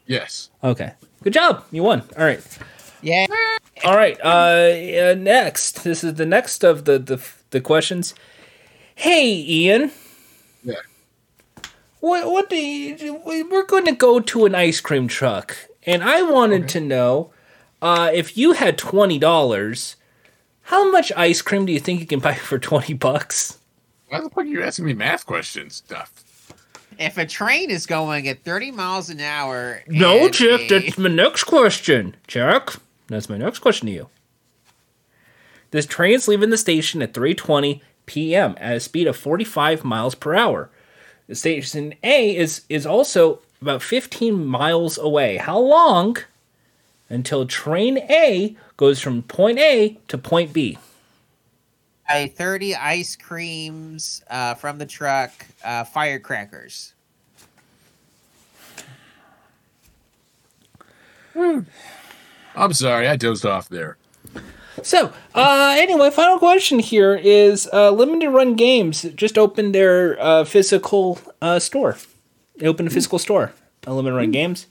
[0.06, 0.50] Yes.
[0.64, 0.92] Okay.
[1.24, 1.64] Good job.
[1.72, 2.04] You won.
[2.18, 2.42] All right.
[3.02, 3.26] Yeah.
[3.84, 4.20] All right.
[4.22, 5.84] Uh, uh next.
[5.84, 8.14] This is the next of the the, the questions.
[8.96, 9.92] Hey, Ian.
[10.64, 10.76] Yeah.
[12.02, 15.56] What what do you, we- we're going to go to an ice cream truck,
[15.86, 17.32] and I wanted to know
[17.82, 19.95] uh, if you had twenty dollars,
[20.64, 23.57] how much ice cream do you think you can buy for twenty bucks?
[24.10, 26.12] Why the fuck are you asking me math questions stuff?
[26.98, 29.82] If a train is going at 30 miles an hour.
[29.88, 30.62] No, and Jack.
[30.62, 32.70] a- That's my next question, Jack.
[33.07, 34.10] That's my next question to you.
[35.72, 38.56] This train's leaving the station at 3:20 p.m.
[38.60, 40.70] at a speed of 45 miles per hour.
[41.28, 45.38] The station A is is also about 15 miles away.
[45.38, 46.18] How long
[47.10, 50.78] until train A goes from point A to point B?
[52.08, 55.32] Buy 30 ice creams uh, from the truck,
[55.64, 56.94] uh, firecrackers.
[61.36, 61.66] I'm
[62.72, 63.98] sorry, I dozed off there.
[64.84, 70.44] So, uh, anyway, final question here is uh, Limited Run Games just opened their uh,
[70.44, 71.98] physical uh, store.
[72.57, 73.53] They opened a physical store,
[73.86, 74.68] uh, Limited Run Games.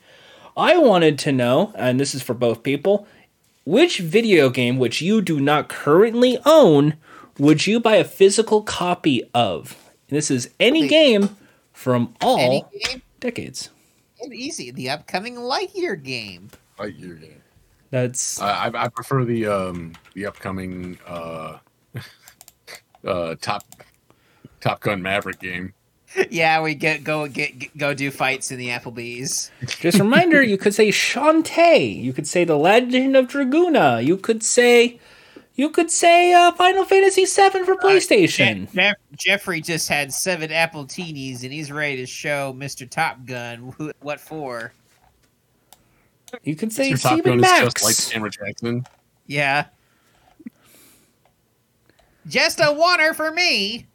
[0.56, 3.06] I wanted to know, and this is for both people,
[3.65, 6.94] which video game which you do not currently own
[7.39, 9.77] would you buy a physical copy of?
[10.09, 11.36] And this is any game
[11.73, 13.02] from all Any game?
[13.20, 13.70] decades.
[14.23, 14.70] and easy.
[14.70, 16.51] The upcoming Lightyear game.
[16.78, 17.43] Lightyear game.
[17.90, 21.59] That's I, I I prefer the um the upcoming uh
[23.05, 23.65] uh top
[24.61, 25.74] Top Gun Maverick game.
[26.31, 29.51] Yeah, we get go get, get go do fights in the Applebee's.
[29.66, 32.03] Just a reminder, you could say Shantae.
[32.03, 34.07] You could say The Legend of Dragoon.
[34.07, 35.01] You could say,
[35.55, 38.70] you could say uh, Final Fantasy VII for PlayStation.
[38.73, 43.93] Geoff- Jeffrey just had seven appletinis, and he's ready to show Mister Top Gun who,
[44.01, 44.73] what for.
[46.43, 48.86] You could say Your Top Stephen Gun is just like Samuel Jackson.
[49.27, 49.66] Yeah,
[52.27, 53.86] just a oneer for me.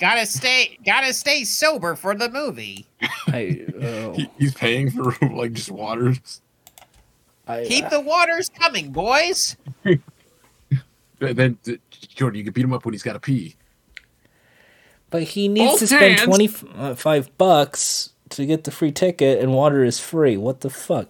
[0.00, 2.86] Gotta stay, gotta stay sober for the movie.
[3.28, 6.40] I, oh, He, he's paying for like just waters.
[7.46, 9.56] I, Keep the waters coming, boys.
[11.18, 13.54] Then, then Jordan, you can beat him up when he's got to pee.
[15.10, 16.22] but he needs Both to spend hands.
[16.22, 20.38] twenty five bucks to get the free ticket, and water is free.
[20.38, 21.08] What the fuck?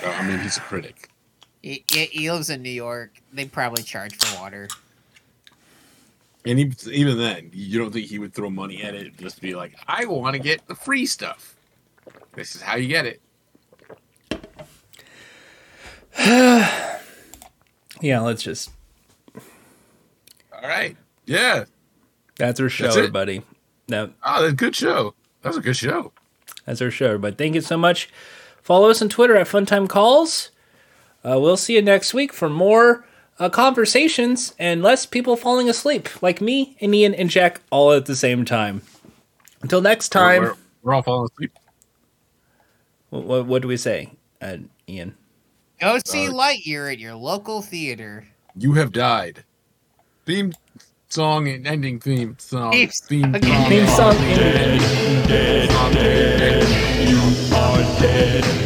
[0.00, 1.08] Uh, I mean, he's a critic.
[1.60, 3.20] He, he- he lives in New York.
[3.32, 4.68] They probably charge for water.
[6.46, 9.42] And he, even then, you don't think he would throw money at it just to
[9.42, 11.56] be like, I want to get the free stuff.
[12.34, 13.20] This is how you get it.
[18.00, 18.70] Yeah, let's just.
[19.34, 20.96] All right.
[21.26, 21.64] Yeah.
[22.36, 23.42] That's our show, That's everybody.
[23.88, 25.14] That Oh, that's a good show.
[25.42, 26.12] That was a good show.
[26.64, 27.34] That's our show, everybody.
[27.34, 28.08] Thank you so much.
[28.62, 30.50] Follow us on Twitter at Funtime Calls.
[31.24, 33.04] Uh, we'll see you next week for more
[33.38, 38.06] uh, conversations and less people falling asleep, like me and Ian and Jack all at
[38.06, 38.82] the same time.
[39.62, 41.52] Until next time, We're, we're all falling asleep.
[43.10, 44.58] what, what, what do we say, uh,
[44.88, 45.14] Ian?
[45.80, 48.26] Go see Uh, Lightyear at your local theater.
[48.56, 49.44] You have died.
[50.26, 50.52] Theme
[51.08, 52.72] song and ending theme song.
[52.72, 53.42] Theme Theme song.
[53.42, 53.68] song.
[53.68, 54.14] Theme song.
[55.68, 55.92] Song,
[57.48, 58.57] Thought you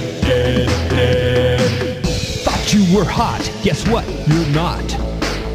[2.92, 3.40] were hot.
[3.62, 4.06] Guess what?
[4.28, 4.84] You're not.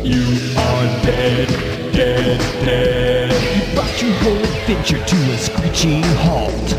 [0.04, 0.24] You
[0.58, 1.48] are dead,
[1.94, 3.30] dead, dead.
[3.56, 6.70] You brought your whole adventure to a screeching halt.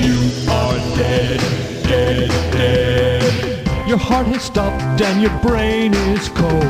[0.00, 0.16] You
[0.48, 1.40] are dead,
[1.84, 3.88] dead, dead.
[3.88, 6.62] Your heart has stopped and your brain is cold.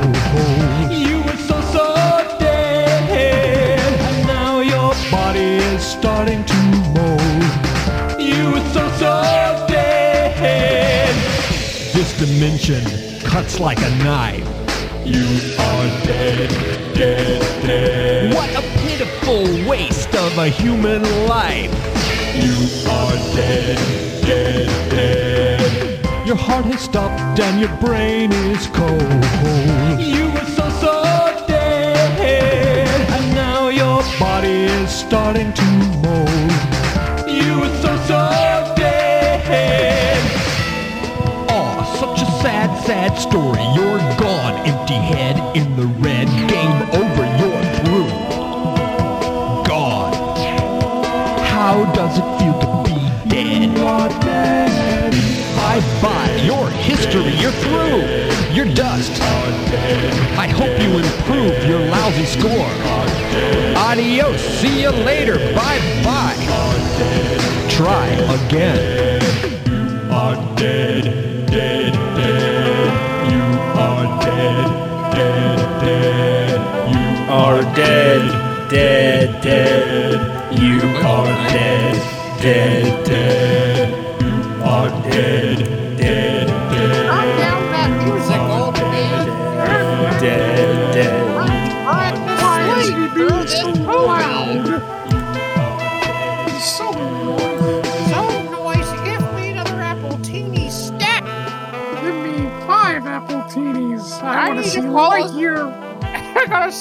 [0.91, 1.95] You were so, so
[2.41, 3.93] dead.
[4.01, 6.57] And now your body is starting to
[6.97, 8.21] mold.
[8.21, 9.50] You were so, so
[12.21, 12.85] dimension
[13.21, 14.47] cuts like a knife.
[15.07, 15.25] You
[15.59, 16.51] are dead,
[16.95, 18.35] dead, dead.
[18.35, 21.73] What a pitiful waste of a human life.
[22.37, 23.79] You are dead,
[24.21, 26.27] dead, dead.
[26.27, 29.01] Your heart has stopped and your brain is cold.
[29.99, 33.01] You were so, so dead.
[33.17, 35.65] And now your body is starting to
[36.05, 36.53] mold.
[37.27, 38.50] You were so, so
[42.91, 43.63] sad, story.
[43.77, 46.27] You're gone, empty head in the red.
[46.55, 48.11] Game over, you're through.
[49.71, 50.13] Gone.
[51.55, 52.99] How does it feel to be
[53.29, 53.75] dead?
[55.57, 58.01] Bye bye, your history, you're through.
[58.57, 59.13] You're dust.
[60.45, 62.73] I hope you improve your lousy score.
[63.87, 66.41] Adios, see you later, bye bye.
[67.69, 68.07] Try
[68.39, 69.23] again.
[69.67, 71.05] You are dead,
[71.47, 72.50] dead, dead.
[77.61, 80.59] Are dead, dead, dead.
[80.59, 83.60] You are dead, dead, dead.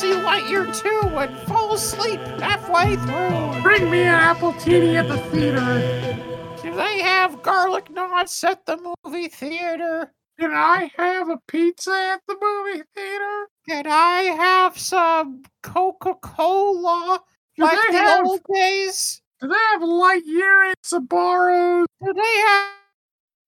[0.01, 0.13] I gotta see
[0.53, 3.61] Lightyear 2 and fall asleep halfway through.
[3.61, 6.17] Bring me an appletini at the theater.
[6.63, 10.13] Do they have garlic knots at the movie theater?
[10.39, 13.47] Can I have a pizza at the movie theater?
[13.67, 17.19] Can I have some Coca Cola
[17.57, 19.21] Do like they the have- old days?
[19.41, 20.75] Do they have Lightyear and
[21.09, 21.85] Sbarros?
[22.05, 22.71] Do they have,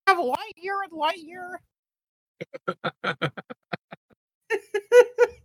[0.08, 1.60] have Lightyear and Lightyear?